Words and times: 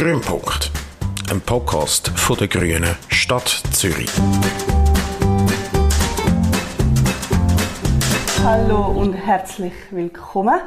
Grünpunkt, 0.00 0.70
ein 1.30 1.42
Podcast 1.42 2.08
von 2.08 2.34
der 2.38 2.48
Grünen 2.48 2.96
Stadt 3.08 3.62
Zürich. 3.70 4.10
Hallo 8.42 8.86
und 8.98 9.12
herzlich 9.12 9.74
willkommen. 9.90 10.58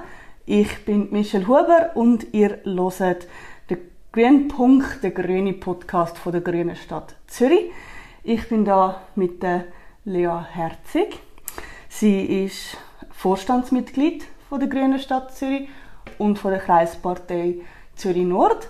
Ich 0.46 0.86
bin 0.86 1.10
Michelle 1.10 1.48
Huber 1.48 1.94
und 1.96 2.28
ihr 2.32 2.60
hört 2.64 3.28
den 3.72 3.80
Grünpunkt, 4.12 5.02
der 5.02 5.10
grüne 5.10 5.54
Podcast 5.54 6.20
von 6.20 6.32
der 6.32 6.42
Grünen 6.42 6.76
Stadt 6.76 7.16
Zürich. 7.26 7.72
Ich 8.22 8.48
bin 8.50 8.66
da 8.66 9.02
mit 9.16 9.42
der 9.42 9.64
Lea 10.06 10.46
Herzig. 10.52 11.20
Sie 11.90 12.46
ist 12.46 12.78
Vorstandsmitglied 13.10 14.26
von 14.48 14.60
der 14.60 14.70
Grünen 14.70 15.00
Stadt 15.00 15.36
Zürich 15.36 15.70
und 16.20 16.38
von 16.38 16.52
der 16.52 16.60
Kreispartei 16.60 17.56
Zürich 17.96 18.26
Nord. 18.26 18.70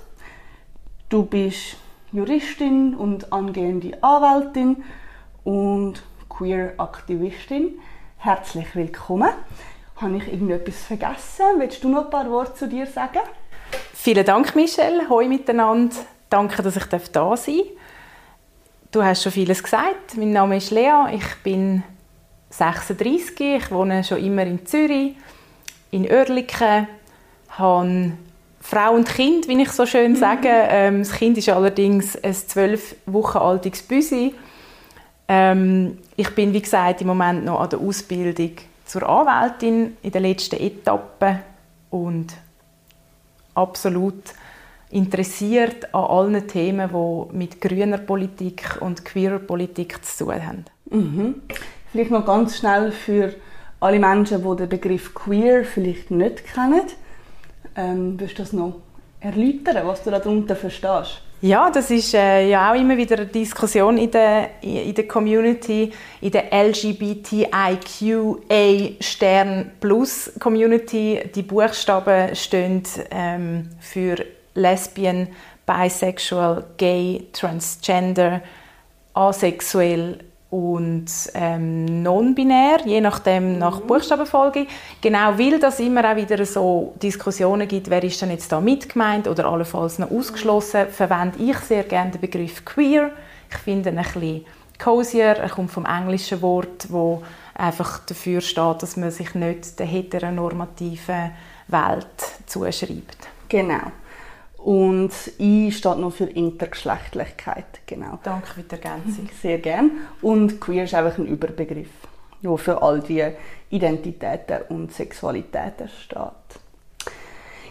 Du 1.13 1.21
bist 1.21 1.75
Juristin 2.11 2.95
und 2.95 3.31
angehende 3.31 3.95
Anwältin 4.01 4.83
und 5.43 6.01
Queer-Aktivistin. 6.27 7.79
Herzlich 8.17 8.75
willkommen. 8.75 9.29
Habe 9.97 10.17
ich 10.17 10.27
irgendetwas 10.33 10.85
vergessen? 10.85 11.45
Willst 11.59 11.83
du 11.83 11.89
noch 11.89 12.05
ein 12.05 12.09
paar 12.09 12.27
Worte 12.31 12.55
zu 12.55 12.67
dir 12.67 12.87
sagen? 12.87 13.19
Vielen 13.93 14.25
Dank, 14.25 14.55
Michelle. 14.55 15.07
Hoi 15.07 15.27
miteinander. 15.27 15.95
Danke, 16.31 16.63
dass 16.63 16.77
ich 16.77 16.85
da 16.85 16.97
sein 16.97 17.11
darf. 17.11 17.37
Du 18.91 19.03
hast 19.03 19.21
schon 19.21 19.33
vieles 19.33 19.61
gesagt. 19.61 20.17
Mein 20.17 20.31
Name 20.31 20.57
ist 20.57 20.71
Lea. 20.71 21.13
Ich 21.13 21.43
bin 21.43 21.83
36. 22.49 23.39
Ich 23.39 23.69
wohne 23.69 24.03
schon 24.03 24.17
immer 24.17 24.47
in 24.47 24.65
Zürich, 24.65 25.15
in 25.91 26.09
Oerlikon, 26.09 26.87
habe 27.49 28.13
Frau 28.63 28.93
und 28.93 29.07
Kind, 29.07 29.49
wie 29.49 29.61
ich 29.61 29.71
so 29.71 29.85
schön 29.85 30.15
sage. 30.15 30.47
Ähm, 30.49 30.99
das 30.99 31.11
Kind 31.11 31.37
ist 31.37 31.49
allerdings 31.49 32.15
ein 32.23 32.33
zwölf 32.33 32.95
Wochen 33.05 33.37
altes 33.37 33.83
Büsi. 33.83 34.33
Ähm, 35.27 35.97
ich 36.15 36.29
bin, 36.33 36.53
wie 36.53 36.61
gesagt, 36.61 37.01
im 37.01 37.07
Moment 37.07 37.43
noch 37.43 37.59
an 37.59 37.69
der 37.69 37.79
Ausbildung 37.79 38.51
zur 38.85 39.07
Anwältin 39.07 39.97
in 40.01 40.11
der 40.11 40.21
letzten 40.21 40.55
Etappe 40.55 41.39
und 41.89 42.33
absolut 43.53 44.23
interessiert 44.91 45.93
an 45.93 46.05
allen 46.05 46.47
Themen, 46.47 46.89
die 46.89 47.37
mit 47.37 47.59
grüner 47.59 47.97
Politik 47.97 48.77
und 48.79 49.03
queerer 49.03 49.39
Politik 49.39 50.03
zu 50.05 50.25
tun 50.25 50.47
haben. 50.47 50.65
Mhm. 50.89 51.35
Vielleicht 51.91 52.11
noch 52.11 52.25
ganz 52.25 52.57
schnell 52.57 52.91
für 52.91 53.33
alle 53.81 53.99
Menschen, 53.99 54.41
die 54.41 54.55
den 54.55 54.69
Begriff 54.69 55.13
queer 55.13 55.65
vielleicht 55.65 56.11
nicht 56.11 56.45
kennen. 56.53 56.81
Ähm, 57.75 58.19
willst 58.19 58.37
du 58.37 58.43
das 58.43 58.53
noch 58.53 58.75
erläutern, 59.19 59.87
was 59.87 60.03
du 60.03 60.11
darunter 60.11 60.55
verstehst? 60.55 61.21
Ja, 61.41 61.69
das 61.69 61.91
ist 61.91 62.13
äh, 62.13 62.47
ja 62.49 62.71
auch 62.71 62.75
immer 62.75 62.95
wieder 62.95 63.17
eine 63.17 63.25
Diskussion 63.25 63.97
in 63.97 64.09
der, 64.11 64.63
in 64.63 64.93
der 64.93 65.07
Community, 65.09 65.91
in 66.21 66.31
der 66.31 66.53
LGBTIQA 66.53 67.81
Stern 69.01 69.71
Plus 69.81 70.31
Community. 70.39 71.19
Die 71.35 71.41
Buchstaben 71.41 72.33
stehen 72.33 72.83
ähm, 73.11 73.69
für 73.81 74.23
Lesbian, 74.55 75.27
Bisexual, 75.65 76.63
Gay, 76.77 77.27
Transgender, 77.33 78.41
Asexuell 79.13 80.19
und 80.53 81.07
ähm, 81.33 82.03
non-binär, 82.03 82.81
je 82.85 83.01
nachdem 83.01 83.57
nach 83.57 83.81
mhm. 83.81 83.87
Buchstabenfolge. 83.87 84.67
Genau, 85.01 85.39
weil 85.39 85.59
das 85.59 85.79
immer 85.79 86.11
auch 86.11 86.15
wieder 86.15 86.45
so 86.45 86.93
Diskussionen 87.01 87.67
gibt, 87.67 87.89
wer 87.89 88.03
ist 88.03 88.21
denn 88.21 88.29
jetzt 88.29 88.51
da 88.51 88.61
mitgemeint 88.61 89.27
oder 89.27 89.45
allenfalls 89.45 89.97
noch 89.97 90.11
ausgeschlossen, 90.11 90.89
verwende 90.91 91.39
ich 91.39 91.57
sehr 91.57 91.81
gerne 91.83 92.11
den 92.11 92.21
Begriff 92.21 92.63
queer. 92.63 93.09
Ich 93.49 93.57
finde 93.57 93.89
ihn 93.89 93.97
ein 93.97 94.03
bisschen 94.03 94.45
cozier, 94.77 95.37
er 95.37 95.49
kommt 95.49 95.71
vom 95.71 95.85
englischen 95.87 96.39
Wort, 96.43 96.85
wo 96.89 97.23
einfach 97.55 98.05
dafür 98.05 98.39
steht, 98.39 98.83
dass 98.83 98.95
man 98.95 99.09
sich 99.09 99.33
nicht 99.33 99.79
der 99.79 99.87
heteronormativen 99.87 101.31
Welt 101.67 102.05
zuschreibt. 102.45 103.17
Genau. 103.49 103.91
Und 104.63 105.11
I 105.39 105.73
steht 105.73 105.97
noch 105.97 106.13
für 106.13 106.23
Intergeschlechtlichkeit. 106.23 107.65
Genau. 107.85 108.17
Danke 108.23 108.47
für 108.47 108.61
die 108.63 108.71
Ergänzung. 108.71 109.29
Sehr 109.41 109.57
gern. 109.57 109.91
Und 110.21 110.61
queer 110.61 110.85
ist 110.85 110.93
einfach 110.93 111.17
ein 111.17 111.25
Überbegriff, 111.25 111.89
der 112.41 112.57
für 112.57 112.81
all 112.81 113.01
die 113.01 113.25
Identitäten 113.69 114.59
und 114.69 114.93
Sexualitäten 114.93 115.89
steht. 115.89 116.61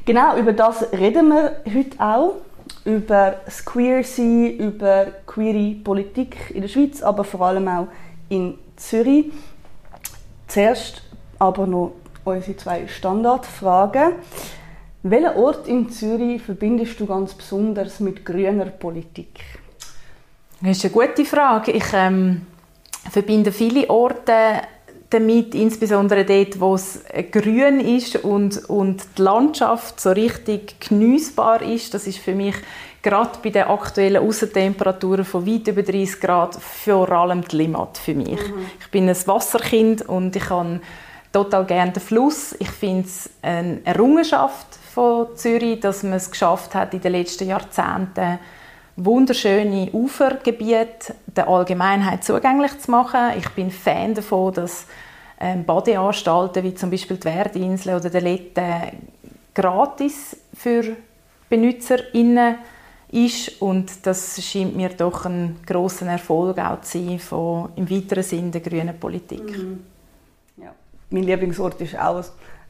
Genau, 0.04 0.36
über 0.36 0.52
das 0.52 0.92
reden 0.92 1.28
wir 1.28 1.62
heute 1.72 1.98
auch. 1.98 2.34
Über 2.84 3.36
das 3.44 3.64
Queer-Sein, 3.64 4.56
über 4.58 5.06
queere 5.26 5.76
Politik 5.76 6.50
in 6.50 6.60
der 6.60 6.68
Schweiz, 6.68 7.02
aber 7.02 7.24
vor 7.24 7.46
allem 7.46 7.68
auch 7.68 7.86
in 8.28 8.58
Zürich. 8.76 9.32
Zuerst 10.46 11.02
aber 11.38 11.66
noch 11.66 11.92
unsere 12.24 12.56
zwei 12.56 12.86
Standardfragen. 12.86 14.12
Welchen 15.04 15.36
Ort 15.36 15.66
in 15.66 15.90
Zürich 15.90 16.42
verbindest 16.42 17.00
du 17.00 17.06
ganz 17.06 17.34
besonders 17.34 17.98
mit 17.98 18.24
grüner 18.24 18.66
Politik? 18.66 19.40
Das 20.60 20.76
ist 20.76 20.84
eine 20.84 20.92
gute 20.92 21.24
Frage. 21.24 21.72
Ich 21.72 21.86
ähm, 21.92 22.42
verbinde 23.10 23.50
viele 23.50 23.90
Orte 23.90 24.62
damit, 25.10 25.56
insbesondere 25.56 26.24
dort, 26.24 26.60
wo 26.60 26.76
es 26.76 27.00
grün 27.32 27.80
ist 27.80 28.22
und, 28.24 28.68
und 28.70 29.02
die 29.18 29.22
Landschaft 29.22 30.00
so 30.00 30.10
richtig 30.12 30.76
genießbar 30.88 31.62
ist. 31.62 31.92
Das 31.94 32.06
ist 32.06 32.18
für 32.18 32.36
mich 32.36 32.54
gerade 33.02 33.38
bei 33.42 33.50
den 33.50 33.64
aktuellen 33.64 34.22
Außentemperaturen 34.22 35.24
von 35.24 35.44
weit 35.44 35.66
über 35.66 35.82
30 35.82 36.20
Grad 36.20 36.54
vor 36.54 37.10
allem 37.10 37.42
die 37.42 37.56
Limmat 37.56 37.98
für 37.98 38.14
mich. 38.14 38.40
Mhm. 38.40 38.66
Ich 38.80 38.88
bin 38.92 39.08
ein 39.08 39.26
Wasserkind 39.26 40.08
und 40.08 40.36
ich 40.36 40.48
habe 40.48 40.80
total 41.32 41.66
gerne 41.66 41.90
den 41.90 42.02
Fluss. 42.02 42.54
Ich 42.60 42.70
finde 42.70 43.06
es 43.08 43.28
eine 43.42 43.80
Errungenschaft 43.84 44.78
von 44.92 45.36
Zürich, 45.36 45.80
dass 45.80 46.02
man 46.02 46.14
es 46.14 46.30
geschafft 46.30 46.74
hat, 46.74 46.92
in 46.92 47.00
den 47.00 47.12
letzten 47.12 47.48
Jahrzehnten 47.48 48.38
wunderschöne 48.96 49.90
Ufergebiete 49.92 51.14
der 51.26 51.48
Allgemeinheit 51.48 52.24
zugänglich 52.24 52.78
zu 52.78 52.90
machen. 52.90 53.38
Ich 53.38 53.48
bin 53.50 53.70
Fan 53.70 54.14
davon, 54.14 54.52
dass 54.52 54.86
ähm, 55.40 55.64
Badeanstalten 55.64 56.62
wie 56.62 56.74
zum 56.74 56.90
Beispiel 56.90 57.16
die 57.16 57.24
Werdinsel 57.24 57.96
oder 57.96 58.10
der 58.10 58.20
Lette 58.20 58.92
gratis 59.54 60.36
für 60.54 60.96
BenutzerInnen 61.48 62.56
ist 63.12 63.60
und 63.60 64.06
das 64.06 64.42
scheint 64.42 64.76
mir 64.76 64.90
doch 64.90 65.26
ein 65.26 65.56
großer 65.66 66.06
Erfolg 66.06 66.58
auch 66.58 66.80
zu 66.82 66.98
sein 66.98 67.18
von 67.18 67.70
im 67.76 67.90
weiteren 67.90 68.22
Sinn 68.22 68.50
der 68.50 68.60
grünen 68.60 68.98
Politik. 68.98 69.42
Mhm. 69.42 69.80
Ja. 70.56 70.74
Mein 71.10 71.24
Lieblingsort 71.24 71.80
ist 71.80 71.98
auch 71.98 72.24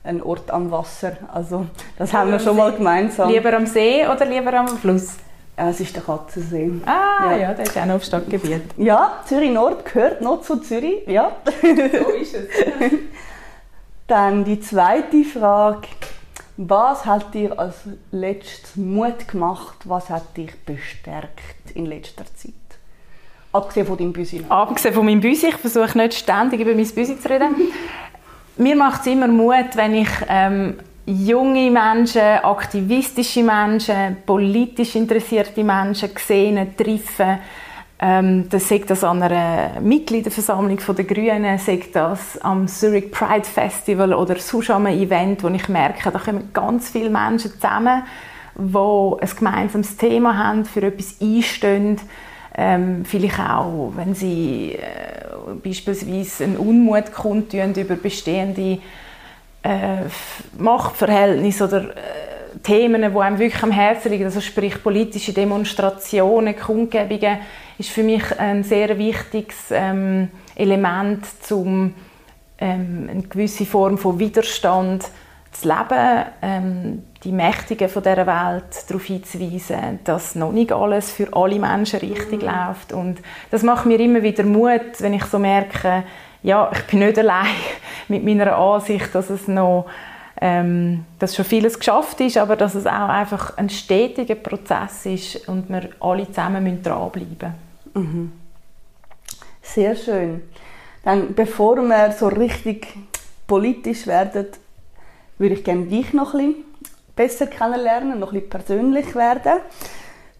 ein 0.04 0.22
Ort 0.22 0.50
am 0.50 0.70
Wasser. 0.70 1.16
Also 1.32 1.66
das 1.96 2.12
haben 2.12 2.30
wir 2.30 2.40
schon 2.40 2.56
mal 2.56 2.72
gemeinsam. 2.72 3.30
Lieber 3.30 3.52
am 3.54 3.66
See 3.66 4.06
oder 4.06 4.24
lieber 4.24 4.52
am 4.54 4.68
Fluss? 4.68 5.16
Ja, 5.56 5.68
es 5.68 5.80
ist 5.80 5.94
der 5.94 6.02
Katzensee. 6.02 6.72
Ah, 6.86 7.32
ja, 7.32 7.36
ja 7.36 7.54
der 7.54 7.66
ist 7.66 7.76
auch 7.76 7.84
noch 7.84 7.96
auf 7.96 8.04
Stadtgebiet. 8.04 8.62
Ja, 8.78 9.22
Zürich 9.26 9.50
Nord 9.50 9.84
gehört 9.84 10.22
noch 10.22 10.40
zu 10.40 10.56
Zürich, 10.56 11.06
ja. 11.06 11.32
So 11.62 12.10
ist 12.10 12.34
es. 12.34 12.48
Dann 14.06 14.44
die 14.44 14.60
zweite 14.60 15.24
Frage. 15.24 15.88
Was 16.56 17.06
hat 17.06 17.32
dir 17.34 17.58
als 17.58 17.76
letztes 18.10 18.76
Mut 18.76 19.28
gemacht? 19.28 19.76
Was 19.84 20.10
hat 20.10 20.36
dich 20.36 20.52
bestärkt 20.64 21.70
in 21.74 21.86
letzter 21.86 22.24
Zeit? 22.34 22.52
Abgesehen 23.52 23.86
von 23.86 23.98
deinem 23.98 24.12
Büsi. 24.12 24.44
Abgesehen 24.48 24.94
von 24.94 25.04
meinem 25.04 25.20
Büsi. 25.20 25.48
Ich 25.48 25.56
versuche 25.56 25.96
nicht 25.98 26.14
ständig 26.14 26.60
über 26.60 26.74
mein 26.74 26.88
Büsi 26.88 27.18
zu 27.18 27.28
reden. 27.28 27.54
Mir 28.56 28.76
macht 28.76 29.00
es 29.00 29.06
immer 29.06 29.28
Mut, 29.28 29.76
wenn 29.76 29.94
ich 29.94 30.10
ähm, 30.28 30.74
junge 31.06 31.70
Menschen, 31.70 32.20
aktivistische 32.20 33.42
Menschen, 33.42 34.18
politisch 34.26 34.94
interessierte 34.94 35.64
Menschen 35.64 36.10
sehe, 36.16 36.76
treffe. 36.76 37.38
Ähm, 37.98 38.48
das 38.50 38.68
sagt 38.68 38.90
das 38.90 39.04
an 39.04 39.22
einer 39.22 39.80
Mitgliederversammlung 39.80 40.78
der 40.86 41.04
Grünen, 41.04 41.58
sagt 41.58 41.96
das 41.96 42.38
am 42.42 42.68
Zurich 42.68 43.10
Pride 43.10 43.44
Festival 43.44 44.12
oder 44.12 44.36
sonst 44.36 44.70
einem 44.70 44.86
Event, 44.86 45.42
wo 45.42 45.48
ich 45.48 45.68
merke, 45.70 46.10
da 46.10 46.18
kommen 46.18 46.50
ganz 46.52 46.90
viele 46.90 47.08
Menschen 47.08 47.52
zusammen, 47.52 48.02
die 48.54 48.76
ein 48.76 49.30
gemeinsames 49.38 49.96
Thema 49.96 50.36
haben, 50.36 50.66
für 50.66 50.82
etwas 50.82 51.16
einstehen. 51.22 51.98
Ähm, 52.54 53.04
vielleicht 53.04 53.40
auch, 53.40 53.92
wenn 53.96 54.14
sie 54.14 54.72
äh, 54.72 55.54
beispielsweise 55.62 56.44
einen 56.44 56.56
Unmut 56.58 57.12
kundtun 57.12 57.74
über 57.74 57.96
bestehende 57.96 58.78
äh, 59.62 60.02
Machtverhältnisse 60.58 61.64
oder 61.64 61.82
äh, 61.82 62.58
Themen, 62.62 63.10
die 63.10 63.18
einem 63.18 63.38
wirklich 63.38 63.62
am 63.62 63.70
Herzen 63.70 64.12
liegen, 64.12 64.24
also 64.24 64.40
sprich 64.42 64.82
politische 64.82 65.32
Demonstrationen, 65.32 66.54
Kundgebungen, 66.54 67.38
ist 67.78 67.88
für 67.88 68.02
mich 68.02 68.38
ein 68.38 68.64
sehr 68.64 68.98
wichtiges 68.98 69.70
ähm, 69.70 70.28
Element, 70.54 71.24
um 71.50 71.94
ähm, 72.58 73.08
eine 73.10 73.22
gewisse 73.22 73.64
Form 73.64 73.96
von 73.96 74.18
Widerstand 74.18 75.04
zu 75.04 75.10
leben, 75.62 76.24
ähm, 76.40 77.02
die 77.24 77.32
Mächtigen 77.32 77.88
von 77.88 78.02
dieser 78.02 78.26
Welt 78.26 78.88
darauf 78.88 79.04
hinzuweisen, 79.04 80.00
dass 80.04 80.34
noch 80.34 80.52
nicht 80.52 80.72
alles 80.72 81.10
für 81.10 81.32
alle 81.32 81.58
Menschen 81.58 82.00
richtig 82.00 82.42
mhm. 82.42 82.48
läuft. 82.48 82.92
Und 82.92 83.20
das 83.50 83.62
macht 83.62 83.86
mir 83.86 84.00
immer 84.00 84.22
wieder 84.22 84.44
Mut, 84.44 85.00
wenn 85.00 85.14
ich 85.14 85.24
so 85.24 85.38
merke, 85.38 86.04
ja, 86.42 86.70
ich 86.72 86.82
bin 86.86 87.00
nicht 87.00 87.18
allein 87.18 87.46
mit 88.08 88.24
meiner 88.24 88.56
Ansicht, 88.56 89.14
dass 89.14 89.30
es 89.30 89.46
noch 89.46 89.86
ähm, 90.44 91.04
dass 91.20 91.36
schon 91.36 91.44
vieles 91.44 91.78
geschafft 91.78 92.20
ist, 92.20 92.36
aber 92.36 92.56
dass 92.56 92.74
es 92.74 92.84
auch 92.84 93.08
einfach 93.08 93.56
ein 93.58 93.70
stetiger 93.70 94.34
Prozess 94.34 95.06
ist 95.06 95.48
und 95.48 95.68
wir 95.68 95.90
alle 96.00 96.26
zusammen 96.26 96.82
dranbleiben 96.82 97.54
müssen. 97.94 98.08
Mhm. 98.12 98.32
Sehr 99.62 99.94
schön. 99.94 100.42
Dann, 101.04 101.32
bevor 101.34 101.76
wir 101.76 102.10
so 102.10 102.26
richtig 102.26 102.88
politisch 103.46 104.08
werden, 104.08 104.46
würde 105.38 105.54
ich 105.54 105.64
gerne 105.64 105.86
dich 105.86 106.12
noch 106.12 106.34
ein 106.34 106.54
bisschen 106.54 106.64
besser 107.16 107.46
kennenlernen, 107.46 108.18
noch 108.18 108.32
ein 108.32 108.40
bisschen 108.40 108.50
persönlich 108.50 109.14
werden. 109.14 109.60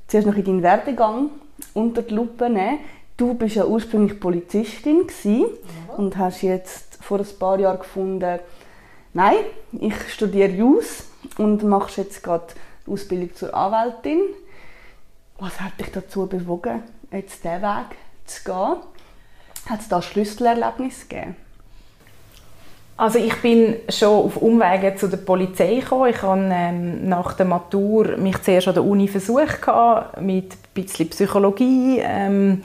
Zuerst 0.06 0.26
noch 0.26 0.36
in 0.36 0.44
deinen 0.44 0.62
Werdegang 0.62 1.30
unter 1.74 2.02
die 2.02 2.14
Lupe 2.14 2.48
nehmen. 2.48 2.80
Du 3.16 3.34
bist 3.34 3.56
ja 3.56 3.66
ursprünglich 3.66 4.18
Polizistin 4.18 5.06
ja. 5.24 5.94
und 5.96 6.16
hast 6.16 6.42
jetzt 6.42 6.98
vor 7.02 7.18
ein 7.18 7.38
paar 7.38 7.58
Jahren 7.58 7.78
gefunden, 7.78 8.40
nein, 9.12 9.36
ich 9.72 9.94
studiere 10.12 10.50
Jus 10.50 11.04
und 11.38 11.62
machst 11.62 11.98
jetzt 11.98 12.22
gerade 12.22 12.46
die 12.86 12.90
Ausbildung 12.90 13.34
zur 13.34 13.54
Anwältin. 13.54 14.20
Was 15.38 15.60
hat 15.60 15.78
dich 15.78 15.90
dazu 15.90 16.26
bewogen, 16.26 16.82
jetzt 17.10 17.44
diesen 17.44 17.62
Weg 17.62 17.96
zu 18.24 18.44
gehen? 18.44 18.76
Hat 19.68 19.80
es 19.80 19.88
da 19.88 20.02
Schlüsselerlebnisse 20.02 21.06
gegeben? 21.06 21.36
Also 22.96 23.18
ich 23.18 23.34
bin 23.40 23.76
schon 23.88 24.26
auf 24.26 24.36
Umwegen 24.36 24.96
zu 24.96 25.08
der 25.08 25.16
Polizei 25.16 25.76
gekommen. 25.76 26.10
Ich 26.10 26.22
habe 26.22 26.48
ähm, 26.52 27.08
nach 27.08 27.32
der 27.34 27.46
Matur 27.46 28.16
mich 28.16 28.40
zuerst 28.42 28.68
an 28.68 28.74
der 28.74 28.84
Uni 28.84 29.08
versucht 29.08 29.60
mit 30.20 30.52
ein 30.52 30.58
bisschen 30.74 31.08
Psychologie 31.08 32.00
ähm, 32.00 32.62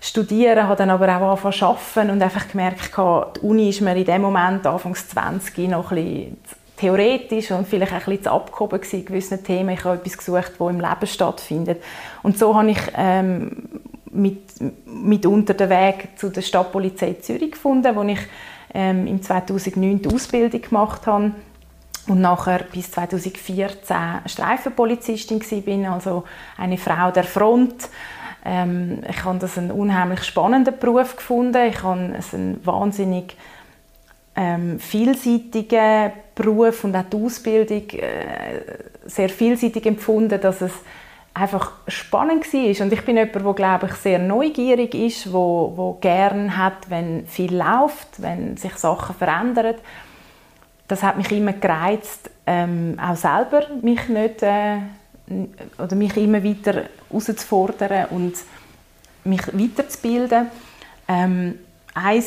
studieren, 0.00 0.66
habe 0.66 0.76
dann 0.76 0.90
aber 0.90 1.06
auch 1.16 1.30
angefangen 1.30 1.54
zu 1.54 1.66
arbeiten 1.66 2.10
und 2.10 2.22
einfach 2.22 2.48
gemerkt, 2.48 2.90
die 2.96 3.40
Uni 3.46 3.68
ist 3.68 3.80
mir 3.80 3.96
in 3.96 4.04
dem 4.04 4.22
Moment, 4.22 4.66
Anfangs 4.66 5.08
20, 5.08 5.68
noch 5.68 5.92
ein 5.92 5.96
bisschen 5.96 6.36
theoretisch 6.76 7.50
und 7.50 7.68
vielleicht 7.68 7.92
ein 7.92 7.98
bisschen 7.98 8.24
zu 8.24 8.30
abgehoben 8.32 8.80
gewesen, 8.80 9.04
gewissen 9.04 9.44
Themen. 9.44 9.74
Ich 9.74 9.84
habe 9.84 9.96
etwas 9.96 10.16
gesucht, 10.16 10.52
das 10.58 10.70
im 10.70 10.80
Leben 10.80 11.06
stattfindet. 11.06 11.82
Und 12.22 12.38
so 12.38 12.56
habe 12.56 12.70
ich 12.70 12.80
ähm, 12.96 13.68
mit, 14.10 14.42
mitunter 14.86 15.54
den 15.54 15.68
Weg 15.68 16.08
zu 16.16 16.30
der 16.30 16.42
Stadtpolizei 16.42 17.14
Zürich 17.20 17.52
gefunden, 17.52 17.94
wo 17.94 18.02
ich 18.02 18.18
ähm, 18.74 19.06
im 19.06 19.22
2009 19.22 20.02
die 20.02 20.14
Ausbildung 20.14 20.60
gemacht 20.60 21.06
habe 21.06 21.32
und 22.08 22.20
nachher 22.20 22.64
bis 22.72 22.90
2014 22.90 23.96
Streifenpolizistin 24.26 25.40
war, 25.40 25.94
also 25.94 26.24
eine 26.56 26.78
Frau 26.78 27.10
der 27.10 27.24
Front. 27.24 27.88
Ähm, 28.44 29.02
ich 29.08 29.24
habe 29.24 29.38
das 29.38 29.58
einen 29.58 29.70
unheimlich 29.70 30.24
spannenden 30.24 30.78
Beruf 30.78 31.16
gefunden. 31.16 31.66
Ich 31.68 31.82
habe 31.82 32.14
es 32.18 32.34
einen 32.34 32.64
wahnsinnig 32.64 33.36
ähm, 34.36 34.78
vielseitigen 34.78 36.12
Beruf 36.34 36.84
und 36.84 36.96
auch 36.96 37.04
die 37.04 37.16
Ausbildung 37.16 37.90
äh, 37.90 38.62
sehr 39.04 39.28
vielseitig 39.28 39.84
empfunden, 39.86 40.40
dass 40.40 40.62
es 40.62 40.72
einfach 41.34 41.72
spannend 41.88 42.52
war. 42.52 42.84
Und 42.84 42.92
ich 42.92 43.04
bin 43.04 43.16
jemand, 43.16 43.34
der, 43.34 43.54
glaube 43.54 43.86
ich, 43.86 43.94
sehr 43.94 44.18
neugierig 44.18 44.94
ist, 44.94 45.32
wo, 45.32 45.72
wo 45.76 45.92
gern 46.00 46.56
hat, 46.56 46.90
wenn 46.90 47.26
viel 47.26 47.56
läuft, 47.56 48.20
wenn 48.20 48.56
sich 48.56 48.74
Sachen 48.74 49.14
verändern. 49.14 49.76
Das 50.88 51.02
hat 51.02 51.16
mich 51.16 51.30
immer 51.30 51.52
gereizt, 51.52 52.30
ähm, 52.46 52.98
auch 53.00 53.16
selber 53.16 53.66
mich 53.80 54.08
nicht 54.08 54.42
äh, 54.42 54.78
oder 55.78 55.94
mich 55.94 56.16
immer 56.16 56.42
weiter 56.42 56.86
herauszufordern 57.08 58.06
und 58.10 58.34
mich 59.22 59.46
weiterzubilden. 59.52 60.48
Ähm, 61.06 61.58
ein 61.94 62.24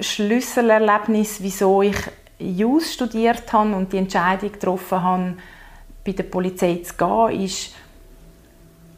Schlüsselerlebnis, 0.00 1.40
wieso 1.40 1.82
ich 1.82 1.96
JUS 2.38 2.94
studiert 2.94 3.52
habe 3.52 3.74
und 3.76 3.92
die 3.92 3.98
Entscheidung 3.98 4.50
getroffen 4.50 5.02
habe, 5.02 5.34
bei 6.04 6.12
der 6.12 6.24
Polizei 6.24 6.82
zu 6.82 6.94
gehen, 6.96 7.44
ist, 7.44 7.74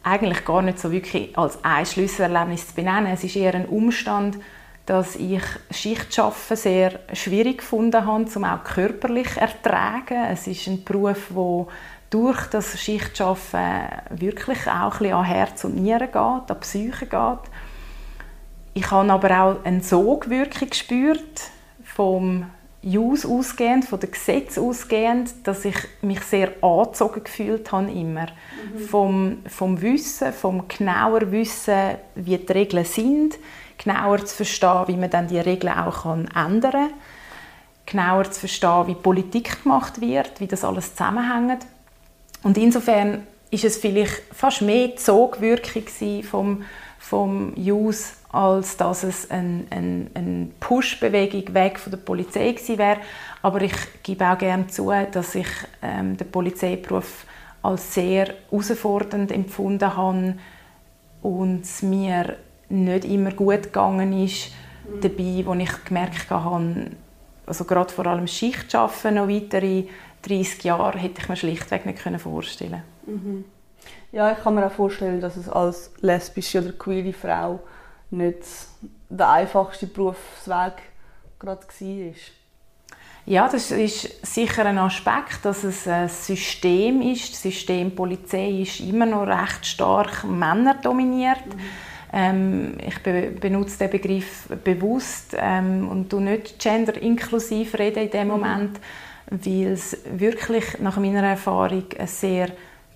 eigentlich 0.05 0.45
gar 0.45 0.61
nicht 0.61 0.79
so 0.79 0.91
wirklich 0.91 1.35
als 1.37 1.63
ein 1.63 1.85
Schlüsselerlebnis 1.85 2.67
zu 2.67 2.75
benennen. 2.75 3.11
Es 3.11 3.23
ist 3.23 3.35
eher 3.35 3.55
ein 3.55 3.65
Umstand, 3.65 4.37
dass 4.85 5.15
ich 5.15 5.41
Schichtschaffen 5.71 6.55
sehr 6.55 6.99
schwierig 7.13 7.57
gefunden 7.57 8.05
habe, 8.05 8.25
um 8.35 8.43
auch 8.43 8.63
körperlich 8.63 9.35
ertragen. 9.37 10.25
Es 10.29 10.45
ist 10.45 10.67
ein 10.67 10.83
Beruf, 10.83 11.31
wo 11.31 11.67
durch 12.11 12.45
das 12.47 12.79
Schichtschaffen 12.79 13.61
wirklich 14.11 14.67
auch 14.67 15.01
ein 15.01 15.11
an 15.11 15.25
Herz 15.25 15.63
und 15.63 15.75
Nieren 15.75 16.07
geht, 16.07 16.15
an 16.15 16.59
Psyche 16.59 17.07
geht. 17.07 17.51
Ich 18.75 18.91
habe 18.91 19.11
aber 19.11 19.41
auch 19.41 19.65
eine 19.65 19.81
Sogwirkung 19.81 20.69
gespürt 20.69 21.49
vom 21.83 22.45
Jus 22.85 23.25
ausgehend, 23.25 23.85
von 23.85 23.99
den 23.99 24.11
Gesetzen 24.11 24.63
ausgehend, 24.63 25.31
dass 25.43 25.65
ich 25.65 25.75
mich 26.03 26.21
sehr 26.21 26.51
angezogen 26.61 27.23
gefühlt 27.23 27.71
habe 27.71 27.89
immer. 27.89 28.27
Mhm. 28.27 28.79
Vom, 28.79 29.37
vom 29.47 29.81
Wissen, 29.81 30.31
vom 30.31 30.67
genauer 30.67 31.31
Wissen, 31.31 31.95
wie 32.13 32.37
die 32.37 32.51
Regeln 32.51 32.85
sind, 32.85 33.39
genauer 33.79 34.23
zu 34.23 34.35
verstehen, 34.35 34.83
wie 34.85 34.97
man 34.97 35.09
dann 35.09 35.27
die 35.27 35.39
Regeln 35.39 35.73
auch 35.73 36.03
kann 36.03 36.29
ändern 36.35 36.71
kann, 36.71 36.93
genauer 37.87 38.29
zu 38.29 38.41
verstehen, 38.41 38.85
wie 38.85 38.93
Politik 38.93 39.63
gemacht 39.63 39.99
wird, 39.99 40.39
wie 40.39 40.47
das 40.47 40.63
alles 40.63 40.91
zusammenhängt. 40.91 41.65
Und 42.43 42.55
insofern 42.55 43.25
ist 43.49 43.63
es 43.63 43.77
vielleicht 43.77 44.21
fast 44.31 44.61
mehr 44.61 44.89
die 44.89 45.01
Sogwirkung 45.01 46.23
vom, 46.23 46.63
vom 46.99 47.53
Jus 47.55 48.13
als 48.35 48.75
dass 48.75 49.03
es 49.03 49.31
eine 49.31 49.65
ein, 49.69 50.09
ein 50.13 50.53
Push-Bewegung 50.59 51.53
weg 51.53 51.79
von 51.79 51.91
der 51.91 51.97
Polizei 51.97 52.51
gewesen 52.51 52.77
wäre. 52.77 52.97
Aber 53.41 53.61
ich 53.61 53.73
gebe 54.03 54.29
auch 54.29 54.37
gerne 54.37 54.67
zu, 54.67 54.91
dass 55.11 55.35
ich 55.35 55.47
ähm, 55.81 56.17
den 56.17 56.29
Polizeiberuf 56.29 57.25
als 57.61 57.93
sehr 57.93 58.33
herausfordernd 58.51 59.31
empfunden 59.31 59.95
habe 59.95 60.35
und 61.21 61.61
es 61.61 61.81
mir 61.81 62.35
nicht 62.67 63.05
immer 63.05 63.31
gut 63.31 63.63
gegangen 63.63 64.11
ist 64.23 64.51
mhm. 64.83 65.01
dabei, 65.01 65.43
wo 65.45 65.53
ich 65.53 65.85
gemerkt 65.85 66.29
habe, 66.29 66.91
also 67.45 67.63
gerade 67.63 67.93
vor 67.93 68.05
allem 68.07 68.27
Schichtschaffen 68.27 69.15
noch 69.15 69.29
weitere 69.29 69.85
30 70.23 70.63
Jahre 70.63 70.97
hätte 70.97 71.21
ich 71.21 71.29
mir 71.29 71.35
schlichtweg 71.35 71.85
nicht 71.85 72.01
vorstellen 72.21 72.83
mhm. 73.05 73.45
Ja, 74.11 74.31
ich 74.31 74.39
kann 74.39 74.55
mir 74.55 74.65
auch 74.65 74.71
vorstellen, 74.71 75.21
dass 75.21 75.35
es 75.35 75.49
als 75.49 75.91
lesbische 76.01 76.61
oder 76.61 76.71
queere 76.71 77.13
Frau 77.13 77.59
nicht 78.11 78.39
der 79.09 79.29
einfachste 79.29 79.87
Berufsweg 79.87 80.73
gerade 81.39 81.61
war. 81.61 82.13
Ja, 83.27 83.49
das 83.49 83.71
ist 83.71 84.25
sicher 84.25 84.65
ein 84.67 84.77
Aspekt, 84.77 85.43
dass 85.43 85.63
es 85.63 85.87
ein 85.87 86.09
System 86.09 87.01
ist. 87.01 87.31
Das 87.31 87.41
System 87.41 87.95
Polizei 87.95 88.61
ist 88.61 88.81
immer 88.81 89.07
noch 89.07 89.25
recht 89.25 89.65
stark 89.65 90.23
männerdominiert. 90.23 91.45
Mhm. 91.47 91.59
Ähm, 92.13 92.77
ich 92.85 93.01
be 93.01 93.31
benutze 93.31 93.79
den 93.79 93.89
Begriff 93.89 94.47
bewusst 94.63 95.35
ähm, 95.37 95.89
und 95.89 96.13
du 96.13 96.19
nicht 96.19 96.59
genderinklusiv 96.59 97.73
reden 97.79 98.03
in 98.03 98.11
dem 98.11 98.27
mhm. 98.27 98.27
Moment, 98.27 98.79
weil 99.31 99.71
es 99.71 99.97
wirklich 100.13 100.79
nach 100.79 100.97
meiner 100.97 101.23
Erfahrung 101.23 101.85
ein 101.97 102.07
sehr 102.07 102.49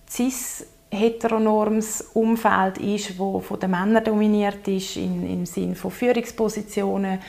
cis 0.07 0.65
heteronormes 0.91 2.09
Umfeld 2.13 2.77
ist, 2.79 3.17
wo 3.17 3.39
von 3.39 3.59
den 3.59 3.71
Männern 3.71 4.03
dominiert 4.03 4.67
ist, 4.67 4.97
in, 4.97 5.29
im 5.29 5.45
Sinne 5.45 5.75
von 5.75 5.91
Führungspositionen, 5.91 7.19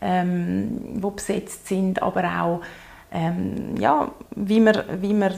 ähm, 0.00 0.80
wo 0.94 1.10
besetzt 1.10 1.68
sind, 1.68 2.02
aber 2.02 2.24
auch 2.24 2.60
ähm, 3.12 3.76
ja, 3.78 4.10
wie 4.36 4.60
man, 4.60 4.82
wie 5.00 5.12
man 5.12 5.34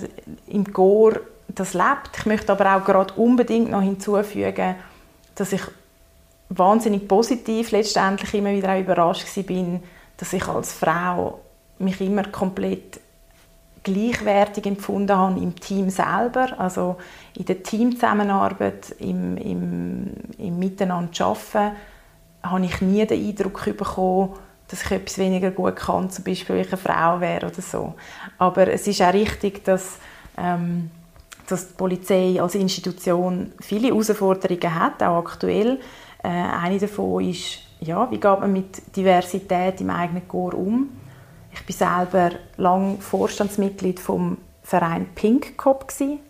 im 0.49 0.73
Chor 0.73 1.21
das 1.49 1.75
lebt. 1.75 2.11
Ich 2.19 2.27
möchte 2.27 2.53
aber 2.53 2.77
auch 2.77 2.85
gerade 2.85 3.15
unbedingt 3.15 3.71
noch 3.71 3.83
hinzufügen, 3.83 4.77
dass 5.35 5.53
ich 5.53 5.63
wahnsinnig 6.51 7.09
positiv 7.09 7.71
letztendlich 7.71 8.35
immer 8.35 8.53
wieder 8.53 8.75
auch 8.75 8.81
überrascht 8.81 9.27
bin, 9.47 9.83
dass 10.17 10.33
ich 10.33 10.47
als 10.47 10.73
Frau 10.73 11.41
mich 11.79 12.01
immer 12.01 12.25
komplett 12.25 13.01
gleichwertig 13.83 14.67
empfunden 14.67 15.17
habe 15.17 15.41
im 15.41 15.57
Team 15.57 15.91
selber, 15.91 16.59
also 16.59 16.97
in 17.37 17.47
der 17.47 17.63
Teamzusammenarbeit, 17.63 18.95
im, 18.99 19.37
im, 19.37 20.11
im 20.39 20.59
Miteinander 20.59 21.27
arbeiten, 21.27 21.77
habe 22.43 22.65
ich 22.65 22.81
nie 22.81 23.07
den 23.07 23.27
Eindruck 23.27 23.65
bekommen, 23.77 24.35
dass 24.69 24.85
ich 24.85 24.91
etwas 24.91 25.19
weniger 25.19 25.51
gut 25.51 25.77
kann, 25.77 26.11
zum 26.11 26.25
Beispiel 26.25 26.57
weil 26.57 26.63
ich 26.63 26.73
eine 26.73 26.77
Frau 26.79 27.21
wäre 27.21 27.47
oder 27.47 27.63
so. 27.63 27.95
Aber 28.39 28.69
es 28.69 28.87
ist 28.87 29.03
auch 29.03 29.13
richtig, 29.13 29.65
dass, 29.65 29.99
ähm, 30.39 30.91
dass 31.47 31.69
die 31.69 31.75
Polizei 31.75 32.41
als 32.41 32.55
Institution 32.55 33.53
viele 33.61 33.89
Herausforderungen 33.89 34.75
hat, 34.75 35.03
auch 35.03 35.19
aktuell. 35.19 35.79
Äh, 36.23 36.29
eine 36.29 36.79
davon 36.79 37.25
ist, 37.25 37.59
ja, 37.81 38.11
wie 38.11 38.19
geht 38.19 38.41
man 38.41 38.53
mit 38.53 38.97
Diversität 38.97 39.81
im 39.81 39.91
eigenen 39.91 40.27
Chor 40.27 40.55
um? 40.55 40.89
Ich 41.55 41.67
bin 41.67 41.77
selber 41.77 42.31
lang 42.57 42.99
Vorstandsmitglied 43.01 44.01
vom 44.01 44.39
Verein 44.63 45.07
Pink 45.15 45.57
Cop 45.57 45.87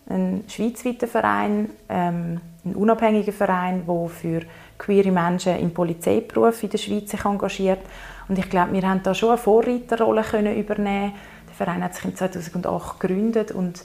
ein 0.08 0.44
schweizweiter 0.48 1.06
Verein, 1.06 1.70
ähm, 1.88 2.40
ein 2.64 2.74
unabhängiger 2.74 3.32
Verein, 3.32 3.84
der 3.86 4.08
für 4.08 4.40
queere 4.78 5.10
Menschen 5.10 5.58
im 5.58 5.72
Polizeiberuf 5.72 6.62
in 6.62 6.70
der 6.70 6.78
Schweiz 6.78 7.10
sich 7.10 7.24
engagiert. 7.24 7.80
Und 8.28 8.38
ich 8.38 8.48
glaube, 8.48 8.72
wir 8.72 8.82
haben 8.82 9.02
da 9.02 9.14
schon 9.14 9.30
eine 9.30 9.38
Vorreiterrolle 9.38 10.22
können 10.22 10.56
übernehmen. 10.56 11.12
Der 11.48 11.54
Verein 11.54 11.84
hat 11.84 11.94
sich 11.94 12.04
in 12.04 12.16
2008 12.16 12.98
gegründet 12.98 13.52
und 13.52 13.84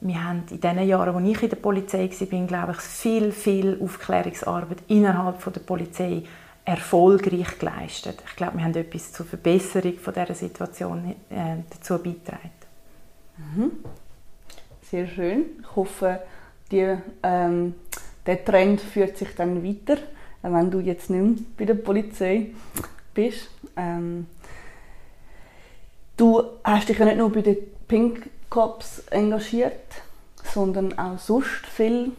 wir 0.00 0.22
haben 0.22 0.44
in 0.50 0.60
den 0.60 0.86
Jahren, 0.86 1.14
als 1.14 1.28
ich 1.28 1.42
in 1.42 1.50
der 1.50 1.56
Polizei 1.56 2.08
war, 2.08 2.46
glaube 2.46 2.72
ich, 2.72 2.78
viel, 2.78 3.32
viel 3.32 3.78
Aufklärungsarbeit 3.82 4.78
innerhalb 4.86 5.42
der 5.52 5.60
Polizei 5.60 6.22
erfolgreich 6.68 7.58
geleistet. 7.58 8.22
Ich 8.28 8.36
glaube, 8.36 8.58
wir 8.58 8.64
haben 8.64 8.74
etwas 8.74 9.10
zur 9.12 9.24
Verbesserung 9.24 9.94
von 9.94 10.12
dieser 10.12 10.34
Situation 10.34 11.14
äh, 11.30 11.56
dazu 11.70 11.96
beigetragen. 11.98 12.50
Mhm. 13.38 13.72
Sehr 14.82 15.06
schön. 15.06 15.46
Ich 15.62 15.76
hoffe, 15.76 16.20
die, 16.70 16.94
ähm, 17.22 17.74
der 18.26 18.44
Trend 18.44 18.82
führt 18.82 19.16
sich 19.16 19.34
dann 19.34 19.64
weiter, 19.64 19.96
wenn 20.42 20.70
du 20.70 20.80
jetzt 20.80 21.08
nicht 21.08 21.22
mehr 21.22 21.38
bei 21.56 21.64
der 21.64 21.74
Polizei 21.74 22.50
bist. 23.14 23.48
Ähm, 23.74 24.26
du 26.18 26.42
hast 26.62 26.90
dich 26.90 26.98
ja 26.98 27.06
nicht 27.06 27.16
nur 27.16 27.32
bei 27.32 27.40
den 27.40 27.56
Pink 27.86 28.28
Cops 28.50 29.04
engagiert, 29.10 30.02
sondern 30.44 30.98
auch 30.98 31.18
sonst 31.18 31.66
viel 31.66 32.12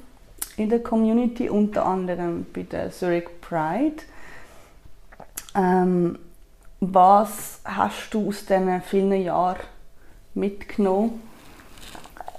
in 0.57 0.69
der 0.69 0.79
Community, 0.79 1.49
unter 1.49 1.85
anderem 1.85 2.47
bei 2.51 2.63
der 2.63 2.91
Zurich 2.91 3.27
Pride. 3.41 4.01
Ähm, 5.59 6.17
was 6.79 7.59
hast 7.65 8.13
du 8.13 8.29
aus 8.29 8.45
diesen 8.45 8.81
vielen 8.81 9.21
Jahren 9.21 9.59
mitgenommen? 10.33 11.21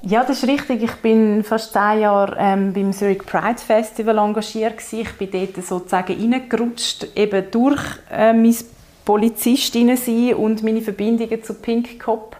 Ja, 0.02 0.24
das 0.24 0.42
ist 0.42 0.48
richtig. 0.48 0.82
Ich 0.82 0.94
bin 0.96 1.44
fast 1.44 1.74
zehn 1.74 2.00
Jahre 2.00 2.34
ähm, 2.38 2.72
beim 2.72 2.92
Zurich 2.94 3.18
Pride 3.18 3.58
Festival 3.58 4.16
engagiert. 4.16 4.78
Gewesen. 4.78 5.00
Ich 5.00 5.12
bin 5.18 5.30
dort 5.30 5.62
sozusagen 5.62 6.32
reingerutscht, 6.32 7.08
eben 7.14 7.50
durch 7.50 7.82
äh, 8.10 8.32
mein 8.32 8.56
Polizistinnen 9.04 9.98
sein 9.98 10.34
und 10.34 10.62
meine 10.62 10.80
Verbindungen 10.80 11.42
zu 11.42 11.52
Pink 11.52 12.00
Cop. 12.00 12.36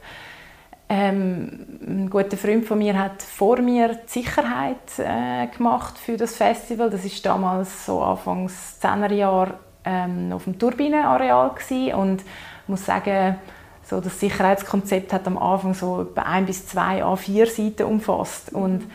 Ähm, 0.88 1.78
ein 1.86 2.08
guter 2.08 2.38
Freund 2.38 2.64
von 2.64 2.78
mir 2.78 2.98
hat 2.98 3.22
vor 3.22 3.60
mir 3.60 3.88
die 3.88 4.10
Sicherheit 4.10 4.98
äh, 4.98 5.46
gemacht 5.54 5.98
für 5.98 6.16
das 6.16 6.36
Festival. 6.36 6.88
Das 6.88 7.04
ist 7.04 7.24
damals 7.26 7.84
so 7.84 8.00
Anfangs 8.00 8.78
10er 8.82 9.12
Jahre 9.12 9.54
ähm, 9.84 10.32
auf 10.32 10.44
dem 10.44 10.58
Turbinenareal 10.58 11.52
und 11.94 12.24
muss 12.66 12.86
sagen, 12.86 13.36
so 13.84 14.00
das 14.00 14.20
Sicherheitskonzept 14.20 15.12
hat 15.12 15.26
am 15.26 15.36
Anfang 15.36 15.74
so 15.74 16.02
etwa 16.02 16.22
ein 16.22 16.46
bis 16.46 16.66
zwei 16.66 17.02
A4 17.02 17.46
Seiten 17.46 17.82
umfasst 17.84 18.52
und 18.52 18.86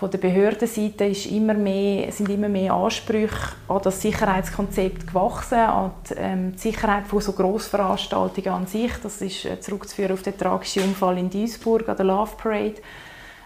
von 0.00 0.10
der 0.10 0.16
Behördenseite 0.16 1.04
ist 1.04 1.26
immer 1.26 1.52
mehr, 1.52 2.10
sind 2.10 2.30
immer 2.30 2.48
mehr 2.48 2.72
Ansprüche 2.72 3.52
an 3.68 3.80
das 3.82 4.00
Sicherheitskonzept 4.00 5.08
gewachsen, 5.08 5.58
an 5.58 5.90
die, 6.08 6.14
ähm, 6.14 6.52
die 6.52 6.58
Sicherheit 6.58 7.06
von 7.06 7.20
so 7.20 7.32
Grossveranstaltungen 7.32 8.50
an 8.50 8.66
sich. 8.66 8.92
Das 9.02 9.20
ist 9.20 9.44
äh, 9.44 9.60
zurückzuführen 9.60 10.12
auf 10.12 10.22
den 10.22 10.38
tragischen 10.38 10.84
Unfall 10.84 11.18
in 11.18 11.28
Duisburg 11.28 11.86
an 11.86 11.98
der 11.98 12.06
Love 12.06 12.30
Parade, 12.38 12.76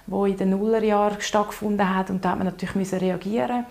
wo 0.07 0.27
in 0.27 0.37
den 0.37 0.51
Nullerjahren 0.51 1.21
stattgefunden 1.21 1.93
hat 1.93 2.11
und 2.11 2.25
da 2.25 2.31
hat 2.31 2.39
man 2.39 2.47
natürlich 2.47 2.77
müssen 2.77 3.01
reagieren. 3.01 3.67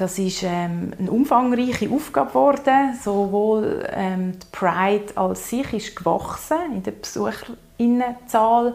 Das 0.00 0.18
ist 0.18 0.42
ähm, 0.44 0.92
eine 0.98 1.10
umfangreiche 1.10 1.90
Aufgabe 1.90 2.28
geworden. 2.28 2.98
Sowohl 3.02 3.86
ähm, 3.92 4.32
die 4.32 4.46
Pride 4.50 5.14
als 5.14 5.50
sich 5.50 5.70
ist 5.74 5.94
gewachsen 5.94 6.56
in 6.74 6.82
der 6.82 6.92
Besucherinnenzahl, 6.92 8.74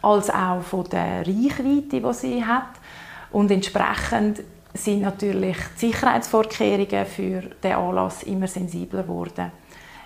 als 0.00 0.30
auch 0.30 0.62
von 0.62 0.88
der 0.88 1.26
Reichweite, 1.26 2.00
die 2.00 2.12
sie 2.14 2.42
hat. 2.42 2.70
Und 3.32 3.50
entsprechend 3.50 4.40
sind 4.72 5.02
natürlich 5.02 5.58
die 5.74 5.88
Sicherheitsvorkehrungen 5.88 7.04
für 7.04 7.42
den 7.62 7.72
Anlass 7.74 8.22
immer 8.22 8.46
sensibler 8.46 9.02
geworden. 9.02 9.52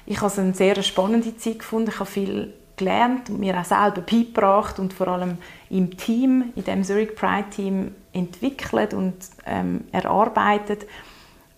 Ich 0.05 0.17
habe 0.17 0.27
es 0.27 0.39
eine 0.41 0.53
sehr 0.53 0.83
spannende 0.83 1.37
Zeit 1.37 1.61
gefunden. 1.61 1.91
Ich 1.91 2.01
habe 2.01 2.11
viel 2.11 2.53
gelernt 2.77 3.31
und 3.31 3.39
mir 3.39 3.57
auch 3.57 3.65
selber 3.65 4.01
beigebracht 4.01 4.81
und 4.81 4.93
vor 4.93 5.07
allem 5.07 5.39
im 5.71 5.97
Team, 5.97 6.53
in 6.57 6.65
dem 6.65 6.83
Zurich 6.83 7.15
Pride 7.15 7.51
Team 7.51 7.93
entwickelt 8.17 8.95
und 8.95 9.15
ähm, 9.45 9.85
erarbeitet. 9.93 10.87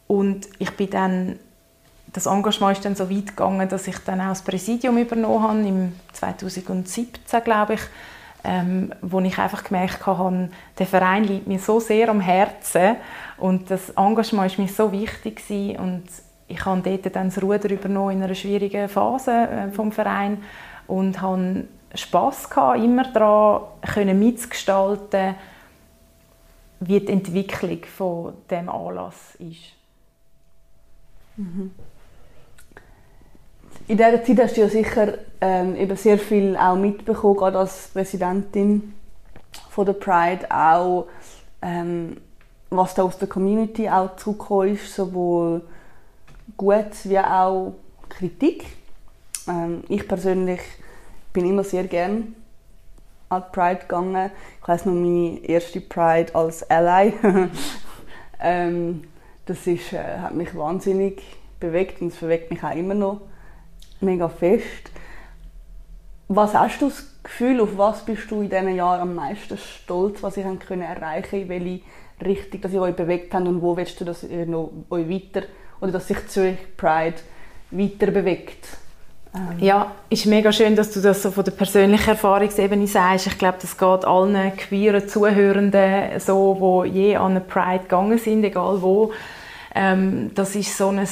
Und 0.06 0.48
ich 0.58 0.70
bin 0.72 0.90
dann, 0.90 1.38
das 2.12 2.26
Engagement 2.26 2.76
ist 2.76 2.84
dann 2.84 2.96
so 2.96 3.10
weit 3.10 3.28
gegangen, 3.28 3.68
dass 3.68 3.86
ich 3.86 3.98
dann 3.98 4.20
auch 4.20 4.28
das 4.28 4.42
Präsidium 4.42 4.98
übernommen 4.98 5.42
habe, 5.42 5.60
im 5.60 5.92
2017, 6.12 7.44
glaube 7.44 7.74
ich, 7.74 7.80
ähm, 8.44 8.92
wo 9.02 9.20
ich 9.20 9.38
einfach 9.38 9.64
gemerkt 9.64 10.06
habe, 10.06 10.48
der 10.78 10.86
Verein 10.86 11.24
liegt 11.24 11.46
mir 11.46 11.58
so 11.58 11.80
sehr 11.80 12.08
am 12.08 12.20
Herzen 12.20 12.96
und 13.36 13.70
das 13.70 13.90
Engagement 13.90 14.52
ist 14.52 14.58
mir 14.58 14.68
so 14.68 14.92
wichtig 14.92 15.36
gewesen. 15.36 15.76
und 15.78 16.04
ich 16.50 16.64
habe 16.64 16.80
dort 16.80 17.14
dann 17.14 17.28
das 17.28 17.42
Ruder 17.42 17.68
übernommen 17.70 18.12
in 18.12 18.22
einer 18.22 18.34
schwierigen 18.34 18.88
Phase 18.88 19.32
äh, 19.32 19.70
vom 19.70 19.92
Verein 19.92 20.38
und 20.86 21.20
habe 21.20 21.64
Spass 21.94 22.48
gehabt, 22.48 22.78
immer 22.78 23.04
daran 23.12 24.18
mitzugestalten, 24.18 25.34
wie 26.80 27.00
die 27.00 27.12
Entwicklung 27.12 27.84
von 27.84 28.34
dem 28.50 28.68
Anlass 28.68 29.34
ist. 29.38 29.74
Mhm. 31.36 31.72
In 33.86 33.96
dieser 33.96 34.22
Zeit 34.22 34.38
hast 34.40 34.56
du 34.56 34.60
ja 34.60 34.68
sicher 34.68 35.18
ähm, 35.40 35.74
eben 35.76 35.96
sehr 35.96 36.18
viel 36.18 36.56
auch 36.56 36.76
mitbekommen, 36.76 37.36
gerade 37.36 37.58
als 37.58 37.88
Präsidentin 37.88 38.94
von 39.70 39.86
der 39.86 39.94
Pride, 39.94 40.50
auch 40.50 41.06
ähm, 41.62 42.18
was 42.70 42.94
da 42.94 43.02
aus 43.02 43.18
der 43.18 43.28
Community 43.28 43.88
auch 43.88 44.16
zurückgekommen 44.16 44.74
ist, 44.74 44.94
sowohl 44.94 45.62
gut 46.56 46.92
wie 47.04 47.18
auch 47.18 47.74
Kritik. 48.08 48.66
Ähm, 49.48 49.82
ich 49.88 50.06
persönlich 50.06 50.60
bin 51.32 51.48
immer 51.48 51.64
sehr 51.64 51.84
gern 51.84 52.34
an 53.28 53.44
die 53.46 53.52
Pride 53.52 53.80
gegangen. 53.80 54.30
Ich 54.60 54.68
weiß 54.68 54.86
noch 54.86 54.94
meine 54.94 55.38
erste 55.44 55.80
Pride 55.80 56.34
als 56.34 56.68
Ally. 56.70 57.14
ähm, 58.40 59.04
das 59.46 59.66
ist, 59.66 59.92
äh, 59.92 60.18
hat 60.18 60.34
mich 60.34 60.54
wahnsinnig 60.56 61.22
bewegt 61.60 62.00
und 62.00 62.08
es 62.08 62.16
bewegt 62.16 62.50
mich 62.50 62.62
auch 62.62 62.74
immer 62.74 62.94
noch 62.94 63.20
mega 64.00 64.28
fest. 64.28 64.90
Was 66.28 66.54
hast 66.54 66.80
du 66.80 66.88
das 66.88 67.06
Gefühl, 67.22 67.60
auf 67.60 67.76
was 67.76 68.04
bist 68.04 68.30
du 68.30 68.42
in 68.42 68.50
diesen 68.50 68.74
Jahren 68.74 69.00
am 69.00 69.14
meisten 69.14 69.56
stolz, 69.56 70.22
was 70.22 70.36
ich 70.36 70.44
können 70.60 70.82
erreichen 70.82 71.42
in 71.42 71.48
welche 71.48 71.80
Richtung 72.24 72.60
dass 72.60 72.72
ihr 72.72 72.82
euch 72.82 72.96
bewegt 72.96 73.32
habt 73.32 73.46
und 73.46 73.62
wo 73.62 73.76
willst 73.76 74.00
du, 74.00 74.04
dass 74.04 74.24
ihr 74.24 74.46
noch 74.46 74.72
euch 74.90 75.08
weiter 75.08 75.46
oder 75.80 75.92
dass 75.92 76.08
sich 76.08 76.26
Zürich 76.28 76.58
Pride 76.76 77.16
weiter 77.70 78.10
bewegt? 78.10 78.68
Ähm. 79.34 79.58
Ja, 79.58 79.92
ist 80.10 80.26
mega 80.26 80.52
schön, 80.52 80.76
dass 80.76 80.90
du 80.90 81.00
das 81.00 81.22
so 81.22 81.30
von 81.30 81.44
der 81.44 81.52
persönlichen 81.52 82.10
Erfahrungsebene 82.10 82.86
sagst. 82.86 83.26
Ich 83.26 83.38
glaube, 83.38 83.58
das 83.60 83.76
geht 83.76 84.04
allen 84.04 84.56
queeren 84.56 85.08
Zuhörenden 85.08 86.18
so, 86.20 86.56
wo 86.58 86.84
je 86.84 87.16
an 87.16 87.32
eine 87.32 87.40
Pride 87.40 87.84
gegangen 87.84 88.18
sind, 88.18 88.44
egal 88.44 88.80
wo. 88.82 89.12
Ähm, 89.74 90.30
das 90.34 90.56
ist 90.56 90.76
so 90.76 90.88
ein 90.88 91.06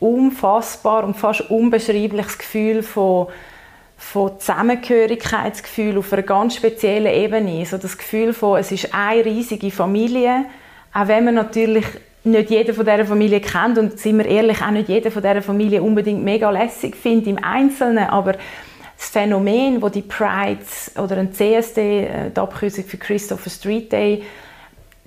unfassbar 0.00 1.04
und 1.04 1.16
fast 1.16 1.50
unbeschreibliches 1.50 2.38
Gefühl 2.38 2.82
von, 2.82 3.28
von 3.96 4.38
Zusammengehörigkeitsgefühl 4.38 5.98
auf 5.98 6.12
einer 6.12 6.22
ganz 6.22 6.56
speziellen 6.56 7.12
Ebene. 7.12 7.64
So 7.64 7.78
das 7.78 7.96
Gefühl 7.96 8.32
von, 8.32 8.58
es 8.58 8.72
ist 8.72 8.94
eine 8.94 9.24
riesige 9.24 9.70
Familie, 9.70 10.44
auch 10.92 11.08
wenn 11.08 11.24
man 11.24 11.34
natürlich 11.34 11.86
nicht 12.24 12.50
jeder 12.50 12.74
von 12.74 12.84
dieser 12.84 13.04
Familie 13.04 13.40
kennt 13.40 13.78
und 13.78 13.98
sind 13.98 14.18
wir 14.18 14.26
ehrlich, 14.26 14.62
auch 14.62 14.70
nicht 14.70 14.88
jeder 14.88 15.10
von 15.10 15.22
dieser 15.22 15.42
Familie 15.42 15.82
unbedingt 15.82 16.24
mega 16.24 16.50
lässig 16.50 16.96
findet 16.96 17.26
im 17.26 17.38
Einzelnen, 17.42 18.08
aber 18.08 18.32
das 18.96 19.08
Phänomen, 19.10 19.82
wo 19.82 19.88
die 19.88 20.02
Prides 20.02 20.92
oder 20.96 21.16
ein 21.16 21.32
CSD, 21.32 22.06
äh, 22.06 22.30
die 22.30 22.40
Abkürzung 22.40 22.84
für 22.84 22.96
Christopher 22.96 23.50
Street 23.50 23.92
Day, 23.92 24.22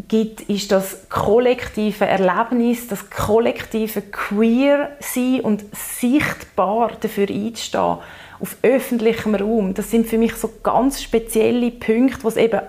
gibt, 0.08 0.42
ist 0.42 0.72
das 0.72 1.10
kollektive 1.10 2.06
Erlebnis, 2.06 2.88
das 2.88 3.10
kollektive 3.10 4.02
Queer 4.02 4.92
sein 5.00 5.42
und 5.42 5.66
sichtbar 5.76 6.92
dafür 7.02 7.28
einzustehen 7.30 7.98
auf 8.40 8.58
öffentlichem 8.62 9.34
Raum. 9.34 9.74
Das 9.74 9.90
sind 9.90 10.06
für 10.06 10.20
mich 10.20 10.36
so 10.36 10.52
ganz 10.62 11.02
spezielle 11.02 11.72
Punkte, 11.72 12.24
was 12.24 12.38
eben 12.38 12.62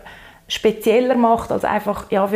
spezieller 0.48 1.14
macht 1.14 1.52
als 1.52 1.64
einfach 1.64 2.10
ja, 2.10 2.28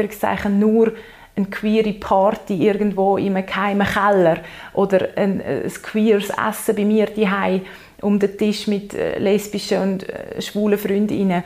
nur 0.51 0.93
eine 1.35 1.47
queere 1.47 1.93
Party 1.95 2.67
irgendwo 2.67 3.17
in 3.17 3.37
einem 3.37 3.47
geheimen 3.47 3.87
Keller 3.87 4.39
oder 4.75 5.09
ein, 5.17 5.41
ein 5.41 5.73
queeres 5.83 6.31
Essen 6.31 6.77
bei 6.77 6.85
mir 6.85 7.07
daheim 7.07 7.63
um 8.03 8.19
den 8.19 8.37
Tisch 8.37 8.67
mit 8.67 8.95
äh, 8.95 9.19
lesbischen 9.19 9.81
und 9.81 10.09
äh, 10.09 10.43
schwulen 10.43 10.79
Freundinnen. 10.79 11.45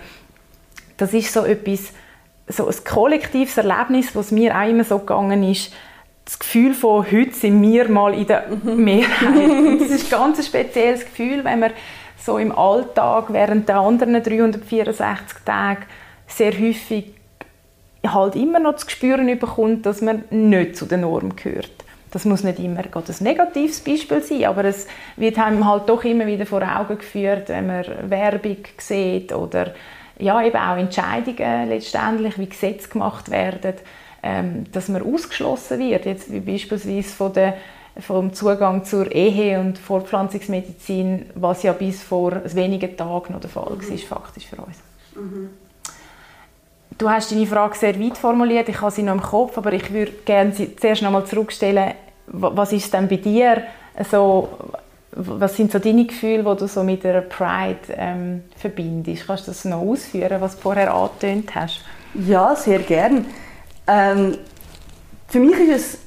Das 0.97 1.13
ist 1.13 1.33
so 1.33 1.45
etwas, 1.45 1.93
so 2.49 2.67
ein 2.67 2.75
kollektives 2.85 3.59
Erlebnis, 3.59 4.17
was 4.17 4.33
mir 4.33 4.57
auch 4.57 4.69
immer 4.69 4.85
so 4.85 4.99
gegangen 4.99 5.43
ist, 5.43 5.73
das 6.25 6.39
Gefühl 6.41 6.75
von 6.75 7.05
heute 7.11 7.35
sind 7.35 7.63
wir 7.63 7.89
mal 7.89 8.13
in 8.13 8.27
der 8.27 8.49
Mehrheit. 8.65 9.23
Und 9.37 9.81
das 9.81 9.91
ist 9.91 10.13
ein 10.13 10.19
ganz 10.19 10.45
spezielles 10.45 11.05
Gefühl, 11.05 11.45
wenn 11.45 11.61
man 11.61 11.71
so 12.19 12.39
im 12.39 12.51
Alltag 12.51 13.27
während 13.33 13.69
der 13.69 13.77
anderen 13.77 14.21
364 14.21 15.39
Tage 15.45 15.83
sehr 16.27 16.53
häufig 16.53 17.15
halt 18.13 18.37
immer 18.37 18.59
noch 18.59 18.77
zu 18.77 18.89
spüren 18.89 19.39
bekommt, 19.39 19.87
dass 19.87 20.03
man 20.03 20.25
nicht 20.31 20.77
zu 20.77 20.87
den 20.87 21.03
Norm 21.03 21.37
gehört. 21.37 21.71
Das 22.11 22.25
muss 22.25 22.45
nicht 22.45 22.59
immer 22.59 22.81
ein 22.81 23.15
negatives 23.21 23.81
Beispiel 23.81 24.23
sein, 24.23 24.45
aber 24.45 24.65
es 24.65 24.87
wird 25.17 25.39
einem 25.39 25.69
halt 25.69 25.89
doch 25.89 26.05
immer 26.05 26.27
wieder 26.27 26.47
vor 26.47 26.63
Augen 26.63 26.99
geführt, 26.99 27.49
wenn 27.49 27.67
man 27.67 27.85
Werbung 28.09 28.59
sieht 28.79 29.33
oder 29.33 29.75
ja, 30.19 30.43
eben 30.43 30.57
auch 30.57 30.77
Entscheidungen 30.77 31.69
letztendlich, 31.69 32.39
wie 32.39 32.49
Gesetze 32.49 32.89
gemacht 32.89 33.31
werden, 33.31 33.75
ähm, 34.23 34.65
dass 34.73 34.89
man 34.89 35.03
ausgeschlossen 35.03 35.79
wird, 35.79 36.07
jetzt 36.07 36.33
wie 36.33 36.41
beispielsweise 36.41 37.15
von 37.15 37.33
der 37.33 37.55
vom 37.99 38.35
Zugang 38.35 38.85
zur 38.85 39.11
Ehe 39.11 39.59
und 39.59 39.79
Fortpflanzungsmedizin, 39.79 41.27
was 41.35 41.63
ja 41.63 41.73
bis 41.73 42.03
vor 42.03 42.43
wenigen 42.55 42.97
Tagen 42.97 43.33
noch 43.33 43.41
der 43.41 43.51
Fall 43.51 43.73
mhm. 43.75 43.91
war, 43.91 43.99
faktisch 43.99 44.47
für 44.47 44.57
uns. 44.57 44.77
Mhm. 45.15 45.51
Du 46.99 47.11
hast 47.11 47.31
deine 47.31 47.47
Frage 47.47 47.77
sehr 47.77 48.01
weit 48.01 48.17
formuliert, 48.17 48.69
ich 48.69 48.81
habe 48.81 48.91
sie 48.91 49.03
noch 49.03 49.15
im 49.15 49.21
Kopf, 49.21 49.59
aber 49.59 49.73
ich 49.73 49.93
würde 49.93 50.13
gerne 50.25 50.53
sie 50.53 50.75
zuerst 50.77 51.03
noch 51.03 51.09
einmal 51.09 51.27
zurückstellen. 51.27 51.93
Was 52.29 52.73
ist 52.73 52.93
denn 52.93 53.07
bei 53.07 53.17
dir 53.17 53.65
so, 54.11 54.49
was 55.13 55.57
sind 55.57 55.73
so 55.73 55.79
deine 55.79 56.07
Gefühle, 56.07 56.43
die 56.43 56.59
du 56.59 56.67
so 56.67 56.83
mit 56.83 57.05
der 57.05 57.21
Pride 57.21 57.79
ähm, 57.91 58.45
verbindest? 58.57 59.27
Kannst 59.27 59.47
du 59.47 59.51
das 59.51 59.65
noch 59.67 59.83
ausführen, 59.83 60.41
was 60.41 60.57
du 60.57 60.63
vorher 60.63 60.93
angetönt 60.95 61.55
hast? 61.55 61.83
Ja, 62.15 62.57
sehr 62.57 62.79
gern. 62.79 63.27
Ähm, 63.87 64.39
für 65.29 65.39
mich 65.39 65.59
ist 65.59 65.95
es 65.95 65.99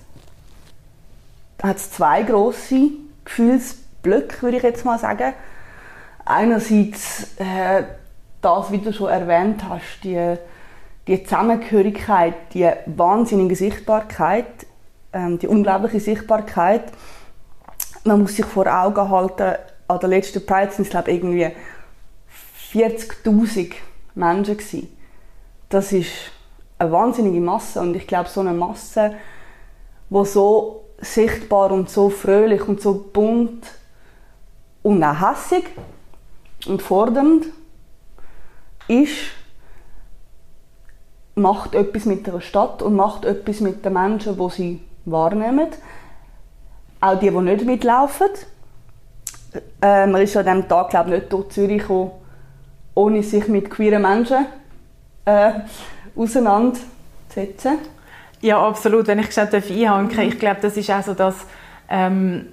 hat 1.61 1.77
es 1.77 1.91
zwei 1.91 2.23
große 2.23 2.89
Gefühlsblöcke, 3.25 4.41
würde 4.41 4.57
ich 4.57 4.63
jetzt 4.63 4.85
mal 4.85 4.97
sagen. 4.97 5.33
Einerseits 6.25 7.35
äh, 7.37 7.83
das, 8.41 8.71
wie 8.71 8.77
du 8.77 8.93
schon 8.93 9.09
erwähnt 9.09 9.63
hast, 9.67 10.03
die 10.03 10.37
die 11.09 11.23
Zusammengehörigkeit, 11.23 12.35
die 12.53 12.69
wahnsinnige 12.85 13.55
Sichtbarkeit, 13.55 14.45
ähm, 15.11 15.39
die 15.39 15.47
unglaubliche 15.47 15.99
Sichtbarkeit. 15.99 16.83
Man 18.03 18.21
muss 18.21 18.35
sich 18.35 18.45
vor 18.45 18.67
Augen 18.67 19.09
halten, 19.09 19.55
an 19.87 19.99
der 19.99 20.09
letzten 20.09 20.45
Pride 20.45 20.71
sind 20.71 20.85
es 20.85 20.91
glaube 20.91 21.11
irgendwie 21.11 21.49
40'000 22.71 23.73
Menschen 24.13 24.55
gewesen. 24.55 24.95
Das 25.69 25.91
ist 25.91 26.11
eine 26.77 26.91
wahnsinnige 26.91 27.41
Masse 27.41 27.81
und 27.81 27.95
ich 27.95 28.05
glaube 28.05 28.29
so 28.29 28.41
eine 28.41 28.53
Masse, 28.53 29.15
wo 30.11 30.23
so 30.23 30.85
sichtbar 30.99 31.71
und 31.71 31.89
so 31.89 32.11
fröhlich 32.11 32.67
und 32.67 32.81
so 32.81 33.09
bunt 33.11 33.65
und 34.83 35.03
auch 35.03 35.31
hässig 35.31 35.65
und 36.67 36.83
fordernd 36.83 37.47
ist, 38.87 39.38
macht 41.39 41.75
etwas 41.75 42.05
mit 42.05 42.27
der 42.27 42.41
Stadt 42.41 42.81
und 42.81 42.95
macht 42.95 43.25
etwas 43.25 43.59
mit 43.59 43.83
den 43.83 43.93
Menschen, 43.93 44.37
die 44.37 44.49
sie 44.49 44.81
wahrnehmen. 45.05 45.67
Auch 47.01 47.19
die, 47.19 47.29
die 47.29 47.37
nicht 47.37 47.65
mitlaufen. 47.65 48.27
Äh, 49.81 50.05
man 50.07 50.21
ist 50.21 50.37
an 50.37 50.45
diesem 50.45 50.67
Tag 50.67 50.89
glaube 50.89 51.09
ich, 51.09 51.15
nicht 51.21 51.33
durch 51.33 51.49
Zürich 51.49 51.81
gekommen, 51.81 52.11
ohne 52.93 53.23
sich 53.23 53.47
mit 53.47 53.69
queeren 53.69 54.01
Menschen 54.01 54.45
äh, 55.25 55.51
auseinanderzusetzen. 56.15 57.79
Ja, 58.41 58.65
absolut. 58.65 59.07
Wenn 59.07 59.19
ich 59.19 59.27
gesagt 59.27 59.53
einhaken 59.53 60.15
mhm. 60.15 60.19
ich 60.19 60.39
glaube, 60.39 60.59
das 60.61 60.77
ist 60.77 60.91
auch 60.91 61.03
so 61.03 61.13
das 61.13 61.35
ähm, 61.89 62.47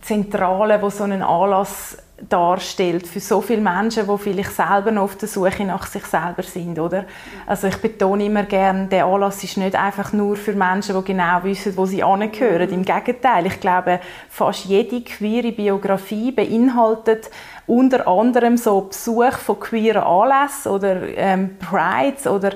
Zentrale, 0.00 0.80
wo 0.80 0.90
so 0.90 1.04
ein 1.04 1.22
Anlass 1.22 1.98
darstellt 2.28 3.06
für 3.06 3.20
so 3.20 3.40
viele 3.40 3.60
Menschen, 3.60 4.06
die 4.06 4.18
vielleicht 4.18 4.52
selber 4.52 4.90
noch 4.90 5.04
auf 5.04 5.16
der 5.16 5.28
Suche 5.28 5.64
nach 5.64 5.86
sich 5.86 6.04
selber 6.04 6.42
sind, 6.42 6.78
oder? 6.78 7.04
Also 7.46 7.68
ich 7.68 7.76
betone 7.76 8.24
immer 8.24 8.42
gerne, 8.42 8.86
der 8.88 9.06
Anlass 9.06 9.44
ist 9.44 9.56
nicht 9.56 9.76
einfach 9.76 10.12
nur 10.12 10.36
für 10.36 10.52
Menschen, 10.52 10.96
die 10.96 11.12
genau 11.12 11.44
wissen, 11.44 11.76
wo 11.76 11.86
sie 11.86 12.02
angehören. 12.02 12.70
Im 12.70 12.84
Gegenteil, 12.84 13.46
ich 13.46 13.60
glaube, 13.60 14.00
fast 14.28 14.64
jede 14.64 15.00
queere 15.02 15.52
Biografie 15.52 16.32
beinhaltet 16.32 17.30
unter 17.66 18.08
anderem 18.08 18.56
so 18.56 18.80
Besuch 18.80 19.34
von 19.34 19.60
queeren 19.60 20.02
Anlässen 20.02 20.72
oder 20.72 21.02
ähm, 21.16 21.56
Prides 21.58 22.26
oder 22.26 22.52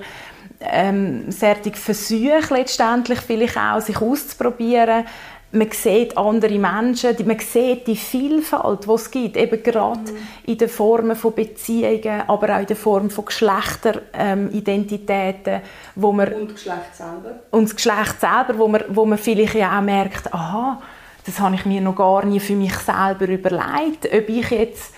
ähm, 0.61 1.31
Versuche 1.31 2.55
letztendlich 2.55 3.21
vielleicht 3.21 3.59
auch, 3.59 3.81
sich 3.81 4.01
auszuprobieren, 4.01 5.05
man 5.53 5.71
sieht 5.71 6.17
andere 6.17 6.59
Menschen, 6.59 7.15
man 7.27 7.39
sieht 7.39 7.87
die 7.87 7.97
Vielfalt, 7.97 8.87
die 8.87 8.91
es 8.91 9.11
gibt, 9.11 9.37
eben 9.37 9.63
gerade 9.63 10.01
mhm. 10.01 10.17
in 10.45 10.57
den 10.59 10.69
Formen 10.69 11.15
von 11.15 11.33
Beziehungen, 11.35 12.23
aber 12.27 12.57
auch 12.57 12.61
in 12.61 12.67
der 12.67 12.77
Form 12.77 13.11
von 13.11 13.27
Geschlechteridentitäten, 13.27 15.55
ähm, 15.55 15.61
wo 15.95 16.11
man 16.13 16.33
und 16.33 16.55
Geschlecht 16.55 16.97
selber 16.97 17.41
und 17.51 17.65
das 17.65 17.77
Geschlecht 17.77 18.19
selber, 18.21 18.57
wo 18.57 18.69
man, 18.69 18.85
wo 18.89 19.05
man 19.05 19.19
vielleicht 19.19 19.55
ja 19.55 19.79
auch 19.79 19.83
merkt, 19.83 20.33
aha, 20.33 20.81
das 21.25 21.39
habe 21.39 21.55
ich 21.55 21.67
mir 21.67 21.83
noch 21.83 21.97
gar 21.97 22.25
nie 22.25 22.41
für 22.41 22.57
mich 22.57 22.75
selber 22.75 23.29
überlegt, 23.29 24.07
ob 24.07 24.29
ich 24.29 24.51
jetzt 24.51 24.95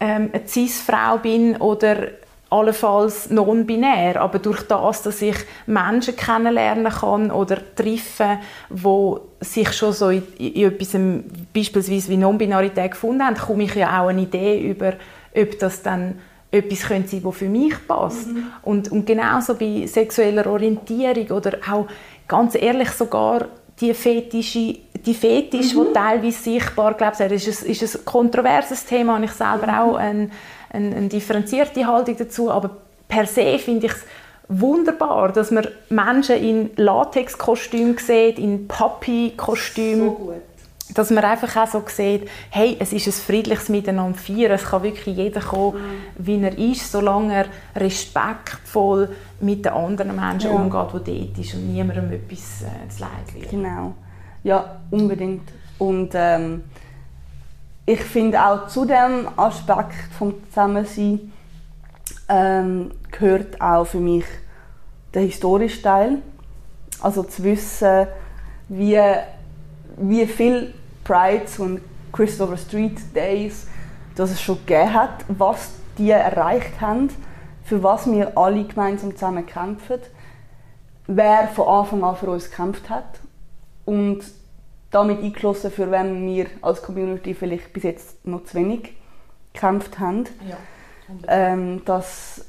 ähm, 0.00 0.30
eine 0.32 0.46
Cis-Frau 0.46 1.18
bin 1.18 1.56
oder 1.56 2.08
allenfalls 2.50 3.30
non-binär, 3.30 4.20
aber 4.20 4.38
durch 4.38 4.62
das, 4.62 5.02
dass 5.02 5.20
ich 5.20 5.36
Menschen 5.66 6.16
kennenlernen 6.16 6.92
kann 6.92 7.30
oder 7.30 7.58
treffe, 7.74 8.38
wo 8.70 9.20
sich 9.40 9.72
schon 9.72 9.92
so 9.92 10.08
in, 10.08 10.22
in 10.38 10.66
etwas, 10.66 10.98
beispielsweise 11.52 12.08
wie 12.08 12.16
Non-Binarität 12.16 12.92
gefunden 12.92 13.24
haben, 13.24 13.36
komme 13.36 13.64
ich 13.64 13.74
ja 13.74 14.02
auch 14.02 14.08
eine 14.08 14.22
Idee 14.22 14.70
über, 14.70 14.94
ob 15.34 15.58
das 15.58 15.82
dann 15.82 16.18
etwas 16.50 16.88
könnte 16.88 17.08
sein, 17.08 17.24
was 17.24 17.36
für 17.36 17.48
mich 17.48 17.74
passt. 17.86 18.28
Mhm. 18.28 18.46
Und, 18.62 18.90
und 18.90 19.06
genauso 19.06 19.54
bei 19.54 19.86
sexueller 19.86 20.46
Orientierung 20.46 21.30
oder 21.36 21.58
auch, 21.70 21.86
ganz 22.26 22.54
ehrlich, 22.54 22.90
sogar 22.90 23.46
die 23.80 23.92
Fetische, 23.92 24.76
die 25.04 25.14
Fetisch, 25.14 25.74
mhm. 25.74 25.86
die 25.88 25.92
teilweise 25.92 26.42
sichtbar, 26.42 26.94
glaube 26.94 27.16
ich, 27.26 27.46
ist 27.46 27.64
ein, 27.64 27.70
ist 27.70 27.96
ein 27.96 28.04
kontroverses 28.04 28.84
Thema, 28.86 29.16
habe 29.16 29.26
ich 29.26 29.32
selber 29.32 29.66
mhm. 29.66 29.78
auch 29.78 29.96
ein, 29.96 30.32
eine, 30.70 30.94
eine 30.94 31.08
differenzierte 31.08 31.86
Haltung 31.86 32.16
dazu, 32.16 32.50
aber 32.50 32.70
per 33.08 33.26
se 33.26 33.58
finde 33.58 33.86
ich 33.86 33.92
es 33.92 34.04
wunderbar, 34.48 35.32
dass 35.32 35.50
man 35.50 35.66
Menschen 35.88 36.36
in 36.36 36.70
Latexkostüm 36.76 37.96
sieht, 37.98 38.38
in 38.38 38.66
Papi-Kostüm. 38.66 39.98
So 39.98 40.34
dass 40.94 41.10
man 41.10 41.24
einfach 41.24 41.54
auch 41.56 41.66
so 41.66 41.82
sieht, 41.86 42.28
hey, 42.50 42.76
es 42.78 42.92
ist 42.92 43.06
ein 43.06 43.12
friedliches 43.12 43.68
Miteinander 43.68 44.18
feiern. 44.18 44.52
Es 44.52 44.64
kann 44.64 44.82
wirklich 44.82 45.16
jeder 45.16 45.40
kommen, 45.40 45.76
mhm. 45.76 46.00
wie 46.16 46.42
er 46.42 46.56
ist, 46.56 46.90
solange 46.90 47.34
er 47.34 47.46
respektvoll 47.76 49.10
mit 49.40 49.64
den 49.64 49.72
anderen 49.72 50.16
Menschen 50.16 50.50
ja. 50.50 50.56
umgeht, 50.56 51.06
die 51.06 51.26
dort 51.26 51.38
ist 51.38 51.54
und 51.54 51.72
niemandem 51.72 52.12
etwas 52.12 52.62
äh, 52.62 52.88
zu 52.88 53.00
leid 53.00 53.34
wird. 53.34 53.50
Genau. 53.50 53.94
Ja, 54.44 54.76
unbedingt. 54.90 55.48
Und 55.78 56.10
ähm, 56.14 56.64
ich 57.88 58.02
finde 58.02 58.44
auch 58.44 58.66
zu 58.66 58.84
dem 58.84 59.28
Aspekt 59.36 60.12
vom 60.18 60.34
Zusammensein 60.48 61.32
ähm, 62.28 62.90
gehört 63.10 63.58
auch 63.62 63.86
für 63.86 63.98
mich 63.98 64.26
der 65.14 65.22
historische 65.22 65.80
Teil. 65.80 66.18
Also 67.00 67.22
zu 67.22 67.44
wissen, 67.44 68.06
wie, 68.68 69.00
wie 69.96 70.26
viel 70.26 70.74
Prides 71.02 71.58
und 71.58 71.80
Christopher 72.12 72.58
Street 72.58 72.98
Days 73.16 73.66
dass 74.16 74.32
es 74.32 74.42
schon 74.42 74.58
gegeben 74.66 74.92
hat, 74.92 75.24
was 75.28 75.70
die 75.96 76.10
erreicht 76.10 76.80
haben, 76.80 77.08
für 77.62 77.82
was 77.82 78.10
wir 78.10 78.36
alle 78.36 78.64
gemeinsam 78.64 79.12
zusammen 79.12 79.46
kämpfen, 79.46 80.00
wer 81.06 81.48
von 81.48 81.68
Anfang 81.68 82.04
an 82.04 82.16
für 82.16 82.28
uns 82.28 82.50
gekämpft 82.50 82.90
hat 82.90 83.20
und 83.84 84.24
damit 84.90 85.22
eingeschlossen, 85.22 85.70
für 85.70 85.90
wenn 85.90 86.26
wir 86.26 86.46
als 86.62 86.82
Community 86.82 87.34
vielleicht 87.34 87.72
bis 87.72 87.82
jetzt 87.82 88.26
noch 88.26 88.44
zu 88.44 88.54
wenig 88.54 88.94
gekämpft 89.52 89.98
haben. 89.98 90.24
Ja, 90.48 90.56
ähm, 91.26 91.82
das 91.84 92.46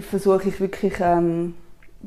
versuche 0.00 0.48
ich 0.48 0.60
wirklich 0.60 0.94
ähm, 1.00 1.54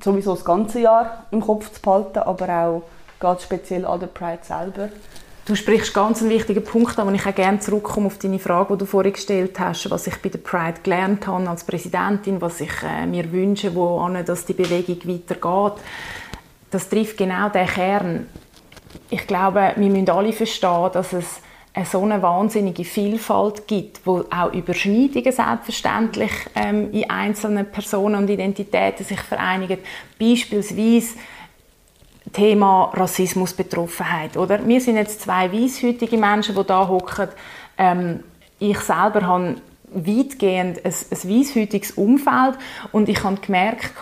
sowieso 0.02 0.34
das 0.36 0.46
ganze 0.46 0.80
Jahr 0.80 1.26
im 1.32 1.42
Kopf 1.42 1.72
zu 1.72 1.82
behalten, 1.82 2.20
aber 2.20 2.50
auch 2.50 2.84
ganz 3.20 3.44
speziell 3.44 3.86
an 3.86 4.00
der 4.00 4.08
Pride 4.08 4.40
selber. 4.42 4.90
Du 5.46 5.54
sprichst 5.54 5.94
ganz 5.94 6.22
einen 6.22 6.32
wichtigen 6.32 6.64
Punkt 6.64 6.98
an, 6.98 7.08
und 7.08 7.14
ich 7.14 7.26
auch 7.26 7.36
gerne 7.36 7.60
zurückkomme 7.60 8.08
auf 8.08 8.18
deine 8.18 8.40
Frage, 8.40 8.74
die 8.74 8.80
du 8.80 8.86
vorhin 8.86 9.14
gestellt 9.14 9.60
hast, 9.60 9.90
was 9.92 10.08
ich 10.08 10.20
bei 10.20 10.30
der 10.30 10.40
Pride 10.40 10.82
gelernt 10.82 11.28
habe 11.28 11.48
als 11.48 11.64
Präsidentin, 11.64 12.42
was 12.42 12.62
ich 12.62 12.72
äh, 12.82 13.06
mir 13.06 13.32
wünsche, 13.32 13.76
wo 13.76 14.10
dass 14.26 14.46
die 14.46 14.54
Bewegung 14.54 14.98
weitergeht. 15.08 15.84
Das 16.72 16.90
trifft 16.90 17.18
genau 17.18 17.50
den 17.50 17.68
Kern 17.68 18.26
ich 19.16 19.28
glaube, 19.28 19.72
wir 19.78 19.90
müssen 19.90 20.10
alle 20.10 20.34
verstehen, 20.34 20.90
dass 20.92 21.14
es 21.14 21.42
eine 21.74 21.86
so 21.86 22.02
eine 22.04 22.22
wahnsinnige 22.22 22.84
Vielfalt 22.84 23.66
gibt, 23.66 24.06
wo 24.06 24.26
auch 24.30 24.52
Überschneidungen 24.54 25.32
selbstverständlich 25.32 26.32
ähm, 26.54 26.92
in 26.92 27.10
einzelnen 27.10 27.66
Personen 27.70 28.16
und 28.16 28.30
Identitäten 28.30 29.06
sich 29.06 29.20
vereinigen. 29.20 29.80
Beispielsweise 30.20 31.16
Thema 32.34 32.92
Rassismusbetroffenheit, 32.94 34.36
oder? 34.36 34.66
Wir 34.68 34.82
sind 34.82 34.98
jetzt 34.98 35.22
zwei 35.22 35.52
weißhütige 35.52 36.18
Menschen, 36.18 36.56
die 36.56 36.64
da 36.66 36.88
hocken. 36.88 37.30
Ähm, 37.78 38.20
ich 38.60 38.80
selber 38.80 39.22
habe 39.28 39.56
weitgehend 39.94 40.84
ein, 40.84 40.94
ein 40.94 41.30
weißhütiges 41.30 41.92
Umfeld 41.92 42.58
und 42.92 43.08
ich 43.08 43.24
habe 43.24 43.40
gemerkt, 43.40 43.94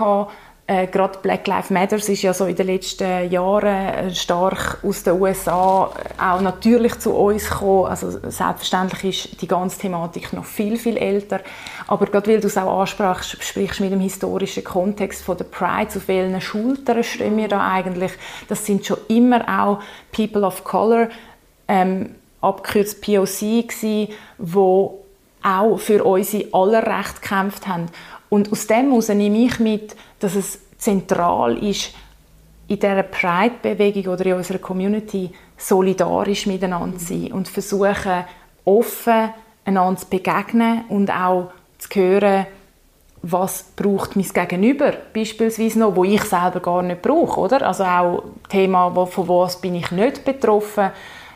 äh, 0.73 0.87
gerade 0.87 1.19
Black 1.19 1.45
Lives 1.47 1.69
Matter 1.69 1.97
ist 1.97 2.21
ja 2.21 2.33
so 2.33 2.45
in 2.45 2.55
den 2.55 2.67
letzten 2.67 3.29
Jahren 3.29 3.65
äh, 3.67 4.15
stark 4.15 4.79
aus 4.83 5.03
den 5.03 5.21
USA 5.21 5.91
äh, 5.95 6.21
auch 6.21 6.41
natürlich 6.41 6.99
zu 6.99 7.13
uns 7.13 7.49
gekommen. 7.49 7.85
Also 7.85 8.09
selbstverständlich 8.11 9.27
ist 9.27 9.41
die 9.41 9.47
ganze 9.47 9.79
Thematik 9.79 10.33
noch 10.33 10.45
viel, 10.45 10.77
viel 10.77 10.97
älter. 10.97 11.41
Aber 11.87 12.07
gerade 12.07 12.31
weil 12.31 12.39
du 12.39 12.47
es 12.47 12.57
auch 12.57 12.81
ansprachst, 12.81 13.43
sprichst 13.43 13.81
mit 13.81 13.91
dem 13.91 13.99
historischen 13.99 14.63
Kontext 14.63 15.23
von 15.23 15.37
der 15.37 15.45
Pride, 15.45 15.95
auf 15.95 16.07
welchen 16.07 16.41
Schultern 16.41 17.03
stehen 17.03 17.37
wir 17.37 17.47
da 17.47 17.71
eigentlich? 17.71 18.13
Das 18.47 18.65
sind 18.65 18.85
schon 18.85 18.97
immer 19.07 19.41
auch 19.47 19.79
People 20.11 20.43
of 20.43 20.63
Color, 20.63 21.09
ähm, 21.67 22.15
abgekürzt 22.41 23.01
POC 23.01 23.67
gewesen, 23.67 24.07
wo 24.37 25.03
auch 25.43 25.77
für 25.77 26.03
unsere 26.03 26.47
aller 26.53 26.85
Recht 26.85 27.21
gekämpft 27.21 27.67
haben. 27.67 27.87
Und 28.33 28.51
aus 28.51 28.65
dem 28.65 28.89
heraus 28.89 29.09
nehme 29.09 29.45
ich 29.45 29.59
mit, 29.59 29.95
dass 30.17 30.33
es 30.33 30.57
zentral 30.79 31.55
ist, 31.63 31.93
in 32.67 32.79
dieser 32.79 33.03
Pride-Bewegung 33.03 34.11
oder 34.11 34.25
in 34.25 34.33
unserer 34.33 34.57
Community 34.57 35.29
solidarisch 35.55 36.47
miteinander 36.47 36.97
zu 36.97 37.05
sein 37.05 37.31
und 37.31 37.47
versuchen, 37.47 38.23
offen 38.65 39.29
einander 39.65 39.99
zu 39.99 40.07
begegnen 40.07 40.83
und 40.89 41.11
auch 41.11 41.51
zu 41.77 41.89
hören, 41.93 42.47
was 43.21 43.65
braucht 43.75 44.15
mein 44.15 44.25
Gegenüber 44.25 44.93
beispielsweise 45.13 45.77
noch, 45.77 45.95
wo 45.95 46.03
ich 46.03 46.23
selber 46.23 46.59
gar 46.59 46.81
nicht 46.81 47.03
brauche, 47.03 47.39
oder? 47.39 47.61
Also 47.67 47.83
auch 47.83 48.23
Thema, 48.49 49.05
von 49.05 49.29
was 49.29 49.61
bin 49.61 49.75
ich 49.75 49.91
nicht 49.91 50.25
betroffen. 50.25 50.89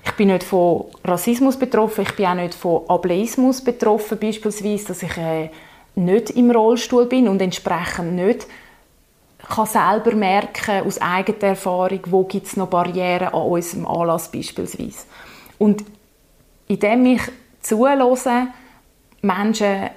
Ich 0.03 0.13
bin 0.13 0.29
nicht 0.29 0.43
von 0.43 0.85
Rassismus 1.05 1.59
betroffen, 1.59 2.05
ich 2.09 2.15
bin 2.15 2.25
auch 2.25 2.33
nicht 2.33 2.55
von 2.55 2.89
Ableismus 2.89 3.63
betroffen 3.63 4.17
beispielsweise, 4.17 4.87
dass 4.87 5.03
ich 5.03 5.15
äh, 5.15 5.51
nicht 5.97 6.29
im 6.31 6.51
Rollstuhl 6.51 7.07
bin 7.07 7.27
und 7.27 7.41
entsprechend 7.41 8.13
nicht 8.13 8.47
kann 9.49 9.65
selber 9.65 10.15
merken 10.15 10.85
aus 10.85 10.99
eigener 10.99 11.43
Erfahrung, 11.43 11.99
wo 12.07 12.23
gibt 12.23 12.47
es 12.47 12.57
noch 12.57 12.69
Barrieren 12.69 13.29
an 13.29 13.41
unserem 13.41 13.85
Anlass 13.85 14.31
beispielsweise. 14.31 15.05
Und 15.57 15.83
indem 16.67 17.05
ich 17.05 17.21
zuhöre, 17.61 18.47
Menschen 19.21 19.89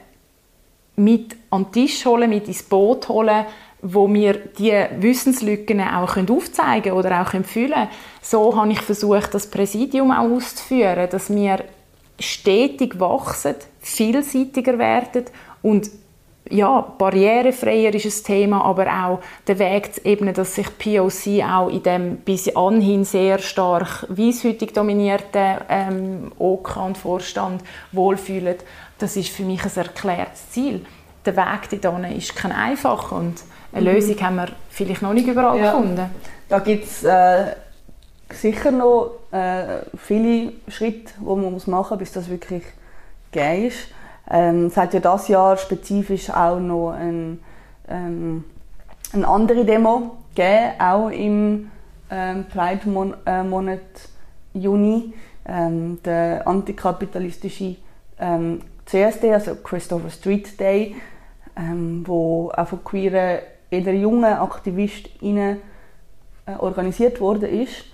mit 0.96 1.36
an 1.50 1.64
den 1.64 1.72
Tisch 1.72 2.04
holen, 2.06 2.30
mit 2.30 2.48
ins 2.48 2.62
Boot 2.62 3.08
holen, 3.08 3.46
wo 3.82 4.06
mir 4.06 4.34
die 4.34 4.72
Wissenslücken 4.98 5.80
auch 5.80 6.16
aufzeigen 6.16 6.82
können 6.82 6.96
oder 6.96 7.22
auch 7.22 7.30
fühlen 7.44 7.72
können. 7.72 7.88
So 8.22 8.54
habe 8.54 8.72
ich 8.72 8.80
versucht, 8.80 9.34
das 9.34 9.50
Präsidium 9.50 10.10
auch 10.12 10.30
auszuführen, 10.30 11.08
dass 11.10 11.34
wir 11.34 11.64
stetig 12.18 13.00
wachsen, 13.00 13.56
vielseitiger 13.80 14.78
werden 14.78 15.24
und 15.62 15.90
ja, 16.48 16.80
barrierefreier 16.98 17.94
ist 17.94 18.06
ein 18.06 18.24
Thema, 18.24 18.64
aber 18.64 18.86
auch 18.86 19.20
der 19.46 19.58
Weg 19.58 19.94
zu 19.94 20.04
ebnen, 20.04 20.34
dass 20.34 20.54
sich 20.54 20.66
POC 20.78 21.44
auch 21.44 21.68
in 21.68 21.82
dem 21.82 22.16
bis 22.16 22.54
anhin 22.56 23.04
sehr 23.04 23.38
stark 23.38 24.06
weißhütig 24.08 24.72
dominierten 24.72 25.58
ähm, 25.68 26.32
OK 26.38 26.76
und 26.76 26.98
Vorstand 26.98 27.62
wohlfühlen, 27.92 28.56
das 28.98 29.16
ist 29.16 29.28
für 29.28 29.44
mich 29.44 29.64
ein 29.64 29.70
erklärtes 29.76 30.50
Ziel. 30.50 30.84
Der 31.24 31.36
Weg 31.36 31.80
dorthin 31.80 32.16
ist 32.16 32.34
kein 32.34 32.52
einfacher 32.52 33.16
und 33.16 33.42
eine 33.72 33.88
mhm. 33.88 33.94
Lösung 33.94 34.20
haben 34.20 34.36
wir 34.36 34.48
vielleicht 34.70 35.02
noch 35.02 35.12
nicht 35.12 35.28
überall 35.28 35.58
ja. 35.58 35.72
gefunden. 35.72 36.10
Da 36.48 36.58
gibt 36.58 36.84
es 36.84 37.04
äh, 37.04 37.54
sicher 38.30 38.70
noch 38.70 39.12
äh, 39.30 39.82
viele 39.96 40.52
Schritte, 40.68 41.12
die 41.18 41.24
man 41.24 41.52
machen 41.52 41.66
muss, 41.66 41.98
bis 41.98 42.12
das 42.12 42.28
wirklich 42.28 42.64
geil 43.32 43.66
ist. 43.66 43.88
Ähm, 44.30 44.66
es 44.66 44.76
hat 44.76 44.94
ja 44.94 45.00
das 45.00 45.28
Jahr 45.28 45.56
spezifisch 45.56 46.30
auch 46.30 46.60
noch 46.60 46.92
ein, 46.92 47.40
ähm, 47.88 48.44
eine 49.12 49.26
andere 49.26 49.64
Demo 49.64 50.16
gegeben, 50.34 50.72
auch 50.78 51.08
im 51.08 51.70
ähm, 52.10 52.46
Pride-Monat 52.48 53.80
äh, 53.80 54.58
Juni. 54.58 55.14
Ähm, 55.46 55.98
der 56.04 56.46
antikapitalistische 56.46 57.76
ähm, 58.18 58.60
CSD, 58.84 59.32
also 59.32 59.56
Christopher 59.56 60.10
Street 60.10 60.60
Day, 60.60 60.94
ähm, 61.56 62.04
wo 62.06 62.52
auch 62.54 62.68
von 62.68 62.84
queeren, 62.84 63.40
eher 63.70 63.94
jungen 63.94 64.24
AktivistInnen 64.24 65.56
äh, 66.46 66.52
organisiert 66.58 67.20
wurde 67.20 67.48
ist, 67.48 67.84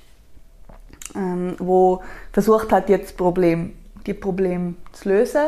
ähm, 1.15 1.55
wo 1.59 2.03
versucht 2.33 2.73
hat, 2.73 2.89
jetzt 2.89 3.17
Problem, 3.17 3.73
die 4.07 4.15
Probleme 4.15 4.75
zu 4.93 5.09
lösen 5.09 5.47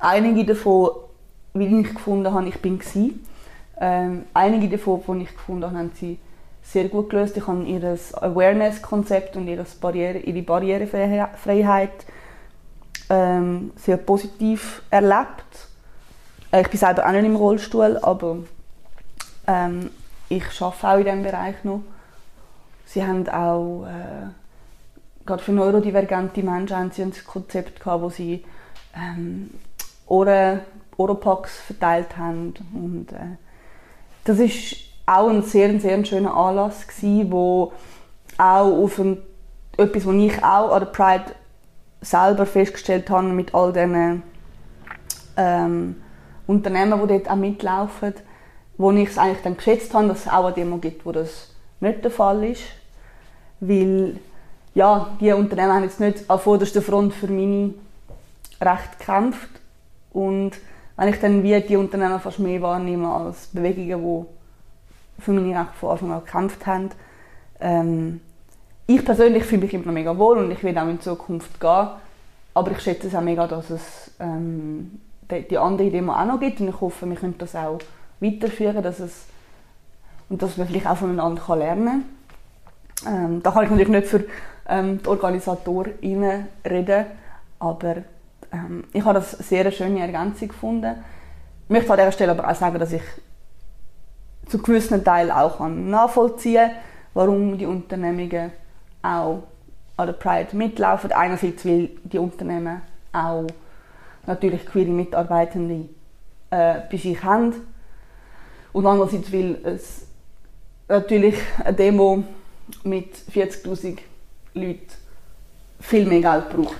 Einige 0.00 0.44
davon, 0.46 0.90
wie 1.54 1.80
ich 1.80 1.94
gefunden 1.94 2.32
habe, 2.32 2.48
ich 2.48 2.60
bin 2.60 2.78
gewesen. 2.78 3.26
Ähm, 3.78 4.24
einige 4.34 4.76
davon, 4.76 5.18
die 5.18 5.24
ich 5.24 5.34
gefunden 5.34 5.64
habe, 5.64 5.78
haben 5.78 5.92
sie 5.94 6.18
sehr 6.62 6.88
gut 6.88 7.10
gelöst. 7.10 7.36
Ich 7.36 7.46
habe 7.46 7.62
ihr 7.64 7.98
Awareness-Konzept 8.14 9.36
und 9.36 9.46
ihre, 9.46 9.64
Barriere, 9.80 10.18
ihre 10.18 10.42
Barrierefreiheit 10.42 12.06
ähm, 13.10 13.72
sehr 13.76 13.96
positiv 13.98 14.82
erlebt. 14.90 15.68
Äh, 16.50 16.62
ich 16.62 16.68
bin 16.68 16.78
selber 16.78 17.06
auch 17.06 17.12
nicht 17.12 17.24
im 17.24 17.36
Rollstuhl, 17.36 17.98
aber 18.00 18.38
ähm, 19.46 19.90
ich 20.28 20.44
arbeite 20.60 20.88
auch 20.88 20.98
in 20.98 21.04
diesem 21.04 21.22
Bereich 21.22 21.64
noch. 21.64 21.82
Sie 22.86 23.04
haben 23.04 23.28
auch, 23.28 23.86
äh, 23.86 25.26
gerade 25.26 25.42
für 25.42 25.52
neurodivergente 25.52 26.42
Menschen 26.42 26.76
haben 26.76 26.90
sie 26.90 27.02
ein 27.02 27.12
Konzept 27.26 27.80
gehabt, 27.80 28.02
wo 28.02 28.10
sie 28.10 28.44
ähm, 28.96 29.50
Ohren, 30.10 30.60
Oropax 30.96 31.56
verteilt 31.60 32.16
haben. 32.18 32.54
Und, 32.74 33.12
äh, 33.12 33.36
das 34.24 34.38
ist 34.38 34.76
auch 35.06 35.28
ein 35.28 35.42
sehr, 35.42 35.80
sehr 35.80 36.04
schöner 36.04 36.36
Anlass 36.36 36.86
gewesen, 36.86 37.32
wo 37.32 37.72
auch 38.36 38.84
auf 38.84 38.98
ein, 38.98 39.18
etwas, 39.76 40.06
was 40.06 40.14
ich 40.14 40.44
auch 40.44 40.72
an 40.72 40.80
der 40.80 40.86
Pride 40.86 41.24
selber 42.02 42.46
festgestellt 42.46 43.08
habe 43.10 43.28
mit 43.28 43.54
all 43.54 43.72
diesen 43.72 44.22
ähm, 45.36 45.96
Unternehmen, 46.46 47.00
die 47.02 47.08
dort 47.08 47.30
auch 47.30 47.36
mitlaufen, 47.36 48.14
wo 48.76 48.90
ich 48.92 49.08
es 49.08 49.18
eigentlich 49.18 49.42
dann 49.42 49.56
geschätzt 49.56 49.94
habe, 49.94 50.08
dass 50.08 50.26
es 50.26 50.28
auch 50.28 50.46
eine 50.46 50.54
Demo 50.54 50.78
gibt, 50.78 51.04
wo 51.06 51.12
das 51.12 51.54
nicht 51.80 52.04
der 52.04 52.10
Fall 52.10 52.44
ist. 52.44 52.62
Weil 53.60 54.16
ja, 54.74 55.10
die 55.20 55.32
Unternehmen 55.32 55.72
haben 55.72 55.84
jetzt 55.84 56.00
nicht 56.00 56.28
an 56.30 56.38
vorderster 56.38 56.82
Front 56.82 57.14
für 57.14 57.26
meine 57.26 57.74
Rechte 58.60 58.96
gekämpft, 58.98 59.59
und 60.12 60.52
wenn 60.96 61.08
ich 61.08 61.20
dann 61.20 61.42
wie 61.42 61.60
die 61.60 61.76
Unternehmen 61.76 62.20
fast 62.20 62.38
mehr 62.38 62.60
wahrnehme 62.60 63.08
als 63.08 63.46
Bewegungen, 63.48 64.26
die 65.18 65.22
für 65.22 65.32
meine 65.32 65.58
Rechte 65.58 65.74
von 65.78 65.90
Anfang 65.90 66.12
an 66.12 66.24
gekämpft 66.24 66.66
haben, 66.66 66.90
ähm, 67.60 68.20
ich 68.86 69.04
persönlich 69.04 69.44
fühle 69.44 69.62
mich 69.62 69.74
immer 69.74 69.86
noch 69.86 69.92
mega 69.92 70.18
wohl 70.18 70.38
und 70.38 70.50
ich 70.50 70.62
will 70.64 70.76
auch 70.76 70.88
in 70.88 71.00
Zukunft 71.00 71.60
gehen. 71.60 71.88
Aber 72.52 72.70
ich 72.72 72.80
schätze 72.80 73.06
es 73.06 73.14
auch 73.14 73.20
mega, 73.20 73.46
dass 73.46 73.70
es 73.70 74.10
ähm, 74.18 75.00
die, 75.30 75.46
die 75.46 75.58
andere 75.58 75.86
Idee 75.86 76.02
auch 76.02 76.24
noch 76.24 76.40
gibt 76.40 76.60
und 76.60 76.68
ich 76.68 76.80
hoffe, 76.80 77.08
wir 77.08 77.16
können 77.16 77.38
das 77.38 77.54
auch 77.54 77.78
weiterführen, 78.18 78.82
dass 78.82 78.98
es 78.98 79.26
und 80.28 80.42
dass 80.42 80.56
man 80.56 80.66
vielleicht 80.66 80.86
auch 80.86 80.96
voneinander 80.96 81.42
kann 81.42 81.58
lernen 81.58 82.04
kann. 83.04 83.14
Ähm, 83.14 83.42
da 83.42 83.50
kann 83.50 83.64
ich 83.64 83.70
natürlich 83.70 83.88
nicht 83.88 84.06
für 84.06 84.24
ähm, 84.68 85.00
die 85.02 85.08
OrganisatorInnen 85.08 86.46
reden, 86.68 87.06
aber 87.58 87.96
ähm, 88.52 88.84
ich 88.92 89.04
habe 89.04 89.14
das 89.14 89.32
sehr 89.32 89.60
eine 89.60 89.72
schöne 89.72 90.00
Ergänzung 90.00 90.48
gefunden. 90.48 90.96
Ich 91.64 91.70
möchte 91.70 91.90
an 91.92 91.98
dieser 91.98 92.12
Stelle 92.12 92.32
aber 92.32 92.48
auch 92.48 92.54
sagen, 92.54 92.78
dass 92.78 92.92
ich 92.92 93.02
zu 94.48 94.58
gewissen 94.58 95.04
Teil 95.04 95.30
auch 95.30 95.60
nachvollziehen 95.68 96.68
kann, 96.68 96.76
warum 97.14 97.56
die 97.56 97.66
Unternehmungen 97.66 98.50
auch 99.02 99.44
an 99.96 100.06
der 100.06 100.14
Pride 100.14 100.56
mitlaufen. 100.56 101.12
Einerseits, 101.12 101.64
weil 101.64 101.90
die 102.04 102.18
Unternehmen 102.18 102.82
auch 103.12 103.46
natürlich 104.26 104.66
queere 104.66 104.90
Mitarbeitende 104.90 105.88
äh, 106.50 106.80
bei 106.90 106.96
sich 106.96 107.22
haben 107.22 107.54
und 108.72 108.86
andererseits, 108.86 109.32
weil 109.32 109.58
es 109.64 110.06
natürlich 110.88 111.36
eine 111.64 111.76
Demo 111.76 112.24
mit 112.84 113.14
40'000 113.16 113.98
Leuten 114.54 114.80
viel 115.80 116.06
mehr 116.06 116.20
Geld 116.20 116.50
braucht. 116.50 116.76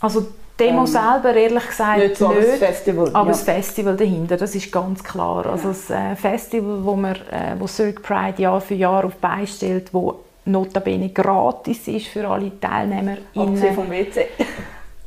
Also 0.00 0.26
Demo 0.58 0.80
ähm, 0.80 0.86
selber, 0.86 1.34
ehrlich 1.34 1.66
gesagt, 1.66 1.98
nicht. 1.98 2.16
So, 2.16 2.28
nicht 2.28 2.38
aber 2.38 2.46
das 2.46 2.58
Festival, 2.58 3.08
aber 3.12 3.26
ja. 3.26 3.32
das 3.32 3.42
Festival 3.42 3.96
dahinter, 3.96 4.36
das 4.36 4.54
ist 4.54 4.70
ganz 4.70 5.02
klar. 5.02 5.46
Also 5.46 5.68
das 5.68 5.90
äh, 5.90 6.14
Festival, 6.14 6.84
wo, 6.84 6.94
man, 6.94 7.14
äh, 7.14 7.56
wo 7.58 7.66
Cirque 7.66 8.00
Pride 8.00 8.40
Jahr 8.40 8.60
für 8.60 8.74
Jahr 8.74 9.04
auf 9.04 9.16
beistellt, 9.16 9.92
wo 9.92 10.20
notabene 10.44 11.08
gratis 11.08 11.88
ist 11.88 12.06
für 12.06 12.28
alle 12.28 12.58
Teilnehmer. 12.60 13.16
Abgesehen 13.34 13.74
vom 13.74 13.90
WC. 13.90 14.26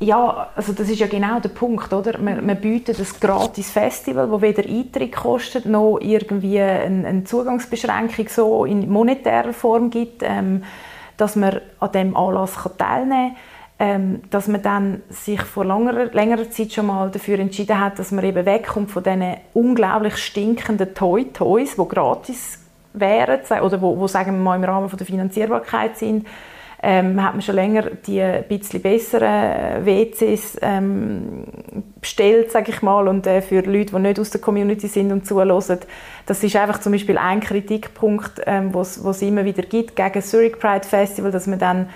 ja, 0.00 0.48
also 0.54 0.72
das 0.72 0.90
ist 0.90 0.98
ja 0.98 1.06
genau 1.06 1.40
der 1.40 1.48
Punkt, 1.48 1.92
oder? 1.94 2.18
Man, 2.18 2.44
man 2.44 2.60
bietet 2.60 2.98
ein 2.98 3.06
gratis 3.18 3.70
Festival, 3.70 4.30
wo 4.30 4.42
weder 4.42 4.64
Eintritt 4.64 5.16
kostet, 5.16 5.64
noch 5.64 5.98
irgendwie 6.00 6.60
eine, 6.60 7.06
eine 7.06 7.24
Zugangsbeschränkung 7.24 8.28
so 8.28 8.64
in 8.66 8.90
monetärer 8.90 9.54
Form 9.54 9.88
gibt, 9.88 10.22
ähm, 10.22 10.64
dass 11.16 11.36
man 11.36 11.60
an 11.80 11.92
dem 11.92 12.16
Anlass 12.16 12.52
teilnehmen 12.76 13.34
kann. 13.34 13.36
Ähm, 13.80 14.22
dass 14.30 14.48
man 14.48 14.60
dann 14.60 15.02
sich 15.08 15.40
vor 15.40 15.64
langer, 15.64 16.06
längerer 16.06 16.50
Zeit 16.50 16.72
schon 16.72 16.86
mal 16.86 17.12
dafür 17.12 17.38
entschieden 17.38 17.78
hat, 17.78 18.00
dass 18.00 18.10
man 18.10 18.24
eben 18.24 18.44
wegkommt 18.44 18.90
von 18.90 19.04
diesen 19.04 19.36
unglaublich 19.54 20.16
stinkenden 20.16 20.94
Toy-Toys, 20.94 21.76
die 21.76 21.88
gratis 21.88 22.58
wären 22.92 23.40
oder 23.62 23.80
wo, 23.80 23.96
wo 23.96 24.08
sagen 24.08 24.32
wir 24.32 24.42
mal 24.42 24.56
im 24.56 24.64
Rahmen 24.64 24.88
von 24.88 24.98
der 24.98 25.06
Finanzierbarkeit 25.06 25.96
sind, 25.96 26.26
ähm, 26.82 27.22
hat 27.22 27.32
man 27.32 27.42
schon 27.42 27.56
länger 27.56 27.90
die 28.06 28.20
ein 28.20 28.44
bisschen 28.46 28.80
besseren 28.80 29.84
WCs 29.84 30.58
ähm, 30.62 31.44
bestellt, 32.00 32.52
sage 32.52 32.70
ich 32.70 32.82
mal, 32.82 33.08
und 33.08 33.26
äh, 33.26 33.42
für 33.42 33.62
Leute, 33.62 33.96
die 33.96 33.98
nicht 33.98 34.20
aus 34.20 34.30
der 34.30 34.40
Community 34.40 34.86
sind 34.86 35.10
und 35.10 35.26
zuhören, 35.26 35.78
das 36.26 36.44
ist 36.44 36.56
einfach 36.56 36.78
zum 36.78 36.92
Beispiel 36.92 37.18
ein 37.18 37.40
Kritikpunkt, 37.40 38.42
ähm, 38.46 38.72
was 38.74 38.98
es 38.98 39.22
immer 39.22 39.44
wieder 39.44 39.62
gibt 39.62 39.96
gegen 39.96 40.22
Zurich 40.22 40.58
Pride 40.58 40.86
Festival, 40.86 41.32
dass 41.32 41.46
man 41.48 41.58
dann 41.58 41.88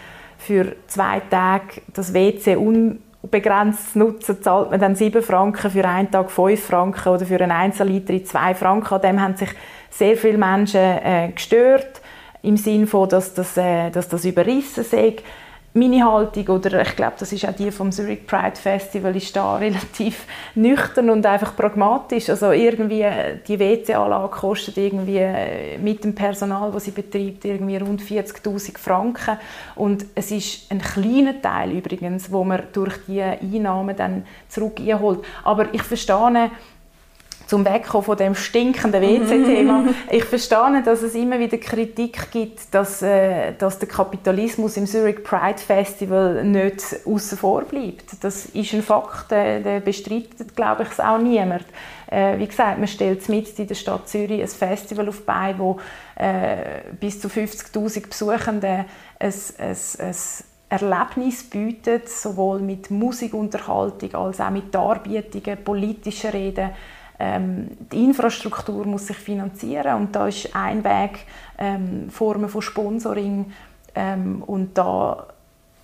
für 0.43 0.75
zwei 0.89 1.21
Tage 1.21 1.83
das 1.95 2.13
WC 2.13 2.57
unbegrenzt 2.57 3.95
nutzen, 3.97 4.43
zahlt 4.43 4.71
man 4.71 4.81
dann 4.81 4.97
7 4.97 5.23
Franken, 5.23 5.71
für 5.71 5.85
einen 5.85 6.11
Tag 6.11 6.31
5 6.31 6.63
Franken 6.63 7.09
oder 7.09 7.25
für 7.25 7.41
einen 7.41 7.53
Einzelliter 7.53 8.25
2 8.25 8.55
Franken. 8.55 8.95
An 8.95 9.01
dem 9.03 9.21
haben 9.21 9.37
sich 9.37 9.51
sehr 9.91 10.17
viele 10.17 10.39
Menschen 10.39 10.81
äh, 10.81 11.31
gestört 11.35 12.01
im 12.43 12.57
Sinne 12.57 12.87
von, 12.87 13.09
dass 13.09 13.35
das, 13.35 13.57
äh, 13.57 13.91
dass 13.91 14.09
das 14.09 14.25
überrissen 14.25 14.85
sei. 14.85 15.17
Meine 15.75 16.05
Haltung, 16.05 16.47
oder 16.49 16.83
ich 16.83 16.97
glaube, 16.97 17.15
das 17.19 17.33
ist 17.33 17.49
auch 17.49 17.55
die 17.55 17.71
vom 17.71 17.93
Zurich 17.93 18.27
Pride 18.27 18.57
Festival, 18.57 19.17
ist 19.17 19.35
da 19.35 19.57
relativ 19.57 20.27
nüchtern 20.55 21.09
und 21.09 21.25
einfach 21.25 21.57
pragmatisch. 21.57 22.29
Also 22.29 22.53
irgendwie, 22.53 23.01
äh, 23.01 23.39
die 23.49 23.59
WC-Anlage 23.59 24.29
kostet 24.29 24.77
irgendwie 24.77 25.17
äh, 25.17 25.79
mit 25.79 26.05
dem 26.05 26.15
Personal, 26.15 26.71
das 26.73 26.85
sie 26.85 26.91
betreibt, 26.91 27.47
irgendwie 27.47 27.79
rund 27.79 28.03
40'000 28.03 28.77
Franken. 28.77 29.39
Und 29.75 30.05
es 30.15 30.31
ist 30.31 30.71
ein 30.71 30.83
kleiner 30.83 31.41
Teil 31.41 31.71
übrigens, 31.71 32.31
wo 32.31 32.45
man 32.45 32.65
durch 32.75 32.99
die 33.09 33.23
Einnahmen 33.23 33.97
dann 33.97 34.27
zurück 34.49 34.79
einholt. 34.79 35.21
Aber 35.43 35.73
ich 35.73 35.83
verstehe, 35.83 36.51
zum 37.53 37.67
Wegkommen 37.67 38.07
von 38.07 38.17
dem 38.17 38.35
stinkenden 38.35 39.03
WC-Thema. 39.03 39.85
ich 40.11 40.25
verstehe, 40.25 40.83
dass 40.83 41.03
es 41.03 41.15
immer 41.15 41.39
wieder 41.39 41.59
Kritik 41.59 42.31
gibt, 42.31 42.75
dass, 42.75 43.03
äh, 43.03 43.53
dass 43.59 43.79
der 43.79 43.91
Kapitalismus 43.91 44.79
im 44.79 44.87
Zurich 44.87 45.23
Pride 45.23 45.59
Festival 45.59 46.45
nicht 46.45 46.83
außen 47.05 47.37
vor 47.37 47.65
bleibt. 47.65 48.25
Das 48.25 48.47
ist 48.47 48.73
ein 48.73 48.83
Fakt, 48.83 49.33
äh, 49.33 49.61
der 49.61 49.81
bestreitet, 49.81 50.57
glaube 50.57 50.85
ich, 50.85 50.99
auch 50.99 51.19
niemand. 51.19 51.67
Äh, 52.11 52.39
wie 52.39 52.47
gesagt, 52.47 52.79
man 52.79 52.89
stellt 52.89 53.29
mit 53.29 53.59
in 53.59 53.67
der 53.67 53.75
Stadt 53.75 54.09
Zürich 54.09 54.41
ein 54.41 54.49
Festival 54.49 55.11
auf 55.11 55.21
bei, 55.27 55.55
wo 55.59 55.79
äh, 56.17 56.91
bis 56.99 57.21
zu 57.21 57.29
50'000 57.29 58.09
Besuchenden 58.09 58.87
ein, 59.19 59.35
ein, 59.59 59.77
ein 59.99 60.15
Erlebnis 60.71 61.45
bietet, 61.45 62.09
sowohl 62.09 62.61
mit 62.61 62.91
Musikunterhaltung 62.91 64.15
als 64.15 64.41
auch 64.41 64.49
mit 64.49 64.75
Darbietungen, 64.75 65.63
politischen 65.63 66.31
Reden 66.31 66.71
ähm, 67.23 67.69
die 67.93 68.03
Infrastruktur 68.03 68.85
muss 68.85 69.07
sich 69.07 69.17
finanzieren 69.17 69.95
und 69.95 70.17
da 70.17 70.27
ist 70.27 70.55
ein 70.57 70.83
Weg 70.83 71.21
ähm, 71.57 72.11
Formen 72.11 72.49
von 72.49 72.63
Sponsoring 72.63 73.53
ähm, 73.95 74.43
und 74.43 74.77
da 74.77 75.29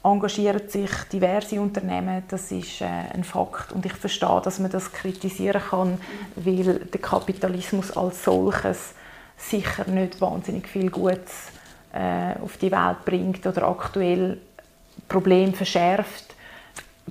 engagieren 0.02 0.68
sich 0.68 0.90
diverse 1.12 1.60
Unternehmen, 1.60 2.24
das 2.26 2.50
ist 2.50 2.80
äh, 2.80 2.86
ein 2.86 3.22
Fakt 3.22 3.70
und 3.70 3.86
ich 3.86 3.92
verstehe, 3.92 4.40
dass 4.42 4.58
man 4.58 4.72
das 4.72 4.90
kritisieren 4.92 5.62
kann, 5.70 6.00
weil 6.34 6.80
der 6.80 7.00
Kapitalismus 7.00 7.96
als 7.96 8.24
solches 8.24 8.94
sicher 9.36 9.88
nicht 9.88 10.20
wahnsinnig 10.20 10.66
viel 10.66 10.90
Gutes 10.90 11.52
äh, 11.92 12.32
auf 12.42 12.56
die 12.56 12.72
Welt 12.72 13.04
bringt 13.04 13.46
oder 13.46 13.68
aktuell 13.68 14.38
Probleme 15.08 15.52
verschärft, 15.52 16.34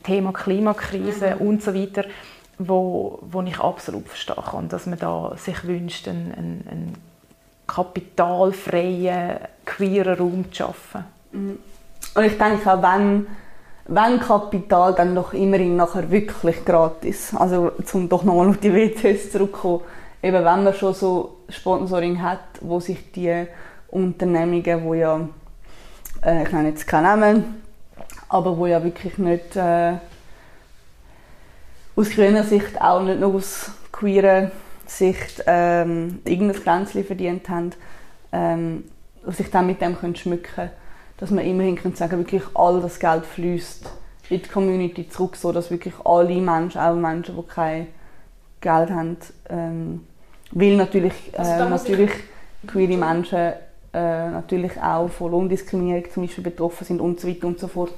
Thema 0.04 0.34
Klimakrise 0.34 1.36
mhm. 1.40 1.48
und 1.48 1.64
so 1.64 1.74
weiter 1.74 2.04
wo, 2.60 3.20
wo 3.22 3.42
ich 3.44 3.60
absolut 3.60 4.08
verstehen 4.08 4.44
kann, 4.50 4.70
dass 4.70 4.86
man 4.86 5.00
da 5.00 5.34
sich 5.38 5.64
wünscht, 5.66 6.08
einen, 6.08 6.34
einen, 6.34 6.68
einen 6.70 6.94
kapitalfreien, 7.68 9.40
queeren 9.66 10.18
Raum 10.18 10.46
zu 10.52 10.56
schaffen. 10.56 11.06
Mhm. 11.32 11.60
Und 12.16 12.24
ich 12.24 12.38
denke 12.38 12.72
auch, 12.72 12.82
wenn, 12.82 13.28
wenn 13.86 14.20
Kapital, 14.20 14.94
dann 14.96 15.14
doch 15.14 15.34
immerhin 15.34 15.76
nachher 15.76 16.10
wirklich 16.10 16.66
gratis. 16.66 17.34
Also 17.36 17.72
um 17.94 18.10
doch 18.10 18.24
nochmal 18.24 18.50
auf 18.50 18.58
die 18.58 18.74
WCs 18.74 19.32
zurückzukommen, 19.32 19.82
eben 20.24 20.44
wenn 20.44 20.64
man 20.64 20.74
schon 20.74 20.94
so 20.94 21.38
Sponsoring 21.50 22.22
hat, 22.22 22.40
wo 22.62 22.80
sich 22.80 23.12
die 23.12 23.46
Unternehmungen, 23.90 24.84
wo 24.84 24.94
ja, 24.94 25.20
äh, 26.26 26.44
ich 26.44 26.52
nenne 26.52 26.70
jetzt 26.70 26.88
keinen 26.88 27.04
Namen, 27.04 27.62
aber 28.30 28.58
wo 28.58 28.66
ja 28.66 28.84
wirklich 28.84 29.18
nicht 29.18 29.56
äh, 29.56 29.94
aus 31.98 32.10
grüner 32.12 32.44
Sicht 32.44 32.80
auch 32.80 33.02
nicht 33.02 33.20
nur 33.20 33.34
aus 33.36 33.72
queerer 33.92 34.52
Sicht 34.86 35.44
ähm, 35.48 36.20
irgendein 36.24 36.62
Glänzchen 36.62 37.04
verdient 37.04 37.50
haben, 37.50 37.72
ähm, 38.32 38.84
und 39.26 39.36
sich 39.36 39.50
dann 39.52 39.68
mit 39.68 39.82
dem 39.82 39.98
können 39.98 40.16
schmücken 40.16 40.54
können. 40.56 40.70
Dass 41.18 41.32
man 41.32 41.44
immerhin 41.44 41.76
können 41.76 41.96
sagen 41.96 42.20
wirklich 42.20 42.44
all 42.54 42.80
das 42.80 43.00
Geld 43.00 43.26
fließt 43.26 43.90
in 44.30 44.42
die 44.42 44.50
Community 44.50 45.10
zurück, 45.10 45.36
so 45.36 45.52
dass 45.52 45.72
wirklich 45.72 45.94
alle 46.06 46.40
Menschen, 46.40 46.80
auch 46.80 46.96
Menschen, 46.96 47.36
die 47.36 47.48
kein 47.48 47.88
Geld 48.62 48.90
haben, 48.92 49.18
ähm, 49.50 50.06
weil 50.52 50.76
natürlich, 50.76 51.34
äh, 51.34 51.38
also 51.38 51.68
natürlich 51.68 52.12
queere 52.68 52.98
Menschen 52.98 53.54
äh, 53.94 54.30
natürlich 54.30 54.74
auch 54.82 55.10
von 55.10 55.32
Lohndiskriminierung 55.32 56.12
zum 56.12 56.24
Beispiel 56.24 56.44
betroffen 56.44 56.86
sind 56.86 57.02
und 57.02 57.20
so 57.20 57.28
weiter 57.28 57.48
und 57.48 57.60
so 57.60 57.68
fort. 57.68 57.94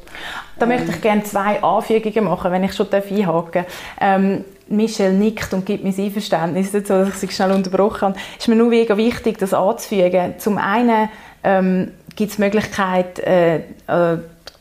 Da 0.57 0.65
ähm. 0.65 0.69
möchte 0.69 0.91
ich 0.91 1.01
gerne 1.01 1.23
zwei 1.23 1.61
Anfügungen 1.61 2.25
machen, 2.25 2.51
wenn 2.51 2.63
ich 2.63 2.73
schon 2.73 2.87
einhaken 2.91 3.65
ähm, 3.99 4.45
Michelle 4.67 5.13
nickt 5.13 5.53
und 5.53 5.65
gibt 5.65 5.83
mir 5.83 5.91
sein 5.91 6.05
Einverständnis 6.05 6.71
dazu, 6.71 6.93
dass 6.93 7.09
ich 7.09 7.15
sie 7.15 7.27
schnell 7.29 7.51
unterbrochen 7.51 8.09
habe. 8.09 8.19
Es 8.37 8.43
ist 8.43 8.47
mir 8.47 8.55
nur 8.55 8.69
mega 8.69 8.95
wichtig, 8.97 9.39
das 9.39 9.53
anzufügen. 9.53 10.35
Zum 10.37 10.57
einen 10.57 11.09
ähm, 11.43 11.91
gibt 12.15 12.31
es 12.31 12.35
die 12.37 12.43
Möglichkeit, 12.43 13.19
äh, 13.19 13.57
äh, 13.87 14.17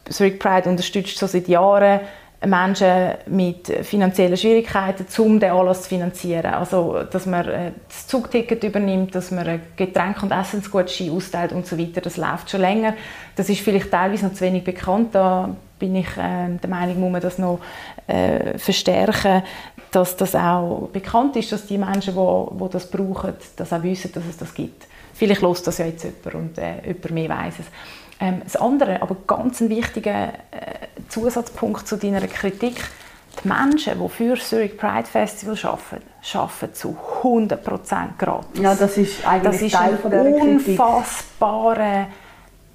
Zurich 0.09 0.38
Pride 0.38 0.69
unterstützt 0.71 1.19
so 1.19 1.27
seit 1.27 1.49
Jahren 1.49 2.01
Menschen 2.46 3.14
mit 3.27 3.66
finanziellen 3.83 4.37
Schwierigkeiten, 4.37 5.07
um 5.20 5.40
den 5.40 5.51
Anlass 5.51 5.83
zu 5.83 5.88
finanzieren. 5.88 6.46
Also, 6.46 7.03
dass 7.11 7.27
man 7.27 7.48
äh, 7.48 7.72
das 7.88 8.07
Zugticket 8.07 8.62
übernimmt, 8.62 9.14
dass 9.14 9.33
man 9.33 9.61
Getränke 9.77 10.22
und 10.22 10.31
Essensgutscheine 10.31 11.12
austeilt 11.12 11.53
und 11.53 11.66
so 11.66 11.77
weiter. 11.77 12.01
Das 12.01 12.16
läuft 12.16 12.51
schon 12.51 12.61
länger. 12.61 12.94
Das 13.35 13.48
ist 13.48 13.61
vielleicht 13.61 13.90
teilweise 13.90 14.27
noch 14.27 14.35
zu 14.35 14.42
wenig 14.42 14.62
bekannt. 14.62 15.14
Da 15.14 15.51
bin 15.79 15.96
ich 15.96 16.16
äh, 16.16 16.57
der 16.62 16.70
Meinung, 16.70 17.01
muss 17.01 17.12
man 17.12 17.20
das 17.20 17.38
noch 17.38 17.59
äh, 18.07 18.57
verstärken, 18.57 19.42
dass 19.90 20.16
das 20.16 20.35
auch 20.37 20.88
bekannt 20.92 21.35
ist, 21.37 21.51
dass 21.51 21.66
die 21.66 21.79
Menschen, 21.79 22.14
die, 22.14 22.64
die 22.64 22.70
das 22.70 22.88
brauchen, 22.88 23.35
das 23.57 23.72
auch 23.72 23.83
wissen, 23.83 24.12
dass 24.12 24.24
es 24.27 24.37
das 24.37 24.55
gibt. 24.55 24.87
Vielleicht 25.14 25.42
lässt 25.42 25.66
das 25.66 25.79
ja 25.79 25.87
jetzt 25.87 26.05
jemand 26.05 26.35
und 26.35 26.59
äh, 26.59 26.87
jemand 26.87 27.11
mehr 27.11 27.29
weiß 27.29 27.55
es. 27.61 27.66
Ähm, 28.21 28.43
das 28.43 28.57
andere, 28.57 29.01
aber 29.03 29.17
ganz 29.27 29.61
ein 29.61 29.69
wichtiger 29.69 30.29
äh, 30.51 30.89
Zusatzpunkt 31.09 31.87
zu 31.87 31.97
deiner 31.97 32.27
Kritik, 32.27 32.77
die 33.43 33.49
Menschen, 33.49 34.01
die 34.03 34.09
für 34.09 34.35
das 34.35 34.49
Zurich 34.49 34.77
Pride 34.77 35.07
Festival 35.07 35.57
arbeiten, 35.63 36.05
arbeiten 36.35 36.75
zu 36.75 36.97
100% 37.23 38.09
gratis. 38.19 38.61
Ja, 38.61 38.75
das 38.75 38.97
ist 38.97 39.27
eigentlich 39.27 39.43
das 39.43 39.63
ist 39.63 39.75
Teil 39.75 39.97
von 39.99 40.11
dieser 40.11 40.25
unfassbarer 40.25 42.09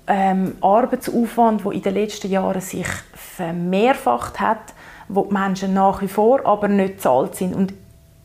ähm, 0.07 0.55
Arbeitsaufwand, 0.61 1.65
der 1.65 1.71
in 1.73 1.81
den 1.81 1.93
letzten 1.93 2.29
Jahren 2.29 2.61
sich 2.61 2.87
vermehrfacht 3.13 4.39
hat, 4.39 4.73
wo 5.07 5.25
die 5.25 5.33
Menschen 5.33 5.73
nach 5.73 6.01
wie 6.01 6.07
vor 6.07 6.45
aber 6.45 6.67
nicht 6.67 7.01
zahlt 7.01 7.35
sind. 7.35 7.53
Und 7.55 7.73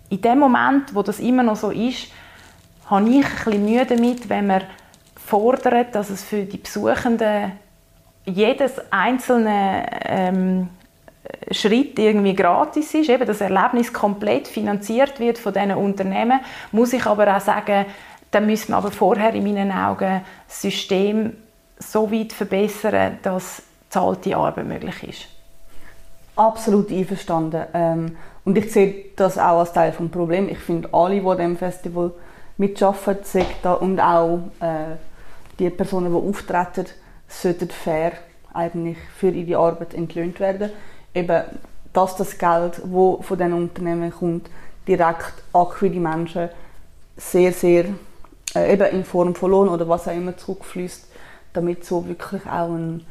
in 0.08 0.20
dem 0.20 0.38
Moment, 0.38 0.94
wo 0.94 1.02
das 1.02 1.18
immer 1.18 1.42
noch 1.42 1.56
so 1.56 1.70
ist, 1.70 2.08
habe 2.86 3.08
ich 3.08 3.24
ein 3.24 3.32
bisschen 3.44 3.64
Mühe 3.64 3.84
damit, 3.84 4.28
wenn 4.28 4.46
man 4.46 4.62
fordert, 5.28 5.94
dass 5.94 6.10
es 6.10 6.24
für 6.24 6.44
die 6.44 6.58
Besuchenden 6.58 7.52
jedes 8.24 8.72
einzelne 8.90 9.86
ähm, 10.04 10.68
Schritt 11.50 11.98
irgendwie 11.98 12.34
gratis 12.34 12.94
ist, 12.94 13.08
eben 13.08 13.26
das 13.26 13.40
Erlebnis 13.40 13.92
komplett 13.92 14.48
finanziert 14.48 15.20
wird 15.20 15.38
von 15.38 15.52
diesen 15.52 15.72
Unternehmen, 15.72 16.40
muss 16.72 16.92
ich 16.92 17.04
aber 17.06 17.36
auch 17.36 17.40
sagen, 17.40 17.86
dann 18.30 18.46
müssen 18.46 18.72
wir 18.72 18.76
aber 18.76 18.90
vorher 18.90 19.32
in 19.34 19.44
meinen 19.44 19.72
Augen 19.72 20.22
das 20.46 20.62
System 20.62 21.36
so 21.78 22.10
weit 22.10 22.32
verbessern, 22.32 23.18
dass 23.22 23.62
zahlte 23.88 24.36
Arbeit 24.36 24.66
möglich 24.66 25.02
ist. 25.08 25.26
Absolut 26.36 26.90
einverstanden. 26.90 27.64
Ähm, 27.72 28.16
und 28.44 28.56
ich 28.56 28.72
sehe 28.72 29.06
das 29.16 29.38
auch 29.38 29.60
als 29.60 29.72
Teil 29.72 29.92
des 29.92 30.10
Problems. 30.10 30.50
Ich 30.52 30.58
finde, 30.58 30.88
alle, 30.92 31.20
die 31.20 31.26
an 31.26 31.36
diesem 31.36 31.56
Festival 31.56 32.12
mitarbeiten, 32.58 33.76
und 33.80 34.00
auch 34.00 34.40
äh, 34.60 34.96
die 35.58 35.70
Personen, 35.70 36.12
die 36.12 36.28
auftreten, 36.28 36.86
sollten 37.28 37.68
fair 37.70 38.12
eigentlich 38.52 38.98
für 39.16 39.30
ihre 39.30 39.58
Arbeit 39.58 39.94
entlöhnt 39.94 40.40
werden. 40.40 40.70
eben, 41.14 41.42
dass 41.92 42.16
das 42.16 42.38
Geld, 42.38 42.78
das 42.78 42.82
von 42.82 43.38
diesen 43.38 43.52
Unternehmen 43.52 44.12
kommt, 44.12 44.50
direkt 44.86 45.34
an 45.52 45.68
die 45.80 45.90
Menschen 46.00 46.48
sehr, 47.16 47.52
sehr 47.52 47.86
äh, 48.54 48.72
eben 48.72 48.86
in 48.92 49.04
Form 49.04 49.34
von 49.34 49.50
Lohn 49.50 49.68
oder 49.68 49.88
was 49.88 50.08
auch 50.08 50.14
immer 50.14 50.36
zurückfließt, 50.36 51.06
damit 51.52 51.84
so 51.84 52.06
wirklich 52.06 52.46
auch 52.46 52.70
ein, 52.70 53.04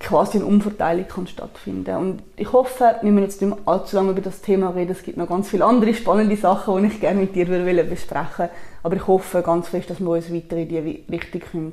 quasi 0.00 0.38
eine 0.38 0.46
Umverteilung 0.46 1.08
kann 1.08 1.26
stattfinden 1.26 1.96
Und 1.96 2.22
ich 2.36 2.52
hoffe, 2.52 2.96
wir 3.00 3.10
müssen 3.10 3.24
jetzt 3.24 3.40
nicht 3.40 3.50
mehr 3.50 3.58
allzu 3.66 3.96
lange 3.96 4.10
über 4.10 4.20
das 4.20 4.40
Thema 4.40 4.70
reden. 4.70 4.92
Es 4.92 5.02
gibt 5.02 5.16
noch 5.16 5.28
ganz 5.28 5.48
viele 5.48 5.64
andere 5.64 5.94
spannende 5.94 6.36
Sachen, 6.36 6.82
die 6.82 6.88
ich 6.88 7.00
gerne 7.00 7.20
mit 7.20 7.34
dir 7.34 7.46
besprechen 7.46 8.38
will. 8.38 8.50
Aber 8.82 8.96
ich 8.96 9.06
hoffe 9.06 9.42
ganz 9.42 9.68
fest, 9.68 9.90
dass 9.90 10.00
wir 10.00 10.10
uns 10.10 10.32
weiter 10.32 10.56
in 10.56 10.68
diese 10.68 10.82
Richtung 11.10 11.40
können 11.40 11.72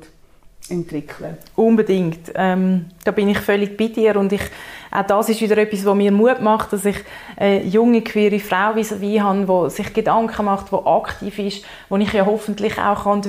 entwickeln 0.68 1.36
Unbedingt. 1.56 2.32
Ähm, 2.34 2.86
da 3.04 3.10
bin 3.10 3.28
ich 3.28 3.38
völlig 3.38 3.76
bei 3.76 3.88
dir 3.88 4.16
und 4.16 4.32
ich, 4.32 4.42
auch 4.94 5.06
das 5.06 5.30
ist 5.30 5.40
wieder 5.40 5.56
etwas, 5.56 5.86
was 5.86 5.94
mir 5.94 6.12
Mut 6.12 6.40
macht, 6.42 6.72
dass 6.72 6.84
ich 6.84 6.98
eine 7.36 7.62
junge, 7.62 8.02
queere 8.02 8.38
Frau 8.38 8.76
wie 8.76 9.00
wie 9.00 9.22
habe, 9.22 9.46
die 9.46 9.70
sich 9.70 9.92
Gedanken 9.94 10.44
macht, 10.44 10.70
die 10.70 10.86
aktiv 10.86 11.38
ist, 11.38 11.64
wo 11.88 11.96
ich 11.96 12.12
ja 12.12 12.26
hoffentlich 12.26 12.78
auch 12.78 13.04
kann 13.04 13.22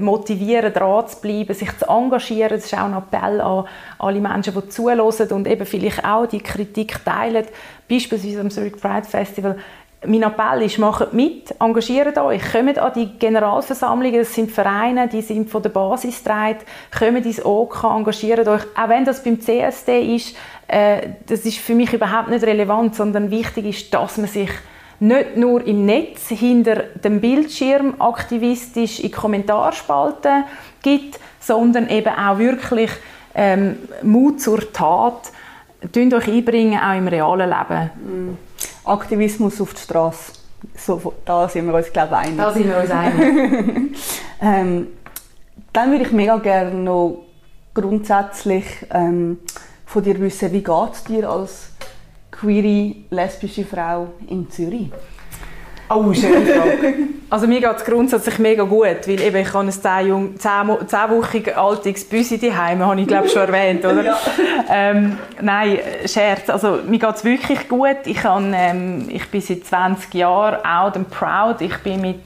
motivieren 0.00 0.72
dran 0.72 1.06
zu 1.06 1.20
bleiben, 1.20 1.54
sich 1.54 1.78
zu 1.78 1.86
engagieren. 1.86 2.50
Das 2.50 2.64
ist 2.64 2.74
auch 2.74 2.84
ein 2.84 2.94
Appell 2.94 3.40
an 3.40 3.66
alle 3.98 4.20
Menschen, 4.20 4.54
die 4.54 4.68
zuhören 4.68 5.30
und 5.30 5.46
eben 5.46 5.64
vielleicht 5.64 6.04
auch 6.04 6.26
die 6.26 6.40
Kritik 6.40 7.04
teilen. 7.04 7.46
Beispielsweise 7.88 8.40
am 8.40 8.50
Zurich 8.50 8.76
Pride 8.76 9.06
Festival 9.06 9.56
mein 10.06 10.22
Appell 10.22 10.62
ist, 10.62 10.78
macht 10.78 11.12
mit, 11.12 11.54
engagiert 11.60 12.16
euch, 12.18 12.52
kommt 12.52 12.78
an 12.78 12.92
die 12.94 13.18
Generalversammlungen, 13.18 14.20
das 14.20 14.32
sind 14.32 14.50
Vereine, 14.50 15.08
die 15.08 15.22
sind 15.22 15.50
von 15.50 15.62
der 15.62 15.70
Basis 15.70 16.22
getragen, 16.22 16.58
kommt 16.96 17.26
ins 17.26 17.44
OK, 17.44 17.82
engagiert 17.84 18.46
euch, 18.46 18.62
auch 18.76 18.88
wenn 18.88 19.04
das 19.04 19.22
beim 19.24 19.40
CSD 19.40 20.14
ist, 20.14 20.36
äh, 20.68 21.08
das 21.26 21.40
ist 21.40 21.58
für 21.58 21.74
mich 21.74 21.92
überhaupt 21.92 22.28
nicht 22.28 22.44
relevant, 22.44 22.94
sondern 22.94 23.30
wichtig 23.30 23.66
ist, 23.66 23.92
dass 23.92 24.18
man 24.18 24.28
sich 24.28 24.50
nicht 25.00 25.36
nur 25.36 25.64
im 25.66 25.84
Netz 25.84 26.28
hinter 26.28 26.84
dem 27.04 27.20
Bildschirm 27.20 27.94
aktivistisch 28.00 29.00
in 29.00 29.12
Kommentarspalten 29.12 30.44
gibt, 30.82 31.18
sondern 31.40 31.88
eben 31.88 32.12
auch 32.12 32.38
wirklich 32.38 32.90
ähm, 33.34 33.78
Mut 34.02 34.40
zur 34.40 34.72
Tat, 34.72 35.32
euch 35.94 36.28
einbringen, 36.28 36.80
auch 36.80 36.96
im 36.96 37.08
realen 37.08 37.48
Leben. 37.48 37.90
Mm. 38.04 38.47
Aktivismus 38.88 39.60
auf 39.60 39.74
die 39.74 39.80
Straße. 39.80 40.32
So, 40.76 41.14
da 41.24 41.48
sind 41.48 41.66
wir 41.66 41.74
uns, 41.74 41.92
glaube 41.92 42.14
ich, 42.14 42.26
einig. 42.26 42.36
Da 42.36 42.52
sind 42.52 42.68
wir 42.68 42.78
uns 42.78 42.90
einig. 42.90 43.96
ähm, 44.40 44.86
dann 45.72 45.90
würde 45.90 46.04
ich 46.04 46.12
mega 46.12 46.36
gerne 46.38 46.74
noch 46.74 47.24
grundsätzlich 47.74 48.64
ähm, 48.90 49.38
von 49.86 50.02
dir 50.02 50.18
wissen, 50.20 50.52
wie 50.52 50.62
geht 50.62 50.92
es 50.92 51.04
dir 51.04 51.30
als 51.30 51.70
queere, 52.30 52.96
lesbische 53.10 53.64
Frau 53.64 54.08
in 54.26 54.50
Zürich? 54.50 54.90
Oh, 55.90 56.12
schöne 56.12 56.46
Frage. 56.46 56.94
Also 57.30 57.46
mir 57.46 57.60
geht 57.60 57.76
es 57.76 57.84
grundsätzlich 57.84 58.38
mega 58.38 58.62
gut, 58.62 59.06
weil 59.06 59.20
eben 59.20 59.36
ich 59.36 59.52
habe 59.52 59.66
ein 59.66 59.70
10, 59.70 60.38
10, 60.38 60.88
10 60.88 60.98
Wochen 61.10 61.50
altes 61.54 62.08
Büsi 62.08 62.38
daheim, 62.38 62.82
habe 62.82 62.98
ich 63.02 63.06
glaube 63.06 63.28
schon 63.28 63.42
erwähnt, 63.42 63.84
oder? 63.84 64.02
Ja. 64.02 64.18
Ähm, 64.70 65.18
nein, 65.38 65.78
Scherz, 66.06 66.48
also 66.48 66.78
mir 66.88 66.98
geht 66.98 67.16
es 67.16 67.24
wirklich 67.24 67.68
gut. 67.68 67.98
Ich, 68.06 68.24
habe, 68.24 68.50
ähm, 68.54 69.08
ich 69.10 69.28
bin 69.28 69.42
seit 69.42 69.66
20 69.66 70.14
Jahren 70.14 70.64
out 70.64 70.96
and 70.96 71.10
proud. 71.10 71.60
Ich 71.60 71.76
bin 71.78 72.00
mit 72.00 72.22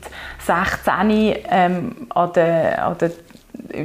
16 0.46 1.37
ähm, 1.51 1.92
an 2.11 2.33
der, 2.35 2.87
an 2.87 2.98
der 2.98 3.11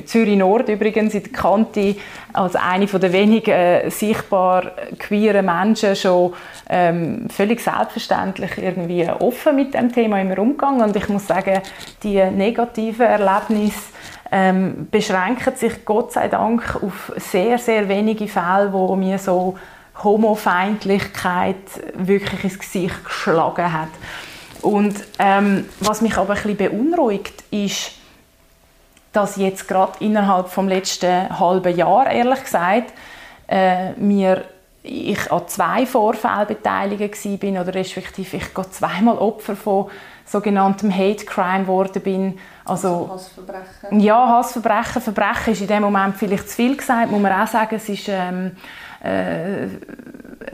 Zürich 0.06 0.38
Nord 0.38 0.70
übrigens 0.70 1.14
in 1.14 1.24
der 1.24 1.32
Kante 1.32 1.96
als 2.34 2.56
eine 2.56 2.86
der 2.86 3.14
wenigen 3.14 3.52
äh, 3.52 3.90
sichtbar 3.90 4.72
queeren 5.00 5.46
Menschen 5.46 5.96
schon 5.96 6.34
ähm, 6.70 7.28
völlig 7.30 7.62
selbstverständlich 7.62 8.58
irgendwie 8.58 9.08
offen 9.08 9.56
mit 9.56 9.74
dem 9.74 9.92
Thema 9.92 10.22
immer 10.22 10.40
umgegangen 10.40 10.82
und 10.82 10.96
ich 10.96 11.10
muss 11.10 11.28
sagen, 11.28 11.62
die 12.04 12.24
negativen 12.24 13.06
Erlebnisse 13.06 13.94
ähm, 14.32 14.88
beschränken 14.92 15.56
sich 15.56 15.86
Gott 15.86 16.14
sei 16.14 16.28
Dank 16.28 16.82
auf 16.82 17.14
sehr, 17.18 17.58
sehr 17.58 17.88
wenige 17.88 18.28
Fälle, 18.28 18.72
wo 18.72 18.96
mir 18.96 19.18
so 19.18 19.56
Homofeindlichkeit 20.04 21.56
wirklich 21.96 22.44
ins 22.44 22.60
Gesicht 22.60 23.04
geschlagen 23.04 23.74
hat. 23.74 23.90
Und 24.62 24.96
ähm, 25.20 25.66
was 25.80 26.02
mich 26.02 26.18
aber 26.18 26.34
ein 26.34 26.42
bisschen 26.42 26.58
beunruhigt, 26.58 27.44
ist, 27.52 27.92
dass 29.18 29.36
jetzt 29.36 29.68
gerade 29.68 29.94
innerhalb 30.00 30.50
vom 30.50 30.68
letzten 30.68 31.40
halben 31.40 31.76
Jahr, 31.76 32.08
ehrlich 32.12 32.44
gesagt, 32.44 32.94
äh, 33.48 33.94
mir 33.94 34.44
ich 34.84 35.32
an 35.32 35.48
zwei 35.48 35.88
Vorfällen 35.88 36.46
beteiligt 36.48 37.40
bin 37.40 37.58
oder 37.58 37.74
respektive 37.74 38.38
ich 38.38 38.54
zweimal 38.72 39.18
Opfer 39.18 39.56
von 39.56 39.90
sogenanntem 40.24 40.96
Hate 40.96 41.26
Crime 41.26 41.62
geworden 41.62 42.02
bin. 42.04 42.40
Also, 42.64 43.10
Hassverbrechen? 43.12 44.00
Ja, 44.00 44.28
Hassverbrechen. 44.28 45.02
Verbrechen 45.02 45.54
ist 45.54 45.62
in 45.62 45.68
dem 45.68 45.82
Moment 45.82 46.16
vielleicht 46.16 46.50
zu 46.50 46.56
viel 46.56 46.78
gesagt, 46.78 47.10
muss 47.10 47.22
man 47.22 47.42
auch 47.42 47.48
sagen. 47.48 47.76
Es 47.76 47.90
ist 47.90 48.08
ähm, 48.10 48.56
äh, 49.04 49.66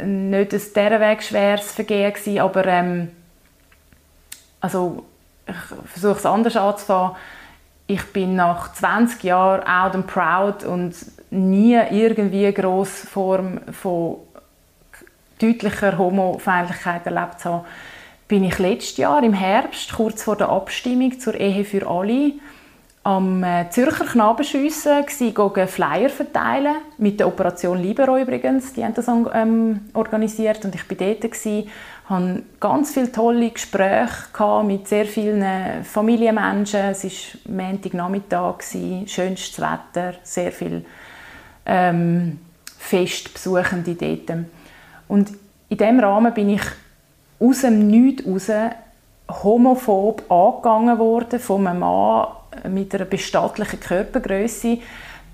nicht 0.05 0.53
ein 0.53 0.61
derweg 0.73 1.21
schweres 1.21 1.71
Vergehen 1.73 2.13
gewesen, 2.13 2.39
aber 2.39 2.65
ähm, 2.65 3.11
also, 4.61 5.03
ich 5.45 5.91
versuche 5.91 6.17
es 6.17 6.25
anders 6.25 6.55
anzufangen 6.55 7.17
ich 7.87 8.03
bin 8.13 8.35
nach 8.35 8.73
20 8.73 9.23
Jahren 9.23 9.61
out 9.67 9.95
and 9.95 10.07
proud 10.07 10.63
und 10.63 10.95
nie 11.31 11.73
irgendwie 11.91 12.45
eine 12.45 12.53
grosse 12.53 13.07
Form 13.07 13.59
von 13.71 14.17
deutlicher 15.39 15.97
Homofeindlichkeit 15.97 17.05
erlebt 17.05 17.39
zu 17.39 17.49
haben, 17.49 17.65
bin 18.27 18.45
ich 18.45 18.57
letztes 18.59 18.97
Jahr 18.97 19.21
im 19.23 19.33
Herbst, 19.33 19.93
kurz 19.93 20.23
vor 20.23 20.37
der 20.37 20.49
Abstimmung 20.49 21.19
zur 21.19 21.35
Ehe 21.35 21.65
für 21.65 21.85
alle, 21.87 22.33
am 23.03 23.43
äh, 23.43 23.69
Zürcher 23.69 24.05
Knabenschiessen 24.05 25.05
gegen 25.05 25.67
Flyer 25.67 26.09
verteilen, 26.09 26.77
mit 26.97 27.19
der 27.19 27.27
Operation 27.27 27.77
Libero 27.81 28.17
übrigens, 28.17 28.71
die 28.73 28.83
haben 28.83 28.93
das 28.93 29.07
ähm, 29.07 29.81
organisiert 29.93 30.63
und 30.63 30.73
ich 30.73 30.89
war 30.89 30.97
dort 30.97 31.21
gewesen, 31.21 31.69
hatte 32.05 32.43
ganz 32.59 32.93
viele 32.93 33.11
tolle 33.11 33.49
Gespräche 33.49 34.63
mit 34.65 34.87
sehr 34.87 35.05
vielen 35.05 35.83
Familienmenschen, 35.83 36.91
es 36.91 37.03
war 37.03 37.55
Montagnachmittag, 37.55 38.55
schönstes 39.05 39.59
Wetter, 39.59 40.15
sehr 40.23 40.51
viele 40.51 40.83
ähm, 41.65 42.39
Festbesuchende 42.77 43.95
dort. 43.95 44.45
Und 45.07 45.31
in 45.69 45.77
diesem 45.77 45.99
Rahmen 45.99 46.33
bin 46.33 46.49
ich 46.49 46.63
aus 47.39 47.61
dem 47.61 47.87
Nichts 47.87 48.27
raus 48.27 48.49
homophob 49.43 50.29
angegangen 50.29 50.99
worden 50.99 51.39
von 51.39 51.65
einem 51.65 51.79
Mann 51.79 52.27
mit 52.69 52.93
einer 52.93 53.05
bestattlichen 53.05 53.79
Körpergröße. 53.79 54.79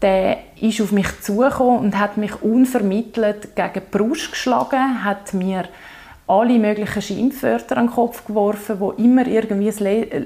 Der 0.01 0.37
ist 0.61 0.79
auf 0.79 0.91
mich 0.91 1.21
zugekommen 1.21 1.79
und 1.79 1.99
hat 1.99 2.17
mich 2.17 2.41
unvermittelt 2.41 3.55
gegen 3.55 3.73
die 3.73 3.97
Brust 3.97 4.31
geschlagen, 4.31 5.03
hat 5.03 5.33
mir 5.33 5.65
alle 6.29 6.59
möglichen 6.59 7.01
Schimpfwörter 7.01 7.77
an 7.77 7.87
den 7.87 7.93
Kopf 7.93 8.25
geworfen, 8.25 8.79
wo 8.79 8.91
immer 8.91 9.25
irgendwie 9.25 9.71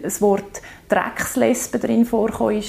das 0.04 0.22
Wort 0.22 0.62
Dreckslesbe 0.89 1.80
drin 1.80 2.06
vorkam. 2.06 2.62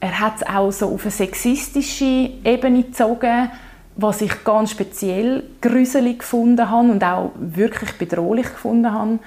Er 0.00 0.18
hat 0.18 0.36
es 0.36 0.46
auch 0.46 0.72
so 0.72 0.88
auf 0.88 1.02
eine 1.02 1.12
sexistische 1.12 2.30
Ebene 2.44 2.82
gezogen, 2.82 3.50
was 3.96 4.20
ich 4.22 4.44
ganz 4.44 4.72
speziell 4.72 5.44
gruselig 5.60 6.20
gefunden 6.20 6.68
habe 6.68 6.90
und 6.90 7.04
auch 7.04 7.32
wirklich 7.36 7.92
bedrohlich 7.98 8.46
gefunden 8.46 8.92
habe. 8.92 9.18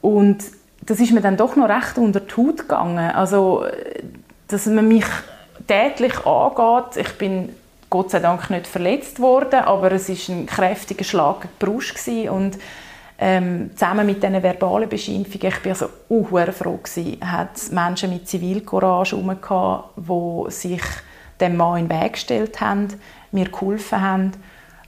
Und 0.00 0.38
das 0.82 0.98
ist 0.98 1.12
mir 1.12 1.20
dann 1.20 1.36
doch 1.36 1.54
noch 1.54 1.68
recht 1.68 1.98
unter 1.98 2.20
die 2.20 2.34
Haut 2.34 2.58
gegangen. 2.58 3.10
Also, 3.10 3.66
dass 4.48 4.66
man 4.66 4.88
mich 4.88 5.04
tätlich 5.66 6.26
angeht. 6.26 6.96
Ich 6.96 7.18
bin 7.18 7.50
Gott 7.90 8.10
sei 8.10 8.20
Dank 8.20 8.50
nicht 8.50 8.66
verletzt 8.66 9.20
worden, 9.20 9.60
aber 9.60 9.92
es 9.92 10.08
ist 10.08 10.28
ein 10.28 10.46
kräftiger 10.46 11.04
Schlag 11.04 11.44
in 11.44 11.50
die 11.50 11.64
Brust 11.64 12.08
und 12.30 12.58
ähm, 13.20 13.70
zusammen 13.74 14.06
mit 14.06 14.22
diesen 14.22 14.42
verbalen 14.42 14.88
Beschimpfungen, 14.88 15.48
ich 15.48 15.64
war 15.64 15.72
also 15.72 15.86
auch 16.08 16.52
froh 16.52 16.76
gewesen, 16.76 17.18
hat 17.20 17.56
es 17.56 17.72
Menschen 17.72 18.10
mit 18.10 18.28
Zivilcourage 18.28 19.16
herum 19.16 19.36
die 19.96 20.50
sich 20.52 20.82
dem 21.40 21.56
Mann 21.56 21.78
in 21.78 21.88
den 21.88 22.00
Weg 22.00 22.12
gestellt 22.12 22.60
haben, 22.60 22.88
mir 23.32 23.46
geholfen 23.46 24.00
haben. 24.00 24.32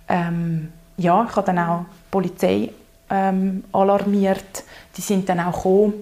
Ähm, 0.09 0.73
ja, 0.97 1.27
ich 1.29 1.37
habe 1.37 1.47
dann 1.47 1.59
auch 1.59 1.81
die 1.81 2.11
Polizei 2.11 2.71
ähm, 3.09 3.65
alarmiert. 3.73 4.65
Die 4.97 5.01
sind 5.01 5.29
dann 5.29 5.41
auch 5.41 5.57
gekommen. 5.57 5.95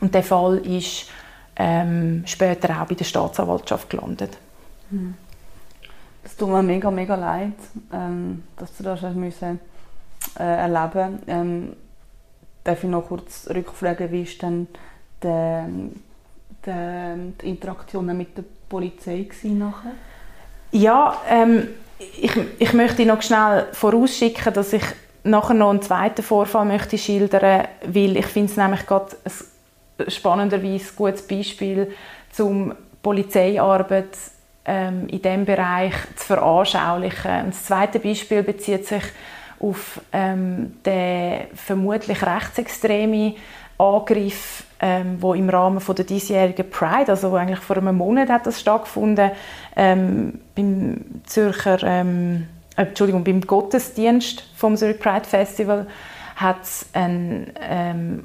Und 0.00 0.14
der 0.14 0.22
Fall 0.22 0.58
ist 0.58 1.08
ähm, 1.56 2.22
später 2.26 2.80
auch 2.80 2.86
bei 2.86 2.94
der 2.94 3.04
Staatsanwaltschaft 3.04 3.90
gelandet. 3.90 4.36
Hm. 4.90 5.14
Es 6.34 6.38
tut 6.38 6.48
mir 6.48 6.64
mega, 6.64 6.90
mega 6.90 7.14
leid, 7.14 7.52
ähm, 7.92 8.42
dass 8.56 8.76
du 8.76 8.82
das 8.82 9.02
müssen, 9.14 9.60
äh, 10.36 10.42
erleben 10.42 11.20
ähm, 11.28 11.76
Darf 12.64 12.82
ich 12.82 12.90
noch 12.90 13.06
kurz 13.06 13.48
rückfragen, 13.54 14.10
wie 14.10 14.22
ist 14.22 14.42
denn 14.42 14.66
die, 15.22 15.92
die, 16.66 17.32
die 17.40 17.48
Interaktion 17.48 18.16
mit 18.16 18.36
der 18.36 18.42
Polizei 18.68 19.28
nachher? 19.44 19.92
Ja, 20.72 21.18
ähm, 21.30 21.68
ich, 22.00 22.36
ich 22.58 22.72
möchte 22.72 23.06
noch 23.06 23.22
schnell 23.22 23.66
vorausschicken, 23.70 24.52
dass 24.52 24.72
ich 24.72 24.82
nachher 25.22 25.54
noch 25.54 25.70
einen 25.70 25.82
zweiten 25.82 26.24
Vorfall 26.24 26.64
möchte 26.64 26.98
schildern, 26.98 27.68
weil 27.86 28.16
ich 28.16 28.26
finde 28.26 28.50
es 28.50 28.56
nämlich 28.56 28.84
gerade 28.86 29.14
ein 29.24 30.10
spannenderweise 30.10 30.94
gutes 30.96 31.24
Beispiel 31.28 31.92
zum 32.32 32.74
Polizeiarbeit 33.04 34.08
ähm, 34.64 35.08
in 35.08 35.22
diesem 35.22 35.44
Bereich 35.44 35.94
zu 36.16 36.26
veranschaulichen. 36.26 37.44
Und 37.44 37.54
das 37.54 37.64
zweite 37.64 37.98
Beispiel 37.98 38.42
bezieht 38.42 38.86
sich 38.86 39.02
auf 39.60 40.00
ähm, 40.12 40.74
den 40.84 41.46
vermutlich 41.54 42.22
rechtsextremen 42.24 43.34
Angriff, 43.78 44.64
ähm, 44.80 45.16
wo 45.20 45.34
im 45.34 45.48
Rahmen 45.48 45.80
von 45.80 45.96
der 45.96 46.04
diesjährigen 46.04 46.68
Pride, 46.70 47.10
also 47.10 47.34
eigentlich 47.34 47.58
vor 47.58 47.76
einem 47.76 47.96
Monat 47.96 48.28
hat 48.28 48.46
das 48.46 48.60
stattgefunden, 48.60 49.30
ähm, 49.76 50.40
beim 50.54 51.22
Zürcher, 51.24 51.82
ähm, 51.82 52.46
äh, 52.76 52.82
Entschuldigung, 52.82 53.24
beim 53.24 53.40
Gottesdienst 53.40 54.44
vom 54.56 54.76
Zürich 54.76 55.00
Pride 55.00 55.24
Festival 55.24 55.86
hat 56.36 56.62
es 56.62 56.86
einen 56.92 57.52
ähm, 57.60 58.24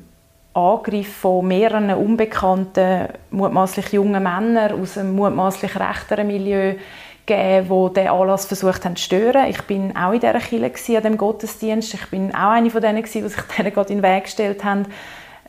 Angriff 0.53 1.15
von 1.17 1.47
mehreren 1.47 1.91
unbekannten, 1.91 3.07
mutmaßlich 3.29 3.93
jungen 3.93 4.23
Männern 4.23 4.81
aus 4.81 4.97
einem 4.97 5.15
mutmaßlich 5.15 5.79
rechteren 5.79 6.27
Milieu 6.27 6.75
gegeben, 7.25 7.67
die 7.69 7.93
diesen 7.93 8.09
Anlass 8.09 8.45
versucht 8.45 8.85
haben 8.85 8.95
zu 8.95 9.03
stören. 9.03 9.49
Ich 9.49 9.61
bin 9.63 9.95
auch 9.95 10.11
in 10.11 10.19
dieser 10.19 10.39
Kirche 10.39 10.97
an 10.97 11.03
dem 11.03 11.17
Gottesdienst. 11.17 11.93
Ich 11.93 12.05
bin 12.07 12.33
auch 12.33 12.51
eine 12.51 12.71
von 12.71 12.81
denen, 12.81 13.03
die 13.03 13.07
sich 13.07 13.41
denen 13.57 13.73
gerade 13.73 13.93
in 13.93 14.01
den 14.01 14.03
Weg 14.03 14.23
gestellt 14.23 14.63
haben. 14.63 14.87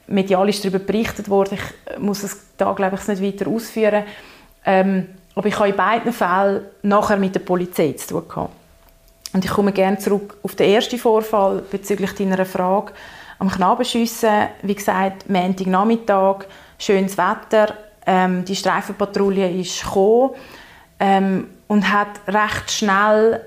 Medial 0.06 0.48
ist 0.48 0.64
darüber 0.64 0.80
berichtet 0.80 1.30
worden. 1.30 1.54
Ich 1.54 1.98
muss 1.98 2.22
es 2.22 2.38
da, 2.58 2.72
glaube 2.72 2.96
ich, 2.96 3.08
nicht 3.08 3.22
weiter 3.22 3.50
ausführen. 3.50 4.04
Ähm, 4.66 5.06
aber 5.34 5.48
ich 5.48 5.58
habe 5.58 5.70
in 5.70 5.76
beiden 5.76 6.12
Fällen 6.12 6.62
nachher 6.82 7.16
mit 7.16 7.34
der 7.34 7.40
Polizei 7.40 7.92
zu 7.92 8.08
tun 8.08 8.28
gehabt. 8.28 8.52
Und 9.32 9.44
ich 9.44 9.50
komme 9.50 9.72
gerne 9.72 9.98
zurück 9.98 10.36
auf 10.42 10.56
den 10.56 10.70
ersten 10.70 10.98
Vorfall 10.98 11.62
bezüglich 11.70 12.12
deiner 12.14 12.44
Frage 12.44 12.92
am 13.40 13.50
Knabenschiessen. 13.50 14.48
Wie 14.62 14.74
gesagt, 14.74 15.28
Montagnachmittag, 15.28 16.44
schönes 16.78 17.18
Wetter, 17.18 17.74
ähm, 18.06 18.44
die 18.44 18.54
Streifenpatrouille 18.54 19.50
ist 19.50 19.82
gekommen 19.82 20.30
ähm, 21.00 21.48
und 21.66 21.90
hat 21.92 22.20
recht 22.28 22.70
schnell 22.70 23.40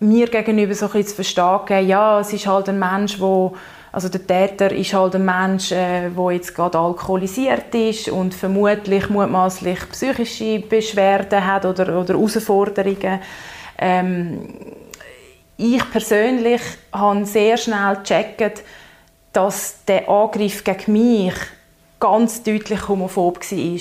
mir 0.00 0.28
gegenüber 0.28 0.74
so 0.74 0.90
ein 0.90 1.06
zu 1.06 1.14
verstehen 1.14 1.60
gegeben, 1.66 1.88
ja, 1.88 2.20
es 2.20 2.32
ist 2.32 2.46
halt 2.46 2.68
ein 2.68 2.78
Mensch, 2.78 3.20
wo 3.20 3.54
also 3.92 4.08
der 4.08 4.26
Täter 4.26 4.72
ist 4.72 4.92
halt 4.92 5.14
ein 5.14 5.24
Mensch, 5.24 5.70
äh, 5.70 6.10
der 6.10 6.32
jetzt 6.32 6.54
gerade 6.54 6.78
alkoholisiert 6.78 7.72
ist 7.74 8.08
und 8.08 8.34
vermutlich 8.34 9.08
mutmaßlich 9.08 9.78
psychische 9.90 10.58
Beschwerden 10.58 11.46
hat 11.46 11.64
oder, 11.64 12.00
oder 12.00 12.14
Herausforderungen. 12.14 13.20
Ähm, 13.78 14.48
ich 15.56 15.90
persönlich 15.92 16.60
habe 16.92 17.24
sehr 17.24 17.56
schnell 17.56 17.96
gecheckt, 17.96 18.64
dass 19.34 19.84
der 19.86 20.08
Angriff 20.08 20.64
gegen 20.64 20.92
mich 20.92 21.34
ganz 22.00 22.42
deutlich 22.42 22.88
homophob 22.88 23.40
war. 23.40 23.80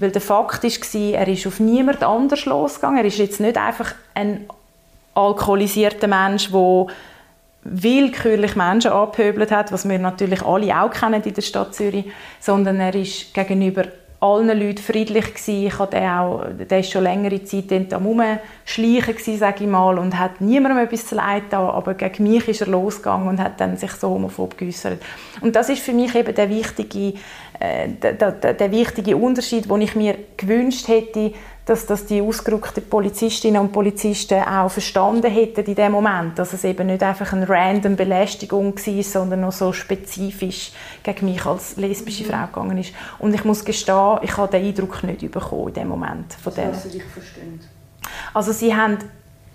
Weil 0.00 0.10
der 0.10 0.20
Fakt 0.20 0.64
war, 0.64 1.20
er 1.20 1.28
ist 1.28 1.46
auf 1.46 1.60
niemand 1.60 2.02
anders 2.02 2.44
losgegangen. 2.44 2.98
Er 2.98 3.04
ist 3.04 3.18
jetzt 3.18 3.40
nicht 3.40 3.56
einfach 3.56 3.94
ein 4.14 4.46
alkoholisierter 5.14 6.08
Mensch, 6.08 6.50
der 6.50 6.86
willkürlich 7.62 8.56
Menschen 8.56 8.92
abhöbelt 8.92 9.50
hat, 9.50 9.72
was 9.72 9.88
wir 9.88 9.98
natürlich 9.98 10.42
alle 10.42 10.80
auch 10.80 10.90
kennen 10.90 11.22
in 11.22 11.34
der 11.34 11.42
Stadt 11.42 11.74
Zürich, 11.74 12.06
sondern 12.40 12.80
er 12.80 12.94
ist 12.94 13.34
gegenüber 13.34 13.84
allen 14.20 14.48
Leuten 14.58 14.78
friedlich 14.78 15.34
gewesen. 15.34 15.66
Ich 15.66 15.78
hatte 15.78 15.98
auch, 15.98 16.44
der 16.48 16.80
ist 16.80 16.90
schon 16.90 17.02
längere 17.02 17.42
Zeit 17.44 17.92
am 17.92 18.06
Rumschleichen 18.06 19.14
gewesen, 19.14 19.38
sage 19.38 19.64
ich 19.64 19.70
mal, 19.70 19.98
und 19.98 20.18
hat 20.18 20.40
niemandem 20.40 20.84
etwas 20.84 21.06
zu 21.06 21.14
leid 21.14 21.44
getan, 21.44 21.68
aber 21.68 21.94
gegen 21.94 22.24
mich 22.24 22.48
ist 22.48 22.62
er 22.62 22.68
losgegangen 22.68 23.28
und 23.28 23.40
hat 23.40 23.60
dann 23.60 23.76
sich 23.76 23.92
so 23.92 24.10
homophob 24.10 24.56
geäußert. 24.56 25.02
Und 25.40 25.54
das 25.54 25.68
ist 25.68 25.82
für 25.82 25.92
mich 25.92 26.14
eben 26.14 26.34
der 26.34 26.48
wichtige, 26.48 27.18
äh, 27.60 27.88
der, 27.88 28.12
der, 28.14 28.54
der 28.54 28.70
wichtige 28.70 29.16
Unterschied, 29.16 29.70
den 29.70 29.80
ich 29.80 29.94
mir 29.94 30.16
gewünscht 30.36 30.88
hätte, 30.88 31.32
dass 31.66 31.84
das 31.84 32.06
die 32.06 32.22
ausgerückten 32.22 32.88
Polizistinnen 32.88 33.60
und 33.60 33.72
Polizisten 33.72 34.40
auch 34.40 34.70
verstanden 34.70 35.30
hätten 35.30 35.64
in 35.64 35.74
dem 35.74 35.92
Moment, 35.92 36.38
dass 36.38 36.52
es 36.52 36.62
eben 36.62 36.86
nicht 36.86 37.02
einfach 37.02 37.32
eine 37.32 37.48
random 37.48 37.96
Belästigung 37.96 38.76
war, 38.76 39.02
sondern 39.02 39.40
noch 39.40 39.52
so 39.52 39.72
spezifisch 39.72 40.70
gegen 41.02 41.26
mich 41.26 41.44
als 41.44 41.76
lesbische 41.76 42.22
mhm. 42.22 42.28
Frau 42.28 42.46
gegangen 42.46 42.78
ist. 42.78 42.94
Und 43.18 43.34
ich 43.34 43.44
muss 43.44 43.64
gestehen, 43.64 44.18
ich 44.22 44.36
habe 44.36 44.56
den 44.56 44.64
Eindruck 44.64 45.02
nicht 45.02 45.28
bekommen 45.28 45.68
in 45.68 45.74
dem 45.74 45.88
Moment. 45.88 46.34
Von 46.34 46.54
das 46.54 46.84
heißt, 46.84 46.94
dich 46.94 47.04
verstehen? 47.04 47.60
Also 48.32 48.52
sie 48.52 48.74
haben 48.74 48.98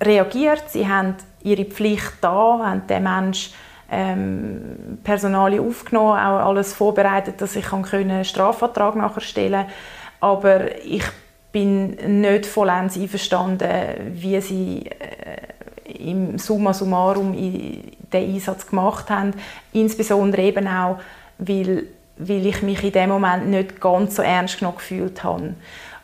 reagiert, 0.01 0.66
sie 0.68 0.86
haben 0.86 1.16
ihre 1.43 1.64
Pflicht 1.64 2.16
da, 2.20 2.59
haben 2.62 2.88
den 2.88 3.03
Menschen 3.03 3.53
ähm, 3.89 4.99
Personal 5.01 5.57
aufgenommen, 5.57 6.20
auch 6.20 6.45
alles 6.45 6.74
vorbereitet, 6.74 7.39
dass 7.39 7.55
ich 7.55 7.72
einen 7.72 8.26
Strafvertrag 8.26 8.97
nachher 8.97 9.22
stellen 9.22 9.66
kann. 9.66 9.72
Aber 10.20 10.76
ich 10.86 11.03
bin 11.52 12.22
nicht 12.22 12.45
vollends 12.45 12.97
einverstanden, 12.97 13.70
wie 14.14 14.39
sie 14.41 14.86
äh, 14.86 16.02
im 16.08 16.38
Summa 16.38 16.74
summarum 16.74 17.34
den 17.34 18.34
Einsatz 18.34 18.68
gemacht 18.68 19.10
haben. 19.10 19.34
Insbesondere 19.74 20.43
eben 20.43 20.68
auch, 20.68 20.99
weil, 21.38 21.84
weil 22.18 22.45
ich 22.45 22.62
mich 22.62 22.84
in 22.84 22.91
dem 22.91 23.10
Moment 23.10 23.49
nicht 23.49 23.82
ganz 23.82 24.16
so 24.16 24.22
ernst 24.22 24.60
genommen 24.60 24.78
gefühlt 24.78 25.24
habe. 25.24 25.56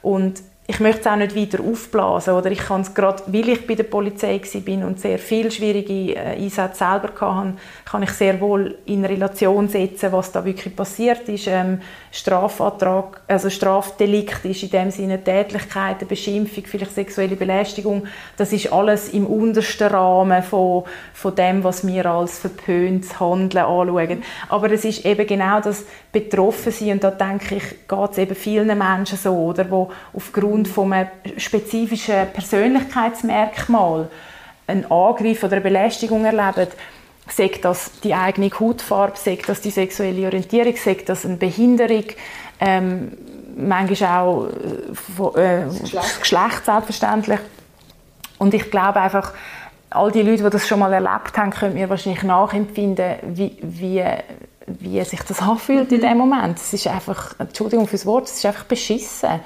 Und 0.01 0.41
ich 0.69 0.81
möchte 0.81 0.99
es 0.99 1.07
auch 1.07 1.15
nicht 1.15 1.33
weiter 1.33 1.63
aufblasen. 1.63 2.33
Oder 2.33 2.51
ich 2.51 2.59
kann 2.59 2.81
es 2.81 2.93
gerade, 2.93 3.23
weil 3.27 3.47
ich 3.47 3.65
bei 3.65 3.75
der 3.75 3.85
Polizei 3.85 4.41
bin 4.65 4.83
und 4.83 4.99
sehr 4.99 5.17
viele 5.17 5.49
schwierige 5.49 6.13
äh, 6.15 6.35
Einsätze 6.35 6.79
selber 6.79 7.09
hatte, 7.19 7.53
kann 7.85 8.03
ich 8.03 8.09
sehr 8.09 8.39
wohl 8.41 8.77
in 8.85 9.05
Relation 9.05 9.69
setzen, 9.69 10.11
was 10.11 10.33
da 10.33 10.43
wirklich 10.43 10.75
passiert 10.75 11.29
ist. 11.29 11.47
Ähm, 11.47 11.79
Strafantrag, 12.11 13.21
also 13.29 13.49
Strafdelikt 13.49 14.43
ist 14.43 14.63
in 14.63 14.69
dem 14.69 14.91
Sinne 14.91 15.23
Tätlichkeit, 15.23 16.05
Beschimpfung, 16.05 16.65
vielleicht 16.65 16.95
sexuelle 16.95 17.37
Belästigung. 17.37 18.05
Das 18.35 18.51
ist 18.51 18.71
alles 18.71 19.07
im 19.09 19.25
untersten 19.25 19.87
Rahmen 19.87 20.43
von, 20.43 20.83
von 21.13 21.33
dem, 21.33 21.63
was 21.63 21.87
wir 21.87 22.05
als 22.07 22.39
verpöntes 22.39 23.17
Handeln 23.21 23.63
anschauen. 23.63 24.23
Aber 24.49 24.69
es 24.69 24.83
ist 24.83 25.05
eben 25.05 25.25
genau 25.25 25.61
das 25.61 25.85
Betroffensein 26.21 26.93
und 26.93 27.03
da 27.03 27.11
denke 27.11 27.55
ich, 27.55 27.63
geht 27.87 28.11
es 28.11 28.17
eben 28.17 28.35
vielen 28.35 28.77
Menschen 28.77 29.17
so, 29.17 29.33
oder, 29.33 29.69
wo 29.69 29.91
aufgrund 30.13 30.67
von 30.67 30.93
einem 30.93 31.09
spezifischen 31.37 32.27
Persönlichkeitsmerkmal 32.33 34.09
einen 34.67 34.89
Angriff 34.91 35.43
oder 35.43 35.53
eine 35.53 35.61
Belästigung 35.61 36.25
erleben, 36.25 36.67
sagt 37.29 37.65
das 37.65 37.91
die 38.03 38.13
eigene 38.13 38.49
Hautfarbe, 38.49 39.17
sagt 39.17 39.49
das 39.49 39.61
die 39.61 39.71
sexuelle 39.71 40.25
Orientierung, 40.25 40.75
sagt 40.75 41.09
das 41.09 41.25
eine 41.25 41.37
Behinderung, 41.37 42.05
ähm, 42.59 43.11
manchmal 43.57 44.19
auch 44.19 44.47
äh, 45.35 45.63
das 45.65 45.79
Geschlecht. 45.81 46.21
Geschlecht 46.21 46.65
selbstverständlich. 46.65 47.39
Und 48.37 48.53
ich 48.53 48.69
glaube 48.69 49.01
einfach, 49.01 49.33
all 49.89 50.11
die 50.11 50.21
Leute, 50.21 50.43
die 50.43 50.49
das 50.49 50.67
schon 50.67 50.79
mal 50.79 50.93
erlebt 50.93 51.37
haben, 51.37 51.51
können 51.51 51.73
mir 51.73 51.89
wahrscheinlich 51.89 52.23
nachempfinden, 52.23 53.15
wie, 53.23 53.57
wie 53.61 54.03
wie 54.67 55.01
sich 55.03 55.21
das 55.21 55.41
anfühlt 55.41 55.91
in 55.93 56.01
dem 56.01 56.17
Moment. 56.17 56.57
Es 56.57 56.73
ist 56.73 56.87
einfach, 56.87 57.35
Entschuldigung 57.39 57.87
fürs 57.87 58.05
Wort, 58.05 58.25
es 58.25 58.35
ist 58.35 58.45
einfach 58.45 58.65
beschissen. 58.65 59.39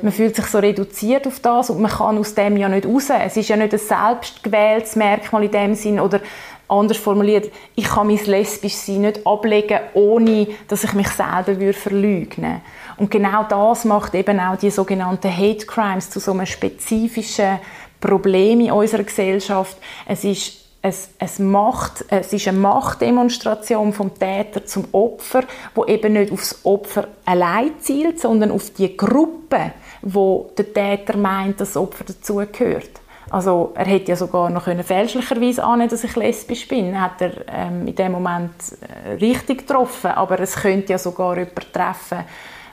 Man 0.00 0.12
fühlt 0.12 0.34
sich 0.34 0.46
so 0.46 0.58
reduziert 0.58 1.26
auf 1.26 1.40
das 1.40 1.68
und 1.68 1.82
man 1.82 1.90
kann 1.90 2.16
aus 2.16 2.34
dem 2.34 2.56
ja 2.56 2.70
nicht 2.70 2.86
raus. 2.86 3.10
Es 3.10 3.36
ist 3.36 3.50
ja 3.50 3.56
nicht 3.56 3.74
ein 3.74 3.78
selbstgewähltes 3.78 4.96
Merkmal 4.96 5.44
in 5.44 5.50
dem 5.50 5.74
Sinn 5.74 6.00
oder 6.00 6.20
anders 6.68 6.96
formuliert, 6.96 7.52
ich 7.74 7.84
kann 7.84 8.06
mein 8.06 8.24
lesbisch 8.24 8.76
sein 8.76 9.02
nicht 9.02 9.26
ablegen, 9.26 9.78
ohne 9.92 10.48
dass 10.68 10.84
ich 10.84 10.94
mich 10.94 11.08
selber 11.08 11.60
würde 11.60 11.78
verleugnen 11.78 12.62
Und 12.96 13.10
genau 13.10 13.44
das 13.44 13.84
macht 13.84 14.14
eben 14.14 14.40
auch 14.40 14.56
die 14.56 14.70
sogenannten 14.70 15.36
Hate 15.36 15.66
Crimes 15.66 16.08
zu 16.08 16.18
so 16.18 16.32
einem 16.32 16.46
spezifischen 16.46 17.58
Problem 18.00 18.60
in 18.60 18.72
unserer 18.72 19.04
Gesellschaft. 19.04 19.76
Es 20.06 20.24
ist 20.24 20.61
es, 20.82 21.10
es, 21.18 21.38
Macht, 21.38 22.04
es 22.08 22.32
ist 22.32 22.48
eine 22.48 22.58
Machtdemonstration 22.58 23.92
vom 23.92 24.18
Täter 24.18 24.66
zum 24.66 24.86
Opfer, 24.90 25.44
wo 25.76 25.84
eben 25.84 26.14
nicht 26.14 26.32
aufs 26.32 26.60
Opfer 26.64 27.06
allein 27.24 27.70
zielt, 27.78 28.20
sondern 28.20 28.50
auf 28.50 28.70
die 28.70 28.96
Gruppe, 28.96 29.72
wo 30.02 30.50
der 30.58 30.72
Täter 30.72 31.16
meint, 31.16 31.60
dass 31.60 31.74
das 31.74 31.82
Opfer 31.82 32.04
dazugehört. 32.04 32.90
Also 33.30 33.72
er 33.76 33.86
hätte 33.86 34.10
ja 34.10 34.16
sogar 34.16 34.50
noch 34.50 34.64
können 34.64 34.82
fälschlicherweise 34.82 35.64
annehmen, 35.64 35.88
dass 35.88 36.04
ich 36.04 36.16
lesbisch 36.16 36.66
bin. 36.66 37.00
Hat 37.00 37.22
er 37.22 37.32
ähm, 37.48 37.86
in 37.86 37.94
dem 37.94 38.12
Moment 38.12 38.52
äh, 38.80 39.12
richtig 39.12 39.60
getroffen, 39.60 40.10
aber 40.10 40.40
es 40.40 40.56
könnte 40.56 40.92
ja 40.92 40.98
sogar 40.98 41.38
jemand 41.38 41.72
treffen, 41.72 42.24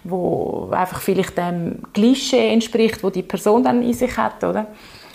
wo 0.04 0.70
einfach 0.72 1.00
vielleicht 1.00 1.38
dem 1.38 1.84
Klischee 1.94 2.52
entspricht, 2.52 3.04
wo 3.04 3.12
die 3.12 3.22
Person 3.22 3.64
dann 3.64 3.84
in 3.84 3.94
sich 3.94 4.18
hat, 4.18 4.44
oder? 4.44 4.68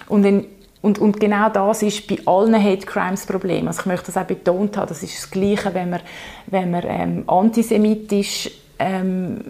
Und 0.09 0.25
in 0.25 0.47
und, 0.85 0.99
und 0.99 1.19
genau 1.19 1.49
das 1.49 1.83
ist 1.83 2.07
bei 2.07 2.19
allen 2.27 2.63
Hate 2.63 2.85
Crimes 2.85 3.25
Problem. 3.25 3.67
Also 3.69 3.81
ich 3.81 3.87
möchte 3.87 4.13
das 4.13 4.19
auch 4.19 4.27
betont 4.27 4.77
haben, 4.77 4.87
das 4.87 5.03
ist 5.03 5.17
das 5.17 5.31
Gleiche, 5.31 5.73
wenn 5.73 5.89
man, 5.89 6.01
wenn 6.47 6.71
man 6.71 6.85
ähm, 6.87 7.25
antisemitisch 7.27 8.51
ähm, 8.79 9.41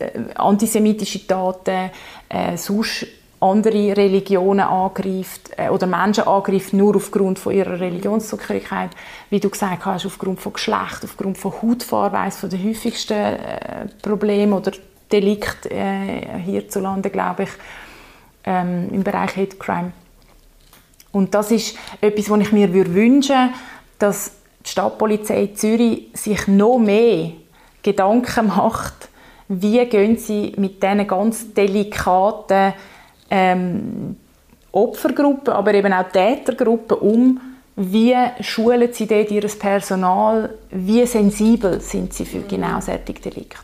äh, 0.00 0.34
antisemitische 0.34 1.24
Taten 1.28 1.90
äh, 2.28 2.56
sonst 2.56 3.06
andere 3.38 3.96
Religionen 3.96 4.66
angreift 4.66 5.50
äh, 5.56 5.68
oder 5.68 5.86
Menschen 5.86 6.24
angreift, 6.26 6.72
nur 6.72 6.96
aufgrund 6.96 7.38
von 7.38 7.54
ihrer 7.54 7.78
Religionszugehörigkeit, 7.78 8.90
wie 9.30 9.38
du 9.38 9.50
gesagt 9.50 9.84
hast, 9.84 10.06
aufgrund 10.06 10.40
von 10.40 10.54
Geschlecht, 10.54 11.04
aufgrund 11.04 11.38
von 11.38 11.52
Hautfarbe, 11.62 12.18
eines 12.18 12.40
der 12.40 12.64
häufigsten 12.64 13.12
äh, 13.12 13.86
Probleme 14.02 14.56
oder 14.56 14.72
Delikte 15.12 15.70
äh, 15.70 16.40
hierzulande, 16.44 17.10
glaube 17.10 17.44
ich, 17.44 17.50
ähm, 18.44 18.88
im 18.90 19.04
Bereich 19.04 19.36
Hate 19.36 19.56
Crime. 19.56 19.92
Und 21.12 21.34
das 21.34 21.50
ist 21.50 21.76
etwas, 22.00 22.30
was 22.30 22.40
ich 22.40 22.52
mir 22.52 22.72
wünschen 22.72 23.36
würde, 23.36 23.52
dass 23.98 24.32
die 24.64 24.70
Stadtpolizei 24.70 25.50
Zürich 25.54 26.08
sich 26.14 26.46
noch 26.46 26.78
mehr 26.78 27.32
Gedanken 27.82 28.48
macht, 28.48 29.08
wie 29.48 29.84
gehen 29.86 30.18
sie 30.18 30.52
mit 30.56 30.82
diesen 30.82 31.06
ganz 31.06 31.54
delikaten 31.54 32.74
ähm, 33.30 34.16
Opfergruppen, 34.70 35.54
aber 35.54 35.72
eben 35.74 35.92
auch 35.92 36.10
Tätergruppen 36.10 36.98
um, 36.98 37.40
wie 37.76 38.14
schulen 38.40 38.92
sie 38.92 39.06
dort 39.06 39.30
ihr 39.30 39.48
Personal, 39.58 40.54
wie 40.70 41.06
sensibel 41.06 41.80
sind 41.80 42.12
sie 42.12 42.26
für 42.26 42.40
genau 42.40 42.80
solche 42.80 43.14
Delikte? 43.14 43.56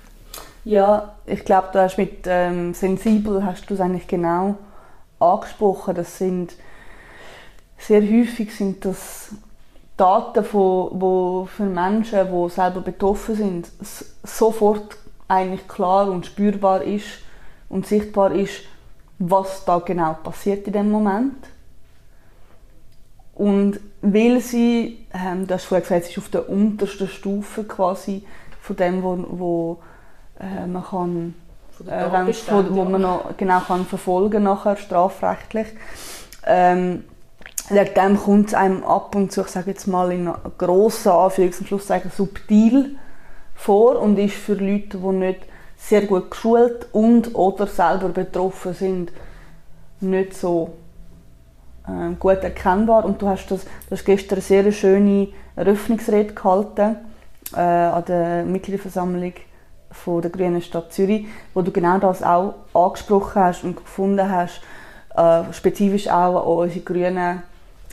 Ja, 0.65 1.15
ich 1.27 1.45
glaube, 1.45 1.69
du 1.73 1.81
hast 1.81 1.99
mit 1.99 2.25
ähm, 2.27 2.73
sensibel 2.73 3.45
hast 3.45 3.69
du 3.69 3.75
es 3.75 3.81
eigentlich 3.81 4.07
genau 4.07 4.57
angesprochen. 5.19 5.95
Das 5.95 6.17
sind 6.17 6.55
sehr 7.79 8.03
häufig 8.03 8.55
sind 8.55 8.85
das 8.85 9.31
Daten, 9.97 10.45
von, 10.45 10.91
wo 10.93 11.49
für 11.55 11.65
Menschen, 11.65 12.19
die 12.33 12.51
selber 12.51 12.81
betroffen 12.81 13.37
sind, 13.37 13.69
sofort 14.23 14.97
eigentlich 15.29 15.69
klar 15.69 16.09
und 16.09 16.27
spürbar 16.27 16.83
ist 16.83 17.07
und 17.69 17.87
sichtbar 17.87 18.33
ist, 18.33 18.63
was 19.19 19.65
da 19.65 19.79
genau 19.79 20.15
passiert 20.23 20.67
in 20.67 20.73
dem 20.73 20.91
Moment. 20.91 21.47
Und 23.35 23.81
weil 24.03 24.41
sie, 24.41 25.07
ähm, 25.13 25.47
du 25.47 25.55
hast 25.55 25.65
vorher 25.65 25.83
gesagt, 25.83 26.05
es 26.05 26.11
ist 26.11 26.19
auf 26.19 26.29
der 26.29 26.49
untersten 26.49 27.09
Stufe 27.09 27.65
quasi 27.65 28.25
von 28.61 28.77
dem, 28.77 29.03
wo, 29.03 29.25
wo 29.29 29.79
äh, 30.39 30.67
man 30.67 30.85
kann, 30.85 31.35
äh, 31.87 32.13
wenn, 32.13 32.27
wo, 32.29 32.77
wo 32.77 32.85
man 32.85 33.01
noch 33.01 33.37
genau 33.37 33.61
kann 33.61 33.87
verfolgen 33.87 34.45
nachher 34.45 34.77
strafrechtlich. 34.77 35.69
Ähm, 36.47 37.05
wegen 37.71 37.95
dem 37.95 38.19
kommt 38.19 38.49
es 38.49 38.55
einem 38.55 38.85
ab 38.85 39.15
und 39.15 39.33
zu, 39.33 39.43
ich 39.43 39.49
sage 39.49 39.71
jetzt 39.71 39.87
mal 39.87 40.13
in 40.13 40.31
grossen 40.59 41.13
Anführungs- 41.13 41.61
und 41.61 41.69
Schlusszeichen, 41.69 42.11
subtil 42.11 42.97
vor 43.55 44.01
und 44.01 44.19
ist 44.19 44.35
für 44.35 44.55
Leute, 44.55 44.99
die 44.99 45.07
nicht 45.07 45.41
sehr 45.77 46.03
gut 46.03 46.31
geschult 46.31 46.89
und 46.93 47.35
oder 47.35 47.67
selber 47.67 48.09
betroffen 48.09 48.75
sind, 48.75 49.13
nicht 50.01 50.35
so 50.35 50.75
äh, 51.87 52.15
gut 52.19 52.43
erkennbar. 52.43 53.05
Und 53.05 53.21
du 53.23 53.29
hast, 53.29 53.51
das, 53.51 53.65
du 53.65 53.91
hast 53.93 54.05
gestern 54.05 54.37
eine 54.37 54.43
sehr 54.43 54.73
schöne 54.73 55.29
Eröffnungsrede 55.57 56.35
gehalten 56.35 56.97
äh, 57.55 57.61
an 57.61 58.05
der 58.07 58.45
Mitgliederversammlung 58.45 59.35
von 59.91 60.21
der 60.21 60.31
Grünen 60.31 60.61
Stadt 60.61 60.93
Zürich, 60.93 61.27
wo 61.55 61.63
du 61.63 61.71
genau 61.71 61.99
das 61.99 62.23
auch 62.23 62.55
angesprochen 62.75 63.43
hast 63.43 63.65
und 63.65 63.77
gefunden 63.77 64.29
hast, 64.29 64.61
äh, 65.17 65.53
spezifisch 65.53 66.09
auch 66.09 66.43
an 66.43 66.65
unsere 66.65 66.81
grünen 66.81 67.43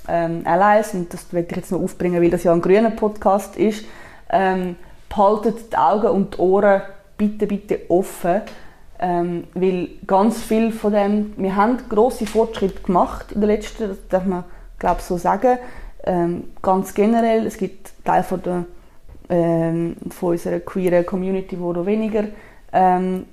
ähm, 0.08 0.42
Allies, 0.46 0.94
und 0.94 1.14
das 1.14 1.32
werde 1.34 1.48
ich 1.50 1.56
jetzt 1.56 1.72
noch 1.72 1.82
aufbringen, 1.82 2.22
weil 2.22 2.30
das 2.30 2.44
ja 2.44 2.54
ein 2.54 2.62
grüner 2.62 2.92
Podcast 2.92 3.56
ist, 3.58 3.86
ähm, 4.30 4.76
behaltet 5.10 5.72
die 5.72 5.78
Augen 5.78 6.08
und 6.08 6.36
die 6.36 6.40
Ohren 6.40 6.82
bitte, 7.18 7.48
bitte 7.48 7.80
offen, 7.90 8.42
ähm, 9.00 9.46
weil 9.54 9.90
ganz 10.08 10.42
viel 10.42 10.72
von 10.72 10.94
dem, 10.94 11.34
wir 11.38 11.56
haben 11.56 11.78
grosse 11.90 12.26
Fortschritte 12.26 12.82
gemacht 12.82 13.32
in 13.32 13.42
den 13.42 13.50
letzten, 13.50 13.90
das 13.90 13.98
darf 14.10 14.26
man 14.26 14.44
glaube 14.80 15.02
so 15.02 15.18
sagen, 15.18 15.60
ähm, 16.04 16.46
ganz 16.62 16.94
generell, 16.94 17.46
es 17.46 17.58
gibt 17.58 17.92
Teile 18.04 18.24
von, 18.24 18.42
der, 18.42 18.66
ähm, 19.30 19.96
von 20.10 20.32
unserer 20.32 20.60
queeren 20.60 21.06
Community, 21.06 21.56
die 21.56 21.62
noch 21.62 21.86
weniger 21.86 22.26
ähm, 22.74 23.26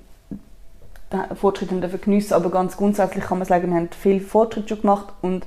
Fortschritte 1.33 1.75
geniessen 1.97 2.33
aber 2.33 2.51
ganz 2.51 2.77
grundsätzlich 2.77 3.23
kann 3.23 3.39
man 3.39 3.47
sagen, 3.47 3.69
wir 3.69 3.77
haben 3.77 3.89
viel 3.89 4.21
Fortschritte 4.21 4.69
schon 4.69 4.81
gemacht 4.81 5.07
und 5.21 5.43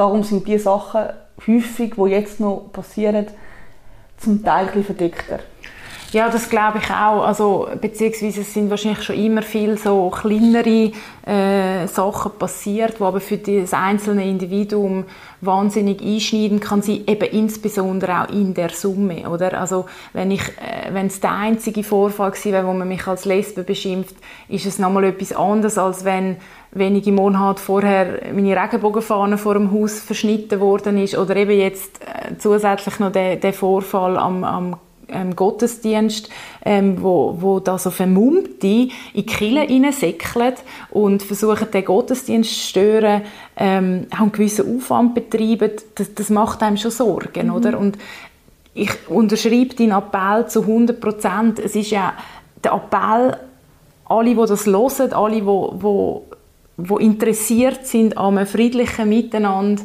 Darum 0.00 0.22
sind 0.22 0.48
die 0.48 0.56
Sachen 0.56 1.10
häufig, 1.46 1.92
die 1.94 2.10
jetzt 2.10 2.40
noch 2.40 2.70
passieren, 2.72 3.26
zum 4.16 4.42
Teil 4.42 4.70
ein 4.74 4.82
verdeckter. 4.82 5.40
Ja, 6.12 6.30
das 6.30 6.48
glaube 6.48 6.78
ich 6.78 6.90
auch. 6.90 7.22
Also, 7.22 7.68
beziehungsweise 7.78 8.40
es 8.40 8.54
sind 8.54 8.70
wahrscheinlich 8.70 9.02
schon 9.02 9.16
immer 9.16 9.42
viel 9.42 9.76
so 9.76 10.08
kleinere 10.08 10.92
äh, 11.26 11.86
Sachen 11.86 12.32
passiert, 12.38 12.98
die 12.98 13.02
aber 13.02 13.20
für 13.20 13.36
das 13.36 13.74
einzelne 13.74 14.24
Individuum 14.24 15.04
wahnsinnig 15.40 16.02
einschneiden 16.02 16.60
kann 16.60 16.82
sein, 16.82 17.02
eben 17.06 17.28
insbesondere 17.30 18.22
auch 18.22 18.28
in 18.28 18.54
der 18.54 18.70
Summe, 18.70 19.28
oder? 19.28 19.58
Also, 19.60 19.86
wenn 20.12 20.30
ich, 20.30 20.42
äh, 20.42 20.92
wenn 20.92 21.06
es 21.06 21.20
der 21.20 21.32
einzige 21.32 21.82
Vorfall 21.82 22.30
gewesen 22.30 22.52
wäre, 22.52 22.66
wo 22.66 22.72
man 22.72 22.88
mich 22.88 23.06
als 23.06 23.24
Lesbe 23.24 23.62
beschimpft, 23.62 24.16
ist 24.48 24.66
es 24.66 24.78
nochmal 24.78 25.04
etwas 25.04 25.32
anderes, 25.32 25.78
als 25.78 26.04
wenn 26.04 26.36
wenige 26.72 27.12
Monate 27.12 27.60
vorher 27.60 28.32
meine 28.32 28.60
Regenbogenfahne 28.60 29.38
vor 29.38 29.54
dem 29.54 29.72
Haus 29.72 30.00
verschnitten 30.00 30.60
worden 30.60 30.98
ist 30.98 31.16
oder 31.16 31.34
eben 31.36 31.58
jetzt 31.58 32.00
äh, 32.02 32.36
zusätzlich 32.38 32.98
noch 32.98 33.12
der, 33.12 33.36
der 33.36 33.52
Vorfall 33.52 34.16
am, 34.16 34.44
am 34.44 34.76
ähm, 35.12 35.36
Gottesdienst, 35.36 36.28
ähm, 36.64 37.02
wo, 37.02 37.36
wo 37.40 37.60
da 37.60 37.78
so 37.78 37.90
Vermummte 37.90 38.66
in 38.66 38.90
die 39.14 39.26
Kirche 39.26 39.62
hineinsäckeln 39.62 40.54
und 40.90 41.22
versuchen, 41.22 41.70
den 41.70 41.84
Gottesdienst 41.84 42.50
zu 42.50 42.68
stören, 42.68 43.22
ähm, 43.56 44.06
auch 44.14 44.20
einen 44.20 44.32
gewissen 44.32 44.76
Aufwand 44.76 45.14
betreiben, 45.14 45.72
das, 45.94 46.14
das 46.14 46.30
macht 46.30 46.62
einem 46.62 46.76
schon 46.76 46.90
Sorgen, 46.90 47.48
mhm. 47.48 47.54
oder? 47.54 47.78
Und 47.78 47.98
ich 48.74 48.90
unterschreibe 49.08 49.74
deinen 49.74 49.92
Appell 49.92 50.46
zu 50.48 50.62
100 50.62 51.00
Prozent. 51.00 51.58
Es 51.58 51.74
ist 51.74 51.90
ja 51.90 52.14
der 52.62 52.72
Appell, 52.72 53.36
alle, 54.04 54.30
die 54.30 54.36
das 54.36 54.66
hören, 54.66 55.12
alle, 55.12 55.40
die, 55.40 55.42
die, 56.78 56.84
die 56.84 57.04
interessiert 57.04 57.86
sind 57.86 58.16
an 58.16 58.38
einem 58.38 58.46
friedlichen 58.46 59.08
Miteinander, 59.08 59.82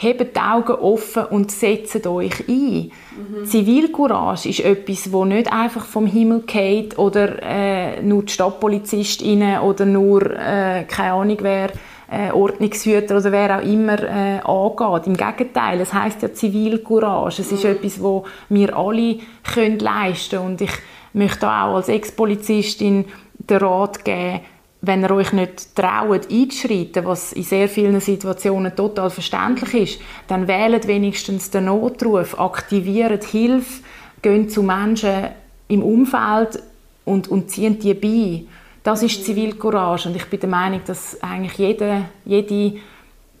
hebt 0.00 0.36
die 0.36 0.40
Augen 0.40 0.74
offen 0.74 1.24
und 1.24 1.50
setzt 1.50 2.06
euch 2.06 2.48
ein. 2.48 2.92
Mhm. 3.16 3.44
Zivilcourage 3.44 4.48
ist 4.48 4.60
etwas, 4.60 5.10
das 5.10 5.24
nicht 5.24 5.52
einfach 5.52 5.84
vom 5.84 6.06
Himmel 6.06 6.42
geht 6.46 6.96
oder 6.98 7.42
äh, 7.42 8.00
nur 8.00 8.22
die 8.22 8.32
Stadtpolizistinnen 8.32 9.58
oder 9.58 9.84
nur, 9.86 10.22
äh, 10.22 10.84
keine 10.84 11.14
Ahnung 11.14 11.38
wer, 11.40 11.70
äh, 12.10 12.30
Ordnungshüter 12.30 13.16
oder 13.18 13.32
wer 13.32 13.58
auch 13.58 13.62
immer 13.62 14.00
äh, 14.00 14.38
angeht. 14.38 15.06
Im 15.08 15.16
Gegenteil, 15.16 15.80
es 15.80 15.92
heißt 15.92 16.22
ja 16.22 16.32
Zivilcourage. 16.32 17.42
Es 17.42 17.50
ist 17.50 17.64
mhm. 17.64 17.70
etwas, 17.70 18.00
das 18.00 18.22
wir 18.48 18.76
alle 18.76 19.18
können 19.52 19.80
leisten. 19.80 20.38
Und 20.38 20.60
ich 20.60 20.72
möchte 21.12 21.48
auch 21.48 21.74
als 21.74 21.88
Ex-Polizistin 21.88 23.04
den 23.34 23.56
Rat 23.56 24.04
geben, 24.04 24.40
wenn 24.80 25.02
ihr 25.02 25.10
euch 25.10 25.32
nicht 25.32 25.74
traut, 25.74 26.30
einzuschreiten, 26.30 27.04
was 27.04 27.32
in 27.32 27.42
sehr 27.42 27.68
vielen 27.68 28.00
Situationen 28.00 28.74
total 28.76 29.10
verständlich 29.10 29.74
ist, 29.74 30.00
dann 30.28 30.46
wählt 30.46 30.86
wenigstens 30.86 31.50
den 31.50 31.64
Notruf, 31.64 32.38
aktiviert 32.38 33.24
Hilfe, 33.24 33.82
geht 34.22 34.52
zu 34.52 34.62
Menschen 34.62 35.28
im 35.68 35.82
Umfeld 35.82 36.62
und, 37.04 37.28
und 37.28 37.50
ziehen 37.50 37.78
die 37.78 37.94
bei. 37.94 38.44
Das 38.82 39.02
ist 39.02 39.24
Zivilcourage 39.24 40.08
und 40.08 40.16
ich 40.16 40.26
bin 40.26 40.40
der 40.40 40.48
Meinung, 40.48 40.80
dass 40.86 41.20
eigentlich 41.22 41.58
jeder, 41.58 42.02
jede 42.24 42.78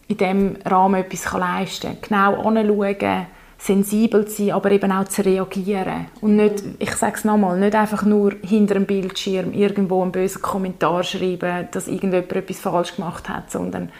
in 0.08 0.16
diesem 0.16 0.56
Rahmen 0.64 1.00
etwas 1.00 1.32
leisten 1.32 2.00
kann. 2.00 2.32
Genau 2.32 2.48
anschauen, 2.48 3.26
sensibel 3.58 4.26
zu 4.26 4.44
sein, 4.44 4.52
aber 4.52 4.70
eben 4.70 4.92
auch 4.92 5.04
zu 5.04 5.24
reagieren. 5.24 6.06
Und 6.20 6.36
nicht, 6.36 6.62
ich 6.78 6.92
sage 6.92 7.16
es 7.16 7.24
nochmal, 7.24 7.58
nicht 7.58 7.74
einfach 7.74 8.04
nur 8.04 8.32
hinter 8.42 8.76
einem 8.76 8.86
Bildschirm 8.86 9.52
irgendwo 9.52 10.02
einen 10.02 10.12
bösen 10.12 10.40
Kommentar 10.40 11.02
schreiben, 11.02 11.68
dass 11.72 11.88
irgendjemand 11.88 12.32
etwas 12.32 12.60
falsch 12.60 12.96
gemacht 12.96 13.28
hat, 13.28 13.50
sondern 13.50 13.90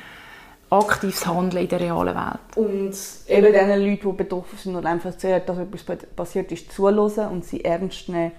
aktives 0.70 1.26
Handeln 1.26 1.64
in 1.64 1.68
der 1.68 1.80
realen 1.80 2.14
Welt. 2.14 2.56
Und 2.56 2.94
eben 3.26 3.52
den 3.52 3.68
Leuten, 3.68 4.10
die 4.10 4.16
betroffen 4.16 4.58
sind 4.58 4.76
und 4.76 4.86
einfach 4.86 5.10
erzählen, 5.10 5.42
dass 5.44 5.58
etwas 5.58 5.98
passiert 6.14 6.52
ist, 6.52 6.72
zuhören 6.72 7.28
und 7.30 7.44
sie 7.44 7.64
ernst 7.64 8.08
nehmen 8.08 8.32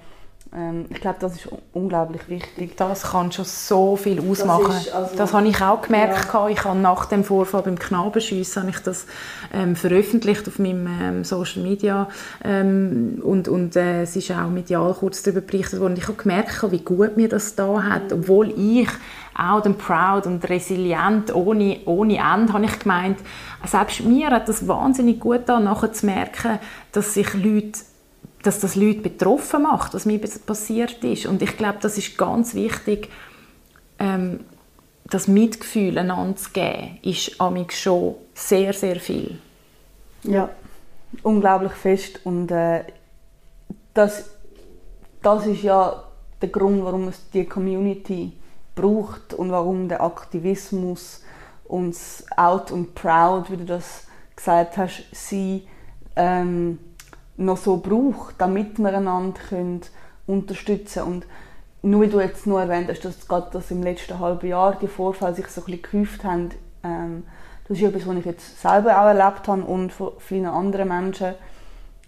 ähm, 0.55 0.85
ich 0.89 0.99
glaube, 0.99 1.17
das 1.19 1.35
ist 1.35 1.47
unglaublich 1.73 2.27
wichtig. 2.27 2.75
Das 2.75 3.03
kann 3.11 3.31
schon 3.31 3.45
so 3.45 3.95
viel 3.95 4.19
ausmachen. 4.19 4.73
Das, 4.73 4.89
also, 4.89 5.15
das 5.15 5.33
habe 5.33 5.47
ich 5.47 5.61
auch 5.61 5.81
gemerkt. 5.81 6.33
Ja. 6.33 6.47
Ich 6.49 6.63
habe 6.63 6.79
nach 6.79 7.05
dem 7.05 7.23
Vorfall 7.23 7.61
beim 7.61 7.77
Knabenschiessen 7.77 8.63
habe 8.63 8.71
ich 8.71 8.79
das 8.79 9.05
ähm, 9.53 9.75
veröffentlicht 9.75 10.47
auf 10.47 10.57
meinem 10.57 10.87
ähm, 11.01 11.23
Social 11.23 11.61
Media 11.61 12.09
ähm, 12.43 13.21
und, 13.23 13.47
und 13.47 13.75
äh, 13.75 14.03
es 14.03 14.15
ist 14.15 14.31
auch 14.31 14.49
medial 14.49 14.95
kurz 14.95 15.21
darüber 15.21 15.41
berichtet 15.41 15.79
worden. 15.79 15.95
Ich 15.97 16.07
habe 16.07 16.17
gemerkt, 16.17 16.71
wie 16.71 16.79
gut 16.79 17.15
mir 17.15 17.29
das 17.29 17.55
da 17.55 17.83
hat, 17.83 18.09
mhm. 18.09 18.19
obwohl 18.19 18.49
ich 18.49 18.89
auch 19.37 19.61
den 19.61 19.77
proud 19.77 20.25
und 20.25 20.49
resilient 20.49 21.33
ohne, 21.33 21.79
ohne 21.85 22.17
Ende, 22.17 22.53
habe 22.53 22.65
ich 22.65 22.79
gemeint, 22.79 23.19
selbst 23.65 24.03
mir 24.03 24.31
hat 24.31 24.49
das 24.49 24.67
wahnsinnig 24.67 25.19
gut 25.19 25.41
da 25.45 25.59
nachher 25.59 25.93
zu 25.93 26.07
merken, 26.07 26.59
dass 26.91 27.13
sich 27.13 27.33
Leute 27.35 27.79
dass 28.43 28.59
das 28.59 28.75
Leute 28.75 29.01
betroffen 29.01 29.63
macht, 29.63 29.93
was 29.93 30.05
mir 30.05 30.19
passiert 30.19 31.03
ist. 31.03 31.25
Und 31.25 31.41
ich 31.41 31.57
glaube, 31.57 31.79
das 31.81 31.97
ist 31.97 32.17
ganz 32.17 32.55
wichtig, 32.55 33.09
ähm, 33.99 34.41
das 35.09 35.27
Mitgefühl 35.27 35.97
einander 35.97 36.37
zu 36.37 36.51
geben, 36.51 36.99
ist 37.01 37.41
amig 37.41 37.73
schon 37.73 38.15
sehr, 38.33 38.73
sehr 38.73 38.97
viel. 38.97 39.39
Ja, 40.23 40.49
unglaublich 41.23 41.73
fest. 41.73 42.21
Und 42.23 42.51
äh, 42.51 42.83
das, 43.93 44.29
das 45.21 45.45
ist 45.47 45.63
ja 45.63 46.03
der 46.41 46.49
Grund, 46.49 46.83
warum 46.83 47.07
es 47.07 47.29
die 47.31 47.45
Community 47.45 48.33
braucht 48.75 49.33
und 49.33 49.51
warum 49.51 49.89
der 49.89 50.01
Aktivismus 50.01 51.23
uns 51.65 52.25
out 52.35 52.71
und 52.71 52.95
proud, 52.95 53.51
wie 53.51 53.57
du 53.57 53.65
das 53.65 54.07
gesagt 54.35 54.77
hast, 54.77 55.03
sie 55.11 55.67
ähm, 56.15 56.79
noch 57.39 57.57
so 57.57 57.77
braucht, 57.77 58.35
damit 58.37 58.77
wir 58.79 58.89
einander 58.89 59.39
können 59.49 59.81
unterstützen 60.27 61.03
können. 61.03 61.15
Und 61.15 61.25
nur 61.81 62.01
wie 62.01 62.07
du 62.07 62.19
jetzt 62.19 62.45
nur 62.45 62.61
erwähnt 62.61 62.89
hast, 62.89 63.05
dass 63.05 63.27
gerade 63.27 63.49
das 63.53 63.71
im 63.71 63.81
letzten 63.81 64.19
halben 64.19 64.47
Jahr 64.47 64.75
die 64.75 64.87
Vorfälle 64.87 65.33
sich 65.33 65.47
so 65.47 65.61
ein 65.61 65.65
bisschen 65.65 65.81
gehäuft 65.81 66.23
haben, 66.23 66.49
ähm, 66.83 67.23
das 67.67 67.77
ist 67.77 67.83
etwas, 67.83 68.07
was 68.07 68.17
ich 68.17 68.25
jetzt 68.25 68.61
selber 68.61 68.99
auch 68.99 69.05
erlebt 69.05 69.47
habe 69.47 69.61
und 69.61 69.93
von 69.93 70.13
vielen 70.17 70.47
anderen 70.47 70.87
Menschen 70.87 71.35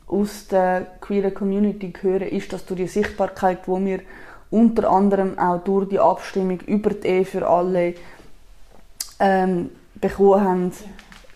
aus 0.08 0.48
der 0.48 0.88
queeren 1.00 1.34
Community 1.34 1.94
höre, 2.02 2.24
ist, 2.24 2.52
dass 2.52 2.66
durch 2.66 2.82
die 2.82 2.88
Sichtbarkeit, 2.88 3.68
wo 3.68 3.80
wir 3.80 4.00
unter 4.50 4.90
anderem 4.90 5.38
auch 5.40 5.64
durch 5.64 5.88
die 5.88 6.00
Abstimmung 6.00 6.60
über 6.62 6.90
die 6.90 7.08
Ehe 7.08 7.26
für 7.26 7.48
alle 7.48 7.94
ähm, 9.20 9.70
bekommen 9.96 10.44
haben, 10.44 10.72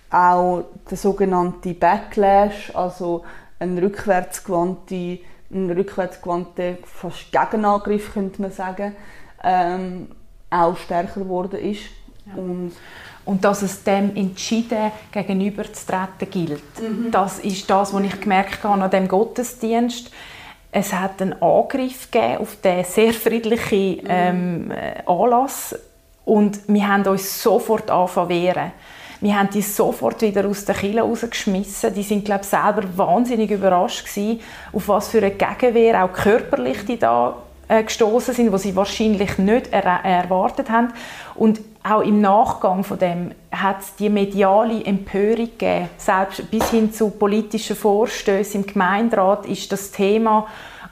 auch 0.09 0.63
der 0.89 0.97
sogenannte 0.97 1.73
Backlash, 1.73 2.75
also 2.75 3.23
ein 3.65 3.77
rückwärtsgewandter, 3.77 5.17
ein 5.51 5.71
rückwärtsgewandter 5.71 6.77
fast 6.83 7.31
Gegenangriff, 7.31 8.13
könnte 8.13 8.41
man 8.41 8.51
sagen, 8.51 8.95
ähm, 9.43 10.07
auch 10.49 10.77
stärker 10.77 11.21
geworden 11.21 11.59
ist. 11.59 11.81
Ja. 12.25 12.41
Und, 12.41 12.71
und 13.25 13.43
dass 13.43 13.61
es 13.61 13.83
dem 13.83 14.15
entschieden 14.15 14.91
gegenüberzutreten 15.11 16.29
gilt. 16.29 16.81
Mhm. 16.81 17.11
Das 17.11 17.39
ist 17.39 17.69
das, 17.69 17.93
was 17.93 18.03
ich 18.03 18.21
gemerkt 18.21 18.63
habe 18.63 18.83
an 18.83 18.89
dem 18.89 19.07
Gottesdienst. 19.07 20.11
Es 20.71 20.93
hat 20.93 21.21
einen 21.21 21.41
Angriff 21.41 22.11
gegeben 22.11 22.37
auf 22.37 22.57
den 22.61 22.83
sehr 22.83 23.13
friedlichen 23.13 24.03
mhm. 24.03 24.07
ähm, 24.07 24.73
Anlass 25.05 25.75
und 26.25 26.67
wir 26.67 26.87
haben 26.87 27.05
uns 27.07 27.41
sofort 27.41 27.89
angefangen 27.89 28.29
wehren. 28.29 28.71
Wir 29.25 29.39
haben 29.39 29.49
die 29.49 29.63
sofort 29.63 30.21
wieder 30.21 30.45
aus 30.45 30.65
der 30.65 30.75
Kille 30.75 31.01
rausgeschmissen. 31.01 31.91
Die 31.95 32.03
sind, 32.03 32.25
glaube 32.25 32.43
ich, 32.43 32.47
selber 32.47 32.83
wahnsinnig 32.95 33.49
überrascht 33.49 34.05
gewesen, 34.05 34.39
auf 34.71 34.87
was 34.87 35.07
für 35.07 35.17
eine 35.17 35.31
Gegenwehr, 35.31 36.03
auch 36.03 36.13
körperlich, 36.13 36.85
die 36.85 36.99
da 36.99 37.35
äh, 37.67 37.81
gestoßen 37.81 38.35
sind, 38.35 38.51
wo 38.51 38.57
sie 38.57 38.75
wahrscheinlich 38.75 39.39
nicht 39.39 39.73
er 39.73 39.83
erwartet 39.83 40.69
haben. 40.69 40.93
Und 41.33 41.59
auch 41.81 42.01
im 42.01 42.21
Nachgang 42.21 42.83
von 42.83 42.99
dem 42.99 43.31
hat 43.51 43.81
es 43.81 43.95
die 43.95 44.09
mediale 44.09 44.85
Empörung 44.85 45.49
gegeben. 45.57 45.89
Selbst 45.97 46.51
bis 46.51 46.69
hin 46.69 46.93
zu 46.93 47.09
politischen 47.09 47.75
Vorstößen 47.75 48.61
im 48.61 48.67
Gemeinderat 48.67 49.47
ist 49.47 49.71
das 49.71 49.89
Thema 49.89 50.45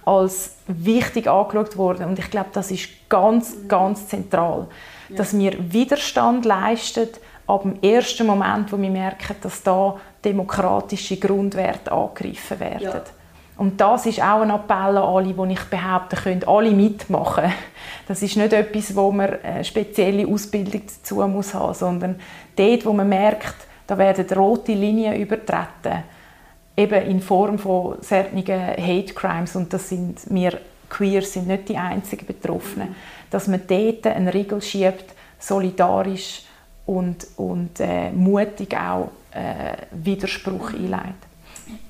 als 0.06 0.56
wichtig 0.66 1.28
angeschaut 1.28 1.78
worden. 1.78 2.08
Und 2.08 2.18
ich 2.18 2.32
glaube, 2.32 2.50
das 2.52 2.72
ist 2.72 2.90
ganz, 3.10 3.56
ganz 3.68 4.08
zentral 4.08 4.66
dass 5.16 5.38
wir 5.38 5.54
Widerstand 5.72 6.46
leisten 6.46 7.10
ab 7.48 7.64
dem 7.64 7.82
ersten 7.82 8.26
Moment, 8.26 8.72
wo 8.72 8.80
wir 8.80 8.90
merken, 8.90 9.36
dass 9.42 9.62
da 9.64 9.98
demokratische 10.24 11.18
Grundwerte 11.18 11.92
angegriffen 11.92 12.60
werden. 12.60 12.82
Ja. 12.82 13.04
Und 13.58 13.80
das 13.80 14.06
ist 14.06 14.22
auch 14.22 14.42
ein 14.42 14.50
Appell 14.50 14.98
an 14.98 14.98
alle, 14.98 15.38
wo 15.38 15.46
ich 15.46 15.64
behaupten 15.66 16.16
können, 16.16 16.44
alle 16.48 16.72
mitmachen. 16.72 17.52
Das 18.08 18.22
ist 18.22 18.36
nicht 18.36 18.52
etwas, 18.52 18.96
wo 18.96 19.12
man 19.12 19.42
eine 19.42 19.64
spezielle 19.64 20.28
Ausbildung 20.28 20.82
dazu 20.86 21.16
muss 21.28 21.54
haben, 21.54 21.74
sondern 21.74 22.20
dort, 22.56 22.86
wo 22.86 22.94
man 22.94 23.08
merkt, 23.08 23.56
da 23.86 23.98
werden 23.98 24.26
rote 24.36 24.74
Linien 24.74 25.16
übertreten, 25.16 26.04
eben 26.76 27.06
in 27.06 27.22
Form 27.22 27.60
von 27.60 27.98
solchen 28.02 28.48
Hate 28.48 29.14
Crimes 29.14 29.56
und 29.56 29.72
das 29.72 29.90
sind 29.90 30.20
wir 30.30 30.60
Queers 30.90 31.34
sind 31.34 31.48
nicht 31.48 31.70
die 31.70 31.78
einzigen 31.78 32.26
Betroffenen. 32.26 32.90
Mhm 32.90 32.96
dass 33.34 33.48
man 33.48 33.62
dort 33.68 34.06
einen 34.06 34.28
Riegel 34.28 34.62
schiebt, 34.62 35.06
solidarisch 35.40 36.44
und, 36.86 37.28
und 37.38 37.80
äh, 37.80 38.12
mutig 38.12 38.76
auch 38.76 39.10
äh, 39.32 39.78
Widerspruch 39.92 40.74
einleitet. 40.74 41.16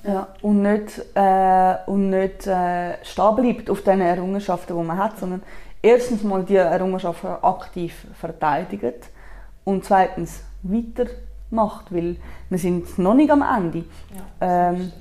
Ja, 0.03 0.27
und 0.41 0.61
nicht, 0.61 1.03
äh, 1.15 1.75
und 1.87 2.09
nicht 2.09 2.45
äh, 2.45 3.03
stehen 3.03 3.35
bleibt 3.35 3.69
auf 3.69 3.81
den 3.83 4.01
Errungenschaften, 4.01 4.77
die 4.77 4.83
man 4.83 4.97
hat, 4.97 5.17
sondern 5.17 5.41
erstens 5.81 6.23
mal 6.23 6.43
die 6.43 6.55
Errungenschaften 6.55 7.29
aktiv 7.41 8.05
verteidigt 8.19 9.09
und 9.63 9.83
zweitens 9.83 10.41
weitermacht, 10.61 11.93
weil 11.93 12.17
wir 12.49 12.57
sind 12.57 12.97
noch 12.99 13.13
nicht 13.13 13.31
am 13.31 13.41
Ende. 13.41 13.85
Ja, 14.39 14.69
ähm, 14.69 14.91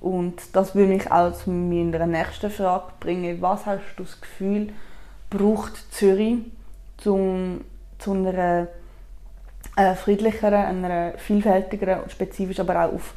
und 0.00 0.34
das 0.52 0.74
würde 0.74 0.92
mich 0.92 1.10
auch 1.10 1.32
zu 1.32 1.50
meiner 1.50 2.06
nächsten 2.06 2.50
Frage 2.50 2.92
bringen. 3.00 3.40
Was 3.40 3.66
hast 3.66 3.82
du 3.96 4.02
das 4.02 4.20
Gefühl, 4.20 4.72
braucht 5.30 5.92
Zürich, 5.92 6.38
um 7.04 7.60
zu 7.98 8.12
einer 8.12 8.66
äh, 9.76 9.94
friedlicheren, 9.94 10.84
einer 10.84 11.12
vielfältigeren, 11.18 12.08
spezifisch 12.08 12.60
aber 12.60 12.84
auch 12.84 12.94
auf 12.94 13.14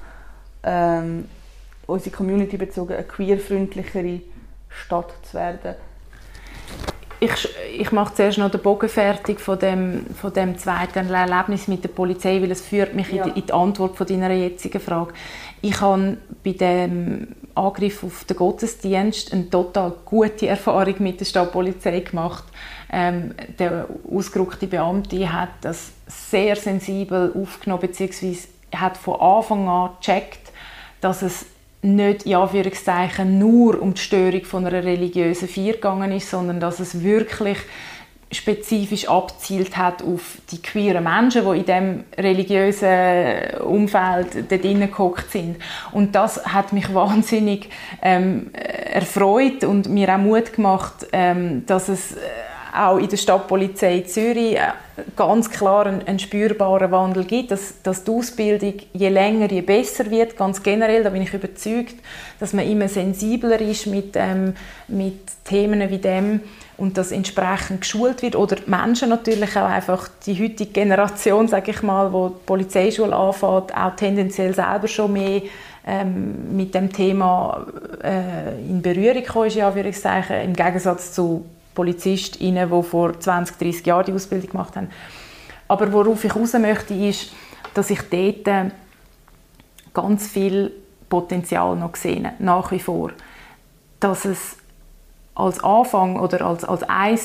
ähm, 0.63 1.25
unsere 1.87 2.15
Community 2.15 2.57
bezogen, 2.57 2.93
eine 2.93 3.03
queerfreundlichere 3.03 4.21
Stadt 4.69 5.13
zu 5.23 5.37
werden? 5.37 5.75
Ich, 7.19 7.49
ich 7.79 7.91
mache 7.91 8.13
zuerst 8.13 8.37
noch 8.37 8.51
den 8.51 8.61
Bogen 8.61 8.89
fertig 8.89 9.39
von 9.39 9.57
dem, 9.57 10.05
von 10.19 10.33
dem 10.33 10.57
zweiten 10.57 11.09
Erlebnis 11.09 11.67
mit 11.67 11.83
der 11.83 11.89
Polizei, 11.89 12.41
weil 12.41 12.51
es 12.51 12.61
führt 12.61 12.93
mich 12.93 13.11
ja. 13.11 13.23
in, 13.23 13.33
die, 13.33 13.39
in 13.39 13.45
die 13.45 13.53
Antwort 13.53 13.95
von 13.95 14.05
deiner 14.05 14.31
jetzigen 14.31 14.81
Frage. 14.81 15.13
Ich 15.61 15.79
habe 15.79 16.17
bei 16.43 16.51
dem 16.51 17.27
Angriff 17.55 18.03
auf 18.03 18.25
den 18.25 18.35
Gottesdienst 18.35 19.31
eine 19.31 19.49
total 19.49 19.93
gute 20.03 20.47
Erfahrung 20.47 20.95
mit 20.99 21.21
der 21.21 21.25
Stadtpolizei 21.25 22.01
gemacht. 22.01 22.43
Ähm, 22.97 23.35
der 23.59 23.89
ausgerückte 24.09 24.67
Beamte 24.67 25.33
hat 25.33 25.49
das 25.59 25.91
sehr 26.07 26.55
sensibel 26.55 27.33
aufgenommen 27.35 27.81
bzw. 27.81 28.37
hat 28.73 28.95
von 28.95 29.19
Anfang 29.19 29.67
an 29.67 29.89
gecheckt, 29.99 30.53
dass 31.01 31.21
es 31.21 31.45
nicht 31.81 32.25
in 32.25 32.35
Anführungszeichen 32.35 33.37
nur 33.37 33.81
um 33.81 33.95
die 33.95 34.01
Störung 34.01 34.45
von 34.45 34.65
einer 34.65 34.81
religiösen 34.81 35.49
Feier 35.49 35.73
gegangen 35.73 36.13
ist, 36.13 36.29
sondern 36.29 36.61
dass 36.61 36.79
es 36.79 37.03
wirklich 37.03 37.57
spezifisch 38.31 39.09
abzielt 39.09 39.75
hat 39.75 40.01
auf 40.01 40.37
die 40.51 40.61
queeren 40.61 41.03
Menschen, 41.03 41.43
die 41.45 41.59
in 41.59 41.65
dem 41.65 42.03
religiösen 42.17 43.59
Umfeld 43.61 44.49
dort 44.49 44.61
gehockt 44.61 45.31
sind. 45.31 45.57
Und 45.91 46.15
das 46.15 46.45
hat 46.45 46.71
mich 46.71 46.93
wahnsinnig 46.93 47.69
ähm, 48.01 48.51
erfreut 48.53 49.65
und 49.65 49.89
mir 49.89 50.15
auch 50.15 50.17
Mut 50.17 50.53
gemacht, 50.53 51.07
ähm, 51.11 51.65
dass 51.65 51.89
es 51.89 52.13
äh, 52.13 52.19
auch 52.75 52.97
in 52.97 53.07
der 53.07 53.17
Stadtpolizei 53.17 54.01
Zürich 54.01 54.55
äh, 54.55 54.71
ganz 55.15 55.49
klar 55.49 55.85
einen, 55.85 56.05
einen, 56.07 56.19
spürbaren 56.19 56.91
Wandel 56.91 57.25
gibt, 57.25 57.51
dass, 57.51 57.81
dass 57.81 58.03
die 58.03 58.11
Ausbildung 58.11 58.73
je 58.93 59.09
länger, 59.09 59.51
je 59.51 59.61
besser 59.61 60.09
wird, 60.09 60.37
ganz 60.37 60.61
generell, 60.61 61.03
da 61.03 61.09
bin 61.09 61.21
ich 61.21 61.33
überzeugt, 61.33 61.95
dass 62.39 62.53
man 62.53 62.67
immer 62.69 62.87
sensibler 62.87 63.59
ist 63.61 63.87
mit, 63.87 64.15
ähm, 64.15 64.53
mit 64.87 65.19
Themen 65.45 65.89
wie 65.89 65.97
dem 65.97 66.41
und 66.77 66.97
das 66.97 67.11
entsprechend 67.11 67.81
geschult 67.81 68.21
wird 68.21 68.35
oder 68.35 68.57
Menschen 68.65 69.09
natürlich 69.09 69.55
auch 69.55 69.69
einfach 69.69 70.09
die 70.25 70.41
heutige 70.41 70.71
Generation, 70.71 71.47
sage 71.47 71.71
ich 71.71 71.81
mal, 71.81 72.11
wo 72.11 72.29
die 72.29 72.45
Polizeischule 72.45 73.15
anfängt, 73.15 73.75
auch 73.75 73.95
tendenziell 73.95 74.53
selber 74.53 74.87
schon 74.87 75.13
mehr 75.13 75.41
ähm, 75.87 76.55
mit 76.55 76.73
dem 76.73 76.91
Thema 76.91 77.65
äh, 78.03 78.59
in 78.67 78.81
Berührung 78.81 79.23
kommen 79.23 79.47
ist, 79.47 79.55
ja, 79.55 79.69
im 79.69 80.53
Gegensatz 80.53 81.13
zu 81.13 81.45
PolizistInnen, 81.75 82.71
die 82.71 82.83
vor 82.83 83.19
20, 83.19 83.57
30 83.57 83.85
Jahren 83.85 84.05
die 84.05 84.13
Ausbildung 84.13 84.49
gemacht 84.49 84.75
haben. 84.75 84.89
Aber 85.67 85.91
worauf 85.91 86.23
ich 86.23 86.35
raus 86.35 86.53
möchte, 86.53 86.93
ist, 86.93 87.33
dass 87.73 87.89
ich 87.89 88.01
dort 88.09 88.47
äh, 88.47 88.71
ganz 89.93 90.27
viel 90.27 90.71
Potenzial 91.09 91.75
noch 91.75 91.95
sehe, 91.95 92.33
nach 92.39 92.71
wie 92.71 92.79
vor. 92.79 93.11
Dass 93.99 94.25
es 94.25 94.57
als 95.35 95.63
Anfang 95.63 96.19
oder 96.19 96.45
als, 96.45 96.63
als, 96.63 96.83
ein, 96.83 97.19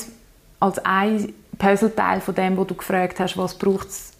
als 0.59 0.79
ein 0.85 1.33
Puzzleteil 1.57 2.21
von 2.21 2.35
dem, 2.35 2.57
wo 2.57 2.63
du 2.63 2.75
gefragt 2.75 3.19
hast, 3.19 3.37
was 3.37 3.57
braucht 3.57 3.87
es 3.87 4.11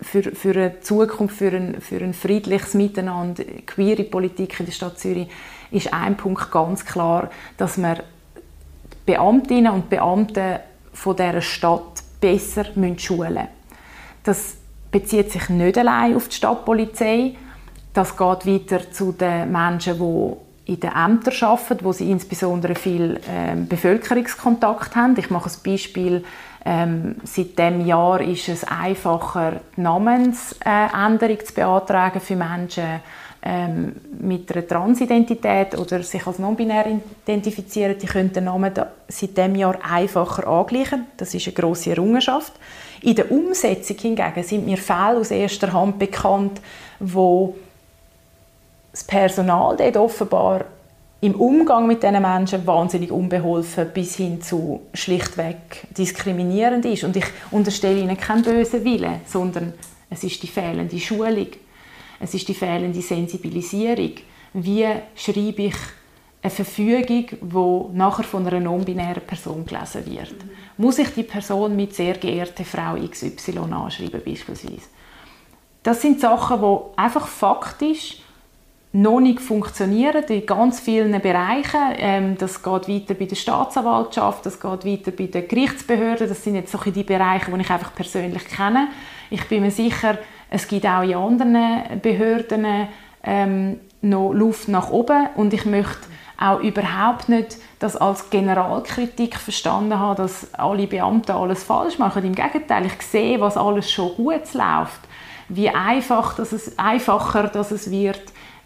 für, 0.00 0.22
für 0.22 0.52
eine 0.52 0.80
Zukunft, 0.80 1.36
für 1.36 1.50
ein, 1.50 1.80
für 1.80 1.96
ein 1.96 2.14
friedliches 2.14 2.74
Miteinander, 2.74 3.44
queere 3.66 4.04
Politik 4.04 4.58
in 4.60 4.66
der 4.66 4.72
Stadt 4.72 4.98
Zürich, 4.98 5.28
ist 5.70 5.92
ein 5.92 6.16
Punkt 6.16 6.50
ganz 6.50 6.84
klar, 6.84 7.30
dass 7.56 7.74
die 7.74 7.94
Beamtinnen 9.06 9.72
und 9.72 9.90
Beamten 9.90 10.58
von 10.92 11.16
dieser 11.16 11.40
Stadt 11.40 12.02
besser 12.20 12.64
schulen 12.96 13.34
müssen. 13.34 13.48
Das 14.22 14.56
bezieht 14.90 15.32
sich 15.32 15.48
nicht 15.48 15.78
allein 15.78 16.14
auf 16.14 16.28
die 16.28 16.36
Stadtpolizei, 16.36 17.36
das 17.92 18.16
geht 18.16 18.46
weiter 18.46 18.90
zu 18.92 19.12
den 19.12 19.50
Menschen, 19.50 19.98
die 19.98 20.72
in 20.72 20.80
den 20.80 20.92
Ämtern 20.92 21.34
arbeiten, 21.40 21.84
wo 21.84 21.92
sie 21.92 22.10
insbesondere 22.10 22.74
viel 22.74 23.16
äh, 23.16 23.56
Bevölkerungskontakt 23.56 24.94
haben. 24.94 25.16
Ich 25.18 25.30
mache 25.30 25.50
ein 25.50 25.56
Beispiel 25.64 26.24
Ähm, 26.64 27.16
seit 27.24 27.58
dem 27.58 27.86
Jahr 27.86 28.20
ist 28.20 28.48
es 28.48 28.64
einfacher, 28.64 29.60
die 29.76 29.80
Namensänderung 29.80 31.44
zu 31.44 31.54
beantragen 31.54 32.20
für 32.20 32.36
Menschen 32.36 33.00
ähm, 33.42 33.96
mit 34.20 34.52
einer 34.52 34.66
Transidentität 34.66 35.78
oder 35.78 36.02
sich 36.02 36.26
als 36.26 36.38
non-binär 36.38 36.86
identifizieren. 37.24 37.98
Die 37.98 38.06
können 38.06 38.32
den 38.32 38.44
Namen 38.44 38.72
seit 39.08 39.36
dem 39.36 39.54
Jahr 39.54 39.78
einfacher 39.82 40.46
angleichen. 40.46 41.06
Das 41.16 41.34
ist 41.34 41.46
eine 41.46 41.54
grosse 41.54 41.90
Errungenschaft. 41.90 42.52
In 43.02 43.14
der 43.14 43.30
Umsetzung 43.30 43.96
hingegen 43.96 44.42
sind 44.42 44.66
mir 44.66 44.76
Fälle 44.76 45.18
aus 45.18 45.30
erster 45.30 45.72
Hand 45.72 45.98
bekannt, 45.98 46.60
wo 46.98 47.56
das 48.92 49.04
Personal 49.04 49.76
dort 49.76 49.96
offenbar 49.96 50.64
im 51.22 51.34
Umgang 51.34 51.86
mit 51.86 52.02
diesen 52.02 52.20
Menschen 52.20 52.66
wahnsinnig 52.66 53.10
unbeholfen 53.10 53.88
bis 53.92 54.16
hin 54.16 54.40
zu 54.40 54.82
schlichtweg 54.94 55.86
diskriminierend 55.96 56.84
ist. 56.86 57.04
Und 57.04 57.16
ich 57.16 57.26
unterstelle 57.50 58.00
ihnen 58.00 58.16
keinen 58.16 58.42
bösen 58.42 58.84
Willen, 58.84 59.20
sondern 59.26 59.74
es 60.08 60.24
ist 60.24 60.42
die 60.42 60.46
fehlende 60.46 60.98
Schulung, 60.98 61.48
es 62.20 62.34
ist 62.34 62.46
die 62.46 62.54
fehlende 62.54 63.00
Sensibilisierung. 63.00 64.12
Wie 64.52 64.86
schreibe 65.16 65.62
ich 65.62 65.76
eine 66.42 66.50
Verfügung, 66.50 67.26
die 67.40 67.96
nachher 67.96 68.24
von 68.24 68.46
einer 68.46 68.60
non-binären 68.60 69.26
Person 69.26 69.64
gelesen 69.64 70.04
wird? 70.06 70.34
Muss 70.76 70.98
ich 70.98 71.08
die 71.14 71.22
Person 71.22 71.74
mit 71.74 71.94
«sehr 71.94 72.14
geehrte 72.14 72.64
Frau 72.64 72.94
XY» 72.94 73.58
anschreiben 73.58 74.22
beispielsweise? 74.24 74.88
Das 75.82 76.02
sind 76.02 76.20
Sachen, 76.20 76.60
die 76.60 77.00
einfach 77.00 77.26
faktisch 77.26 78.18
noch 78.92 79.20
nicht 79.20 79.40
funktionieren 79.40 80.24
in 80.24 80.44
ganz 80.44 80.80
vielen 80.80 81.18
Bereichen. 81.20 81.94
Ähm, 81.96 82.36
das 82.36 82.62
geht 82.62 82.88
weiter 82.88 83.14
bei 83.14 83.24
der 83.26 83.36
Staatsanwaltschaft, 83.36 84.44
das 84.44 84.58
geht 84.58 84.84
weiter 84.84 85.12
bei 85.12 85.26
den 85.26 85.46
Gerichtsbehörden. 85.46 86.28
Das 86.28 86.42
sind 86.42 86.56
jetzt 86.56 86.72
so 86.72 86.78
die 86.78 87.04
Bereiche, 87.04 87.50
die 87.50 87.60
ich 87.60 87.70
einfach 87.70 87.94
persönlich 87.94 88.44
kenne. 88.46 88.88
Ich 89.30 89.44
bin 89.48 89.62
mir 89.62 89.70
sicher, 89.70 90.18
es 90.50 90.66
gibt 90.66 90.84
auch 90.84 91.02
in 91.02 91.14
anderen 91.14 92.00
Behörden 92.02 92.88
ähm, 93.22 93.80
noch 94.02 94.32
Luft 94.32 94.68
nach 94.68 94.90
oben. 94.90 95.28
Und 95.36 95.54
ich 95.54 95.64
möchte 95.64 96.08
auch 96.36 96.60
überhaupt 96.60 97.28
nicht 97.28 97.58
das 97.78 97.96
als 97.96 98.30
Generalkritik 98.30 99.36
verstanden 99.36 99.98
haben, 99.98 100.16
dass 100.16 100.52
alle 100.54 100.86
Beamten 100.86 101.32
alles 101.32 101.62
falsch 101.62 101.98
machen. 101.98 102.24
Im 102.24 102.34
Gegenteil, 102.34 102.86
ich 102.86 103.00
sehe, 103.02 103.40
was 103.40 103.56
alles 103.56 103.90
schon 103.90 104.14
gut 104.16 104.52
läuft, 104.54 105.00
wie 105.48 105.68
einfach, 105.68 106.34
dass 106.34 106.52
es, 106.52 106.78
einfacher 106.78 107.44
dass 107.44 107.70
es 107.70 107.90
wird, 107.90 108.22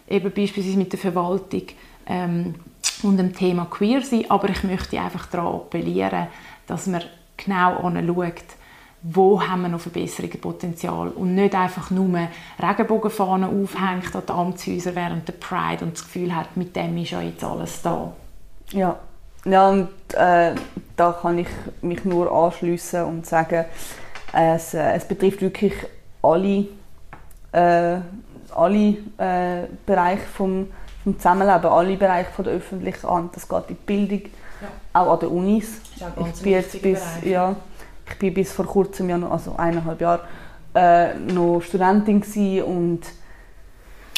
eben 0.08 0.30
beispielsweise 0.32 0.78
mit 0.78 0.92
der 0.92 1.00
Verwaltung 1.00 1.62
ähm, 2.06 2.54
und 3.02 3.16
dem 3.16 3.34
Thema 3.34 3.66
Queer 3.66 4.02
sein, 4.02 4.24
aber 4.28 4.48
ich 4.50 4.62
möchte 4.62 5.00
einfach 5.00 5.26
daran 5.26 5.54
appellieren, 5.54 6.28
dass 6.66 6.86
man 6.86 7.02
genau 7.36 7.76
anschaut, 7.78 8.44
wo 9.06 9.40
haben 9.40 9.62
wir 9.62 9.68
noch 9.68 9.80
Verbesserungspotenzial 9.80 11.10
und 11.10 11.34
nicht 11.34 11.54
einfach 11.54 11.90
nur 11.90 12.28
Regenbogenfahnen 12.58 13.62
aufhängt 13.62 14.16
an 14.16 14.22
die 14.26 14.32
Amtshäuser 14.32 14.94
während 14.94 15.28
der 15.28 15.34
Pride 15.34 15.84
und 15.84 15.94
das 15.94 16.04
Gefühl 16.04 16.34
hat, 16.34 16.56
mit 16.56 16.74
dem 16.74 16.96
ist 16.96 17.10
ja 17.10 17.20
jetzt 17.20 17.44
alles 17.44 17.82
da. 17.82 18.12
Ja, 18.70 18.98
ja 19.44 19.68
und 19.68 19.90
äh, 20.14 20.54
da 20.96 21.12
kann 21.12 21.38
ich 21.38 21.48
mich 21.82 22.04
nur 22.04 22.32
anschließen 22.32 23.04
und 23.04 23.26
sagen, 23.26 23.66
es, 24.32 24.72
äh, 24.72 24.94
es 24.94 25.06
betrifft 25.06 25.42
wirklich 25.42 25.74
alle 26.22 26.66
äh, 27.52 28.00
alle 28.56 28.96
äh, 29.18 29.66
Bereiche 29.86 30.26
vom, 30.36 30.68
vom 31.02 31.18
Zusammenleben, 31.18 31.70
alle 31.70 31.96
Bereiche 31.96 32.30
von 32.30 32.44
der 32.44 32.54
öffentlichen 32.54 33.08
Hand. 33.08 33.36
Das 33.36 33.48
geht 33.48 33.68
in 33.68 33.76
die 33.76 33.84
Bildung, 33.86 34.30
ja. 34.60 34.68
auch 35.00 35.12
an 35.14 35.20
den 35.20 35.28
Unis. 35.28 35.80
Ich 35.96 36.42
bin 36.42 36.52
jetzt 36.52 36.82
bis, 36.82 37.02
ja, 37.22 37.54
ich 38.06 38.18
bin 38.18 38.34
bis 38.34 38.52
vor 38.52 38.66
kurzem, 38.66 39.08
ja 39.08 39.18
noch, 39.18 39.30
also 39.30 39.56
eineinhalb 39.56 40.00
Jahre, 40.00 40.20
äh, 40.74 41.14
noch 41.14 41.60
Studentin 41.60 42.22
und 42.62 43.00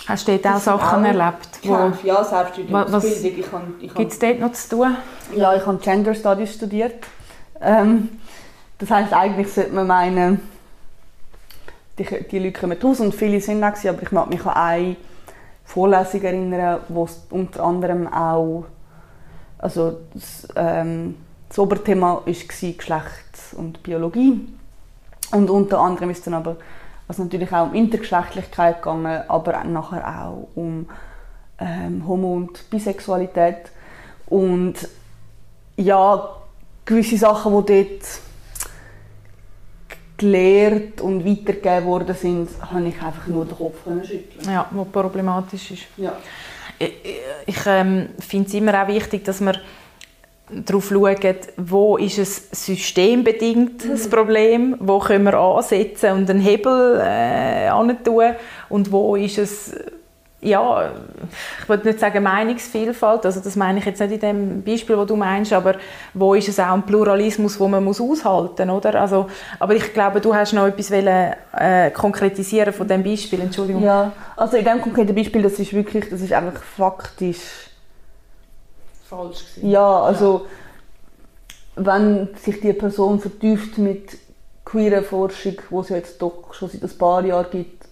Hast 0.07 0.28
du 0.28 0.39
dort 0.39 0.55
auch 0.55 0.61
Sachen 0.61 1.05
auch, 1.05 1.09
erlebt? 1.09 1.49
Wo, 1.64 1.93
ja, 2.07 2.22
Selbststudiumsbildung. 2.22 3.74
Gibt 3.80 4.12
es 4.12 4.18
dort 4.20 4.39
noch 4.39 4.53
zu 4.53 4.76
tun? 4.76 4.97
Ja, 5.34 5.57
ich 5.57 5.66
habe 5.66 5.78
Gender 5.78 6.14
Studies 6.14 6.55
studiert. 6.55 7.05
Ähm, 7.61 8.20
das 8.78 8.91
heißt 8.91 9.12
eigentlich 9.12 9.53
sollte 9.53 9.74
man 9.74 9.89
meinen, 9.89 10.41
die, 11.99 12.07
die 12.30 12.39
Leute 12.39 12.61
kommen 12.61 12.78
raus 12.80 13.01
und 13.01 13.14
viele 13.14 13.41
sind 13.41 13.64
auch, 13.64 13.72
aber 13.84 14.03
ich 14.03 14.12
mag 14.12 14.30
mich 14.30 14.45
an 14.47 14.55
eine 14.55 14.97
Vorlesung 15.64 16.22
erinnern, 16.22 16.80
wo 16.89 17.05
es 17.05 17.26
unter 17.30 17.64
anderem 17.64 18.07
auch 18.07 18.66
also 19.59 19.99
das, 20.12 20.47
ähm, 20.55 21.16
das 21.49 21.59
Oberthema 21.59 22.15
war 22.15 22.23
Geschlecht 22.25 23.55
und 23.57 23.83
Biologie 23.83 24.41
und 25.33 25.51
unter 25.51 25.79
anderem 25.81 26.11
ist 26.11 26.27
dann 26.27 26.35
aber 26.35 26.57
also 27.09 27.23
natürlich 27.23 27.53
auch 27.53 27.69
um 27.69 27.75
Intergeschlechtlichkeit 27.75 28.83
gegangen, 28.83 29.23
aber 29.29 29.63
nachher 29.65 30.07
auch 30.23 30.49
um 30.55 30.89
ähm, 31.59 32.07
Homo- 32.07 32.35
und 32.35 32.69
Bisexualität 32.69 33.71
und 34.27 34.75
ja, 35.77 36.29
gewisse 36.85 37.17
Sachen, 37.17 37.65
die 37.65 37.87
dort 37.89 38.21
gelehrt 40.17 41.01
und 41.01 41.25
weitergegeben 41.25 41.85
worden 41.85 42.15
sind, 42.15 42.49
habe 42.61 42.89
ich 42.89 43.01
einfach 43.01 43.27
nur 43.27 43.45
den 43.45 43.57
Kopf 43.57 43.77
schütteln. 44.03 44.45
Ja, 44.47 44.67
was 44.71 44.89
problematisch 44.89 45.73
ist. 45.73 45.83
Ja. 45.97 46.15
Ich, 46.79 46.93
ich 47.47 47.67
ähm, 47.67 48.09
finde 48.19 48.49
es 48.49 48.55
immer 48.55 48.83
auch 48.83 48.89
wichtig, 48.89 49.25
dass 49.25 49.41
man 49.41 49.57
darauf 50.51 50.89
schauen, 50.89 51.37
wo 51.57 51.97
ist 51.97 52.19
es 52.19 52.49
systembedingt 52.53 53.85
mhm. 53.85 53.91
das 53.91 54.09
Problem, 54.09 54.77
wo 54.79 54.99
können 54.99 55.25
wir 55.25 55.35
ansetzen 55.35 56.13
und 56.13 56.31
einen 56.31 56.41
Hebel 56.41 57.01
äh, 57.03 57.69
tun 58.05 58.35
und 58.69 58.93
wo 58.93 59.17
ist 59.17 59.39
es 59.39 59.75
ja, 60.43 60.93
ich 61.63 61.69
würde 61.69 61.89
nicht 61.89 61.99
sagen 61.99 62.23
Meinungsvielfalt, 62.23 63.25
also 63.27 63.41
das 63.41 63.57
meine 63.57 63.79
ich 63.79 63.85
jetzt 63.85 64.01
nicht 64.01 64.13
in 64.13 64.21
dem 64.21 64.63
Beispiel, 64.63 64.97
wo 64.97 65.05
du 65.05 65.17
meinst, 65.17 65.53
aber 65.53 65.75
wo 66.15 66.35
ist 66.35 66.49
es 66.49 66.61
auch 66.61 66.73
ein 66.73 66.83
Pluralismus, 66.83 67.59
wo 67.59 67.67
man 67.67 67.83
muss 67.83 68.01
aushalten, 68.01 68.71
oder? 68.71 69.01
Also, 69.01 69.27
aber 69.59 69.75
ich 69.75 69.93
glaube, 69.93 70.21
du 70.21 70.35
hast 70.35 70.53
noch 70.53 70.67
etwas 70.67 70.91
wollen, 70.91 71.33
äh, 71.53 71.91
konkretisieren 71.91 72.73
von 72.73 72.87
dem 72.87 73.03
Beispiel, 73.03 73.41
Entschuldigung. 73.41 73.83
Ja, 73.83 74.13
also 74.37 74.57
in 74.57 74.65
dem 74.65 74.81
konkreten 74.81 75.15
Beispiel, 75.15 75.43
das 75.43 75.59
ist 75.59 75.73
wirklich, 75.73 76.11
das 76.11 76.21
ist 76.21 76.33
einfach 76.33 76.63
faktisch 76.63 77.66
falsch 79.09 79.41
gewesen. 79.55 79.71
Ja, 79.71 80.03
also 80.03 80.47
wenn 81.77 82.35
sich 82.37 82.61
die 82.61 82.73
Person 82.73 83.21
vertieft 83.21 83.79
mit 83.79 84.19
queerer 84.65 85.03
Forschung, 85.03 85.55
wo 85.71 85.81
es 85.81 85.91
jetzt 85.91 86.21
doch 86.21 86.53
schon 86.55 86.71
seit 86.71 86.83
ein 86.83 86.99
paar 86.99 87.25
Jahren 87.25 87.51
gibt, 87.51 87.87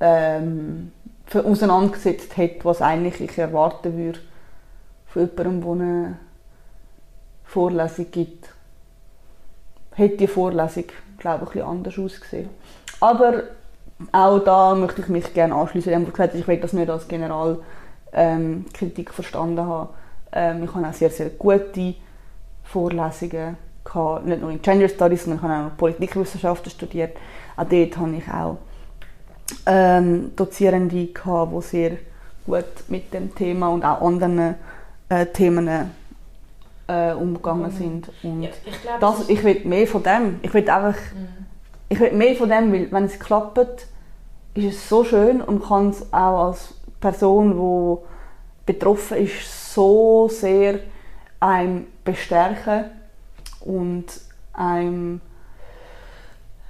ähm, 0.00 0.92
auseinandergesetzt 1.32 2.36
hat, 2.36 2.64
was 2.64 2.82
eigentlich 2.82 3.20
ich 3.20 3.38
erwarten 3.38 3.96
würde 3.96 4.18
von 5.06 5.30
jemandem, 5.36 5.60
der 5.60 5.70
eine 5.70 6.18
Vorlesung 7.44 8.10
gibt. 8.10 8.48
Hätte 9.92 10.16
die 10.16 10.26
Vorlesung, 10.26 10.84
glaube 11.18 11.46
ich, 11.48 11.62
ein 11.62 11.68
anders 11.68 11.98
ausgesehen. 11.98 12.50
Aber 13.00 13.44
auch 14.10 14.38
da 14.40 14.74
möchte 14.74 15.02
ich 15.02 15.08
mich 15.08 15.32
gerne 15.34 15.54
anschließen. 15.54 15.92
Ich 15.92 15.98
habe 15.98 16.10
gesagt, 16.10 16.34
ich 16.34 16.48
will 16.48 16.58
das 16.58 16.72
nicht 16.72 16.90
als 16.90 17.06
Generalkritik 17.06 17.62
ähm, 18.12 19.14
verstanden 19.14 19.60
haben. 19.60 19.88
Ähm, 20.34 20.64
ich 20.64 20.74
habe 20.74 20.86
auch 20.86 20.92
sehr, 20.92 21.10
sehr 21.10 21.30
gute 21.30 21.94
Vorlesungen 22.64 23.56
gehabt, 23.84 24.26
nicht 24.26 24.40
nur 24.40 24.50
in 24.50 24.60
Gender 24.60 24.88
Studies, 24.88 25.24
sondern 25.24 25.38
ich 25.38 25.50
habe 25.50 25.66
auch 25.66 25.76
Politikwissenschaften 25.76 26.70
studiert. 26.70 27.16
Auch 27.56 27.64
dort 27.64 27.96
habe 27.96 28.16
ich 28.16 28.28
auch 28.28 28.58
ähm, 29.66 30.32
Dozierende 30.34 31.06
gehabt, 31.06 31.52
die 31.54 31.62
sehr 31.62 31.90
gut 32.46 32.64
mit 32.88 33.14
dem 33.14 33.34
Thema 33.34 33.68
und 33.68 33.84
auch 33.84 34.02
anderen 34.02 34.56
äh, 35.08 35.26
Themen 35.26 35.68
äh, 36.88 37.12
umgegangen 37.12 37.72
mhm. 37.72 37.76
sind. 37.76 38.10
Und 38.22 38.42
ja, 38.42 38.50
ich, 38.64 38.82
glaub, 38.82 39.00
das, 39.00 39.28
ich 39.28 39.42
will 39.44 39.60
mehr 39.64 39.86
von 39.86 40.02
dem. 40.02 40.40
Ich 40.42 40.52
will 40.52 40.68
einfach, 40.68 40.98
mhm. 41.14 41.46
ich 41.88 42.00
will 42.00 42.12
mehr 42.12 42.34
von 42.34 42.48
dem, 42.48 42.72
weil 42.72 42.90
wenn 42.90 43.04
es 43.04 43.18
klappt, 43.18 43.58
ist 44.54 44.76
es 44.76 44.88
so 44.88 45.04
schön 45.04 45.40
und 45.40 45.64
kann 45.64 45.90
es 45.90 46.12
auch 46.12 46.46
als 46.46 46.74
Person, 47.00 47.52
die 47.52 48.72
betroffen 48.72 49.18
ist, 49.18 49.63
so 49.74 50.28
sehr 50.28 50.80
einem 51.40 51.86
bestärken 52.04 52.84
und 53.60 54.06
einem 54.52 55.20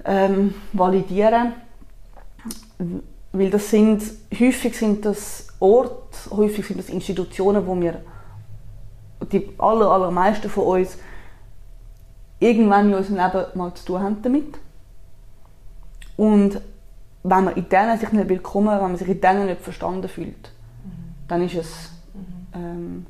ähm, 0.04 0.54
validieren 0.72 1.54
weil 3.34 3.50
das 3.50 3.68
sind, 3.68 4.00
häufig 4.38 4.76
sind 4.76 5.04
das 5.04 5.48
Orte, 5.58 6.30
häufig 6.30 6.64
sind 6.64 6.78
das 6.78 6.88
Institutionen, 6.88 7.66
wo 7.66 7.78
wir, 7.80 8.00
die 9.32 9.50
aller, 9.58 9.90
allermeisten 9.90 10.48
von 10.48 10.64
uns, 10.64 10.96
irgendwann 12.38 12.88
in 12.88 12.94
unserem 12.94 13.16
Leben 13.16 13.46
mal 13.54 13.74
zu 13.74 13.86
tun 13.86 14.00
haben 14.00 14.22
damit. 14.22 14.56
Und 16.16 16.60
wenn 17.24 17.44
man 17.44 17.56
in 17.56 17.68
denen 17.68 17.98
sich 17.98 18.12
nicht 18.12 18.28
willkommen, 18.28 18.68
wenn 18.68 18.82
man 18.82 18.96
sich 18.96 19.08
in 19.08 19.20
denen 19.20 19.46
nicht 19.46 19.62
verstanden 19.62 20.08
fühlt, 20.08 20.52
mhm. 20.84 21.14
dann 21.26 21.42
ist 21.42 21.54
es. 21.54 21.93
Ähm, 22.54 23.06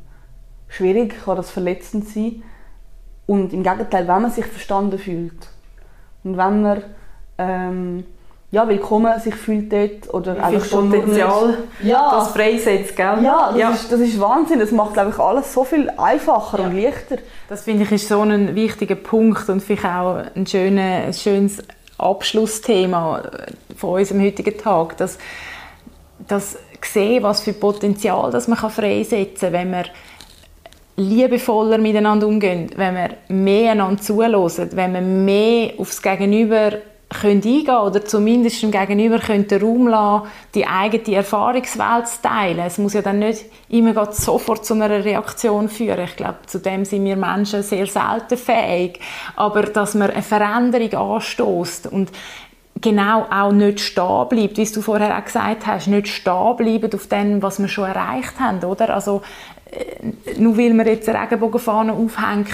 schwierig, 0.68 1.14
kann 1.24 1.36
das 1.36 1.50
verletzend 1.50 2.08
sein. 2.08 2.42
Und 3.26 3.52
im 3.52 3.62
Gegenteil, 3.62 4.06
wenn 4.06 4.22
man 4.22 4.30
sich 4.30 4.46
verstanden 4.46 4.98
fühlt 4.98 5.48
und 6.24 6.36
wenn 6.36 6.62
man 6.62 6.82
ähm, 7.38 8.04
ja, 8.54 8.68
willkommen 8.68 9.18
sich 9.18 9.34
fühlt 9.34 9.72
dort 9.72 10.14
oder 10.14 10.36
Wie 10.36 10.60
viel 10.60 10.78
Potenzial 10.78 11.58
ja, 11.82 12.10
das 12.12 12.28
freisetzt, 12.28 12.94
gell? 12.94 13.18
Ja, 13.20 13.48
das, 13.48 13.58
ja. 13.58 13.70
Ist, 13.70 13.90
das 13.90 13.98
ist 13.98 14.20
Wahnsinn. 14.20 14.60
Das 14.60 14.70
macht, 14.70 14.92
ich, 14.92 15.18
alles 15.18 15.52
so 15.52 15.64
viel 15.64 15.90
einfacher 15.96 16.60
ja. 16.60 16.66
und 16.66 16.80
leichter. 16.80 17.16
Das 17.48 17.62
finde 17.62 17.82
ich 17.82 17.90
ist 17.90 18.06
so 18.06 18.20
ein 18.20 18.54
wichtiger 18.54 18.94
Punkt 18.94 19.48
und 19.48 19.60
vielleicht 19.60 19.84
auch 19.84 20.22
ein, 20.36 20.46
schöner, 20.46 21.02
ein 21.06 21.12
schönes 21.12 21.64
Abschlussthema 21.98 23.22
von 23.76 23.98
unserem 23.98 24.22
heutigen 24.22 24.56
Tag, 24.56 24.98
dass, 24.98 25.18
dass 26.28 26.56
sehen, 26.84 27.22
was 27.22 27.42
für 27.42 27.52
Potenzial 27.52 28.30
das 28.30 28.48
man 28.48 28.58
freisetzen 28.58 29.40
kann, 29.40 29.52
wenn 29.52 29.70
man 29.70 29.84
liebevoller 30.96 31.78
miteinander 31.78 32.26
umgehen, 32.26 32.70
wenn 32.76 32.94
wir 32.94 33.10
mehr 33.28 33.72
einander 33.72 34.00
zuhören, 34.00 34.68
wenn 34.72 34.94
wir 34.94 35.00
mehr 35.00 35.72
aufs 35.78 36.00
Gegenüber 36.00 36.72
können 37.20 37.42
eingehen 37.44 37.76
oder 37.76 38.04
zumindest 38.04 38.62
dem 38.62 38.70
Gegenüber 38.70 39.18
können 39.18 39.46
Raum 39.50 39.88
lassen, 39.88 40.26
die 40.54 40.66
eigene 40.66 41.16
Erfahrungswelt 41.16 42.08
zu 42.08 42.22
teilen. 42.22 42.64
Es 42.66 42.78
muss 42.78 42.94
ja 42.94 43.02
dann 43.02 43.20
nicht 43.20 43.44
immer 43.68 44.12
sofort 44.12 44.64
zu 44.64 44.74
einer 44.74 45.04
Reaktion 45.04 45.68
führen. 45.68 46.04
Ich 46.04 46.16
glaube, 46.16 46.38
zu 46.46 46.58
dem 46.58 46.84
sind 46.84 47.04
wir 47.04 47.16
Menschen 47.16 47.62
sehr 47.62 47.86
selten 47.86 48.36
fähig. 48.36 49.00
Aber 49.36 49.62
dass 49.62 49.94
man 49.94 50.10
eine 50.10 50.22
Veränderung 50.22 51.14
anstößt 51.14 51.86
und 51.86 52.10
genau 52.80 53.26
auch 53.30 53.52
nicht 53.52 53.80
stehen 53.80 54.28
bleibt, 54.28 54.56
wie 54.56 54.64
du 54.64 54.82
vorher 54.82 55.16
auch 55.16 55.24
gesagt 55.24 55.66
hast, 55.66 55.86
nicht 55.86 56.08
stehen 56.08 56.56
bleiben 56.56 56.92
auf 56.92 57.06
dem, 57.06 57.42
was 57.42 57.60
wir 57.60 57.68
schon 57.68 57.88
erreicht 57.88 58.38
haben, 58.38 58.62
oder? 58.64 58.94
Also 58.94 59.22
äh, 59.70 60.38
nur 60.38 60.58
weil 60.58 60.72
wir 60.74 60.86
jetzt 60.86 61.08
eine 61.08 61.20
Regenbogenfahne 61.20 61.92
aufhängen, 61.92 62.46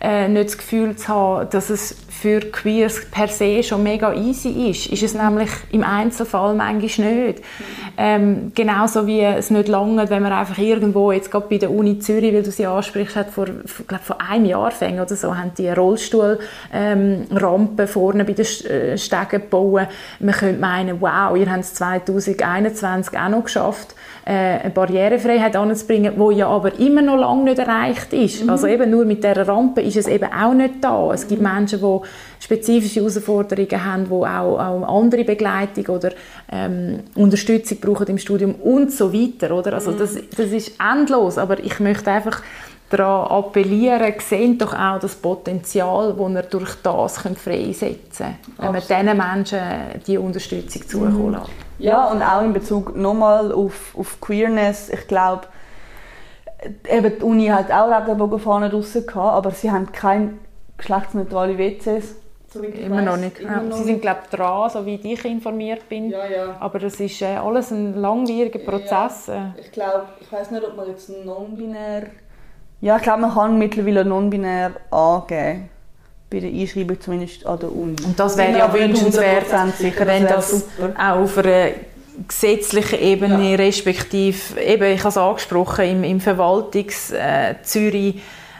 äh, 0.00 0.28
nicht 0.28 0.50
das 0.50 0.58
Gefühl 0.58 0.96
zu 0.96 1.08
haben, 1.08 1.50
dass 1.50 1.70
es 1.70 2.03
für 2.24 2.40
Queers 2.40 3.04
per 3.10 3.28
se 3.28 3.62
schon 3.62 3.82
mega 3.82 4.14
easy 4.14 4.70
ist. 4.70 4.86
Ist 4.86 5.02
es 5.02 5.12
nämlich 5.12 5.50
im 5.72 5.84
Einzelfall 5.84 6.54
manchmal 6.54 7.12
nicht. 7.12 7.42
Ähm, 7.98 8.50
genauso 8.54 9.06
wie 9.06 9.20
es 9.20 9.50
nicht 9.50 9.68
lange, 9.68 10.08
wenn 10.08 10.22
man 10.22 10.32
einfach 10.32 10.56
irgendwo, 10.56 11.12
jetzt 11.12 11.30
gerade 11.30 11.48
bei 11.50 11.58
der 11.58 11.70
Uni 11.70 11.98
Zürich, 11.98 12.32
weil 12.32 12.42
du 12.42 12.50
sie 12.50 12.64
ansprichst, 12.64 13.14
hat 13.14 13.28
vor, 13.28 13.44
glaub, 13.86 14.00
vor 14.00 14.22
einem 14.22 14.46
Jahr 14.46 14.70
fängt 14.70 14.98
oder 14.98 15.14
so, 15.14 15.36
haben 15.36 15.52
die 15.58 15.68
Rollstuhlrampe 15.68 16.42
ähm, 16.72 17.88
vorne 17.88 18.24
bei 18.24 18.32
den 18.32 18.46
äh, 18.46 18.96
Stegen 18.96 19.28
gebaut. 19.28 19.88
Man 20.18 20.34
könnte 20.34 20.60
meinen, 20.62 21.02
wow, 21.02 21.36
ihr 21.36 21.52
habt 21.52 21.64
es 21.64 21.74
2021 21.74 23.18
auch 23.18 23.28
noch 23.28 23.44
geschafft, 23.44 23.94
eine 24.26 24.70
Barrierefreiheit 24.70 25.54
anzubringen, 25.54 26.14
die 26.16 26.36
ja 26.36 26.48
aber 26.48 26.78
immer 26.78 27.02
noch 27.02 27.16
lange 27.16 27.44
nicht 27.44 27.58
erreicht 27.58 28.12
ist. 28.14 28.44
Mhm. 28.44 28.50
Also 28.50 28.66
eben 28.66 28.90
nur 28.90 29.04
mit 29.04 29.22
dieser 29.22 29.46
Rampe 29.46 29.82
ist 29.82 29.98
es 29.98 30.06
eben 30.06 30.32
auch 30.32 30.54
nicht 30.54 30.76
da. 30.80 31.12
Es 31.12 31.28
gibt 31.28 31.42
mhm. 31.42 31.52
Menschen, 31.52 31.80
die 31.80 32.00
spezifische 32.40 33.00
Herausforderungen 33.00 33.84
haben, 33.84 34.04
die 34.04 34.12
auch, 34.12 34.58
auch 34.58 34.98
andere 34.98 35.24
Begleitung 35.24 35.94
oder 35.94 36.12
ähm, 36.50 37.00
Unterstützung 37.14 37.78
brauchen 37.80 38.06
im 38.06 38.18
Studium 38.18 38.54
und 38.54 38.92
so 38.92 39.12
weiter. 39.12 39.54
Oder? 39.54 39.74
Also 39.74 39.90
mhm. 39.90 39.98
das, 39.98 40.14
das 40.14 40.50
ist 40.50 40.72
endlos, 40.80 41.36
aber 41.36 41.62
ich 41.62 41.78
möchte 41.80 42.10
einfach 42.10 42.40
daran 42.88 43.30
appellieren, 43.30 44.14
sehen 44.20 44.56
doch 44.56 44.72
auch 44.72 45.00
das 45.00 45.16
Potenzial, 45.16 46.14
das 46.16 46.34
er 46.34 46.42
durch 46.44 46.74
das 46.82 47.18
freisetzen 47.18 48.26
kann, 48.56 48.72
wenn 48.72 48.72
man 48.72 48.80
diesen 48.80 49.16
Menschen 49.16 49.60
die 50.06 50.16
Unterstützung 50.16 50.88
zukommen 50.88 51.32
lässt. 51.32 51.63
Ja, 51.78 52.06
und 52.06 52.22
auch 52.22 52.42
in 52.42 52.52
Bezug 52.52 52.96
nochmal 52.96 53.52
auf, 53.52 53.96
auf 53.96 54.20
Queerness, 54.20 54.90
ich 54.90 55.06
glaube, 55.08 55.42
eben 56.88 57.18
die 57.18 57.24
Uni 57.24 57.46
hat 57.46 57.70
auch 57.70 57.90
Regenbogenfahnen 57.90 58.70
draussen 58.70 59.06
gehabt, 59.06 59.34
aber 59.34 59.50
sie 59.50 59.70
haben 59.70 59.90
keine 59.92 60.34
geschlechtsneutrale 60.78 61.58
WCs. 61.58 62.16
So 62.52 62.62
immer 62.62 62.98
weiss, 62.98 63.04
noch 63.04 63.16
nicht. 63.16 63.40
Immer 63.40 63.52
ja. 63.52 63.62
noch 63.62 63.76
sie 63.76 63.84
sind 63.84 64.00
glaube 64.00 64.20
ich 64.24 64.30
dran, 64.30 64.70
so 64.70 64.86
wie 64.86 64.94
ich 64.94 65.24
informiert 65.24 65.88
bin. 65.88 66.10
Ja, 66.10 66.26
ja. 66.26 66.56
Aber 66.60 66.78
das 66.78 67.00
ist 67.00 67.20
äh, 67.20 67.36
alles 67.36 67.72
ein 67.72 68.00
langwieriger 68.00 68.60
Prozess. 68.60 69.26
Ja. 69.26 69.54
Ich 69.60 69.72
glaube, 69.72 70.04
ich 70.20 70.30
weiß 70.30 70.52
nicht, 70.52 70.64
ob 70.64 70.76
man 70.76 70.88
jetzt 70.88 71.10
non-binär... 71.24 72.04
Ja, 72.80 72.96
ich 72.96 73.02
glaube, 73.02 73.22
man 73.22 73.34
kann 73.34 73.58
mittlerweile 73.58 74.04
non-binär 74.04 74.72
angeben 74.90 75.70
bei 76.34 76.40
der 76.40 76.50
Einschreibung 76.50 77.00
zumindest 77.00 77.46
an 77.46 77.58
der 77.60 77.72
Uni. 77.72 77.96
Und 78.04 78.18
das 78.18 78.36
wäre 78.36 78.58
ja 78.58 78.72
wünschenswert, 78.72 79.46
sicher, 79.78 80.06
wenn 80.06 80.24
das, 80.24 80.64
das 80.78 80.96
auch 80.96 81.20
auf 81.20 81.38
einer 81.38 81.70
gesetzlichen 82.28 83.00
Ebene, 83.00 83.50
ja. 83.50 83.56
respektive, 83.56 84.60
eben, 84.60 84.92
ich 84.92 85.00
habe 85.00 85.08
es 85.08 85.16
angesprochen, 85.16 85.84
im, 85.84 86.04
im 86.04 86.20
Verwaltungs 86.20 87.12
äh, 87.12 87.54
Zürich 87.62 88.16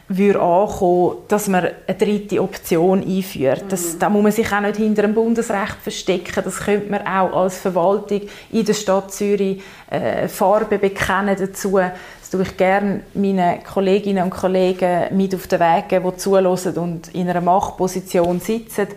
würde 0.06 0.40
ankommen, 0.40 1.16
dass 1.28 1.48
man 1.48 1.68
eine 1.86 1.96
dritte 1.96 2.42
Option 2.42 3.02
einführt. 3.02 3.64
Das, 3.70 3.94
mhm. 3.94 3.98
da 3.98 4.10
muss 4.10 4.22
man 4.22 4.32
sich 4.32 4.52
auch 4.52 4.60
nicht 4.60 4.76
hinter 4.76 5.02
dem 5.02 5.14
Bundesrecht 5.14 5.76
verstecken. 5.82 6.42
Das 6.44 6.58
könnte 6.58 6.90
man 6.90 7.06
auch 7.06 7.42
als 7.42 7.58
Verwaltung 7.58 8.22
in 8.52 8.64
der 8.64 8.74
Stadt 8.74 9.12
Zürich 9.12 9.62
äh, 9.90 10.28
Farbe 10.28 10.78
bekennen 10.78 11.36
dazu. 11.38 11.80
Tue 12.34 12.42
ich 12.42 12.56
gerne 12.56 13.02
meinen 13.14 13.62
Kolleginnen 13.62 14.24
und 14.24 14.30
Kollegen 14.30 15.16
mit 15.16 15.36
auf 15.36 15.46
den 15.46 15.60
Weg 15.60 15.88
geben, 15.88 16.10
die 16.10 16.16
zuhören 16.16 16.76
und 16.78 17.14
in 17.14 17.30
einer 17.30 17.40
Machtposition 17.40 18.40
sitzen 18.40 18.88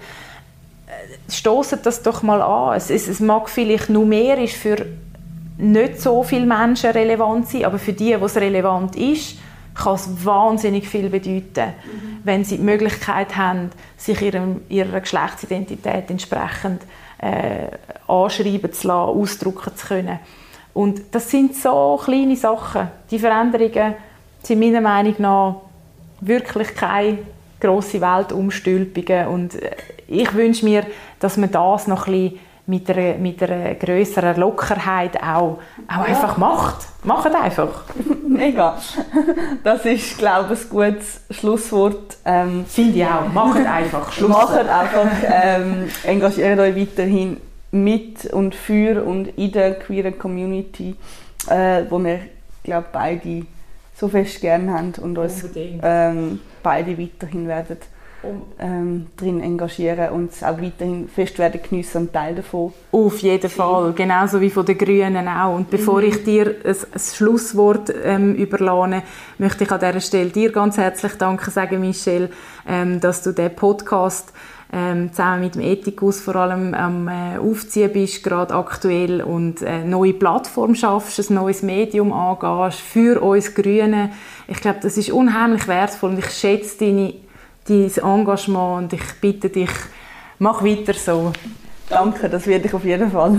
stoßen 1.29 1.79
das 1.83 2.01
doch 2.01 2.23
mal 2.23 2.41
an. 2.41 2.77
Es, 2.77 2.89
es, 2.89 3.07
es 3.07 3.19
mag 3.19 3.49
vielleicht 3.49 3.89
numerisch 3.89 4.53
für 4.53 4.85
nicht 5.57 6.01
so 6.01 6.23
viele 6.23 6.45
Menschen 6.45 6.91
relevant 6.91 7.49
sein, 7.49 7.65
aber 7.65 7.79
für 7.79 7.93
die, 7.93 8.19
wo 8.19 8.25
es 8.25 8.35
relevant 8.35 8.95
ist, 8.95 9.37
kann 9.75 9.95
es 9.95 10.25
wahnsinnig 10.25 10.87
viel 10.87 11.09
bedeuten, 11.09 11.67
mhm. 11.67 12.19
wenn 12.23 12.43
sie 12.43 12.57
die 12.57 12.63
Möglichkeit 12.63 13.35
haben, 13.35 13.69
sich 13.97 14.21
ihrem, 14.21 14.61
ihrer 14.69 15.01
Geschlechtsidentität 15.01 16.09
entsprechend 16.09 16.81
äh, 17.19 17.67
anschreiben 18.07 18.73
zu 18.73 18.87
lassen, 18.87 19.19
ausdrücken 19.19 19.75
zu 19.75 19.87
können. 19.87 20.19
Und 20.77 21.01
das 21.09 21.31
sind 21.31 21.55
so 21.55 21.99
kleine 22.03 22.35
Sachen. 22.35 22.87
Die 23.09 23.17
Veränderungen 23.17 23.95
sind 24.43 24.59
meiner 24.59 24.79
Meinung 24.79 25.15
nach 25.17 25.55
wirklich 26.21 26.75
keine 26.75 27.17
grosse 27.59 27.99
Weltumstülpungen 27.99 29.27
und 29.27 29.55
äh, 29.55 29.71
ich 30.07 30.31
wünsche 30.35 30.65
mir, 30.65 30.85
dass 31.19 31.35
man 31.35 31.49
das 31.49 31.87
noch 31.87 32.05
ein 32.05 32.13
bisschen 32.13 32.39
mit 32.67 32.91
einer, 32.91 33.17
mit 33.17 33.41
einer 33.41 33.73
grösseren 33.73 34.35
Lockerheit 34.39 35.17
auch, 35.17 35.57
auch 35.87 35.89
ja. 35.89 36.03
einfach 36.03 36.37
macht. 36.37 36.85
Macht 37.03 37.33
einfach. 37.33 37.85
Mega. 38.27 38.77
Das 39.63 39.83
ist, 39.83 40.19
glaube 40.19 40.53
ich, 40.53 40.59
ein 40.59 40.69
gutes 40.69 41.21
Schlusswort. 41.31 42.17
Ähm, 42.23 42.65
Finde 42.67 42.99
ich 42.99 43.05
auch. 43.05 43.33
Macht 43.33 43.65
einfach. 43.65 44.11
Schlusswort. 44.11 44.51
Macht 44.51 44.69
einfach. 44.69 45.07
Ähm, 45.23 45.89
engagiert 46.03 46.59
euch 46.59 46.75
weiterhin 46.75 47.37
mit 47.71 48.25
und 48.25 48.55
für 48.55 49.03
und 49.03 49.27
in 49.37 49.51
der 49.51 49.75
queeren 49.75 50.17
Community, 50.17 50.95
äh, 51.49 51.83
wo 51.89 51.99
wir, 52.03 52.19
glaube 52.63 52.87
beide 52.91 53.45
so 53.95 54.07
fest 54.07 54.41
gerne 54.41 54.73
haben 54.73 54.93
und 55.01 55.17
uns 55.17 55.43
ähm, 55.55 56.39
beide 56.61 56.97
weiterhin 56.97 57.47
werden 57.47 57.77
ähm, 58.59 59.07
drin 59.15 59.41
engagieren 59.41 60.09
und 60.09 60.31
es 60.31 60.43
auch 60.43 60.59
weiterhin 60.59 61.07
fest 61.07 61.37
werden 61.39 61.61
geniessen 61.61 62.03
und 62.03 62.13
Teil 62.13 62.35
davon. 62.35 62.73
Auf 62.91 63.19
jeden 63.19 63.49
Fall, 63.49 63.93
genauso 63.93 64.41
wie 64.41 64.49
von 64.49 64.65
den 64.65 64.77
Grünen 64.77 65.27
auch. 65.27 65.55
Und 65.55 65.69
bevor 65.69 66.01
mhm. 66.01 66.07
ich 66.07 66.23
dir 66.23 66.55
ein, 66.63 66.75
ein 66.75 66.99
Schlusswort 66.99 67.93
ähm, 68.03 68.35
überlade, 68.35 69.03
möchte 69.37 69.63
ich 69.63 69.71
an 69.71 69.79
dieser 69.79 70.01
Stelle 70.01 70.29
dir 70.29 70.51
ganz 70.51 70.77
herzlich 70.77 71.13
danken 71.13 71.51
sagen, 71.51 71.79
Michelle, 71.79 72.29
ähm, 72.67 72.99
dass 72.99 73.21
du 73.23 73.31
den 73.31 73.55
Podcast 73.55 74.33
ähm, 74.73 75.11
zusammen 75.11 75.41
mit 75.41 75.55
dem 75.55 75.61
Ethikus 75.61 76.19
vor 76.19 76.35
allem 76.35 76.73
am 76.73 77.07
äh, 77.07 77.37
Aufziehen 77.37 77.91
bist, 77.91 78.23
gerade 78.23 78.53
aktuell, 78.53 79.21
und 79.21 79.63
eine 79.63 79.85
neue 79.85 80.13
Plattform 80.13 80.75
schaffst, 80.75 81.29
ein 81.29 81.35
neues 81.35 81.63
Medium 81.63 82.11
angehst 82.11 82.79
für 82.79 83.21
uns 83.21 83.55
Grüne. 83.55 84.11
Ich 84.47 84.59
glaube, 84.59 84.79
das 84.81 84.97
ist 84.97 85.11
unheimlich 85.11 85.67
wertvoll 85.67 86.11
und 86.11 86.19
ich 86.19 86.29
schätze 86.29 86.77
deine 86.79 87.13
dein 87.67 87.91
Engagement 87.97 88.83
und 88.83 88.93
ich 88.93 89.13
bitte 89.21 89.49
dich, 89.49 89.69
mach 90.39 90.63
weiter 90.63 90.93
so. 90.93 91.33
Danke, 91.89 92.29
das 92.29 92.47
werde 92.47 92.67
ich 92.67 92.73
auf 92.73 92.83
jeden 92.83 93.11
Fall. 93.11 93.37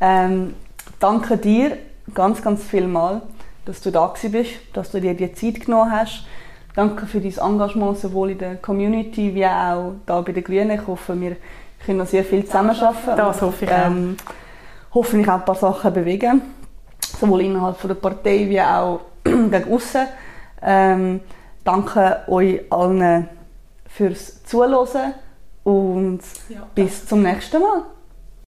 Ähm, 0.00 0.54
danke 0.98 1.36
dir 1.36 1.78
ganz, 2.14 2.42
ganz 2.42 2.62
viel 2.64 2.86
mal, 2.86 3.22
dass 3.64 3.80
du 3.80 3.90
da 3.90 4.12
bist, 4.30 4.50
dass 4.72 4.90
du 4.90 5.00
dir 5.00 5.14
die 5.14 5.32
Zeit 5.32 5.64
genommen 5.64 5.90
hast. 5.90 6.24
Danke 6.76 7.06
für 7.06 7.20
dein 7.20 7.32
Engagement 7.38 7.96
sowohl 7.96 8.32
in 8.32 8.38
der 8.38 8.56
Community 8.56 9.34
wie 9.34 9.46
auch 9.46 9.94
da 10.04 10.20
bei 10.20 10.32
den 10.32 10.44
Grünen. 10.44 10.70
Ich 10.72 10.86
hoffe, 10.86 11.18
wir 11.18 11.36
können 11.84 11.98
noch 11.98 12.06
sehr 12.06 12.22
viel 12.22 12.44
zusammenarbeiten. 12.44 13.16
Das 13.16 13.40
hoffe 13.40 13.64
ich 13.64 13.70
ähm, 13.72 14.14
auch. 14.92 14.94
Hoffentlich 14.96 15.28
auch 15.28 15.36
ein 15.36 15.44
paar 15.46 15.54
Sachen 15.54 15.94
bewegen, 15.94 16.42
sowohl 17.00 17.40
innerhalb 17.40 17.78
von 17.78 17.88
der 17.88 17.94
Partei 17.94 18.46
wie 18.46 18.60
auch 18.60 19.00
gegen 19.24 19.72
außen. 19.72 20.06
Ähm, 20.62 21.20
danke 21.64 22.24
euch 22.28 22.60
allen 22.70 23.28
fürs 23.88 24.44
Zuhören 24.44 25.14
und 25.64 26.20
ja, 26.50 26.66
bis 26.74 27.06
zum 27.06 27.22
nächsten 27.22 27.58
Mal. 27.60 27.95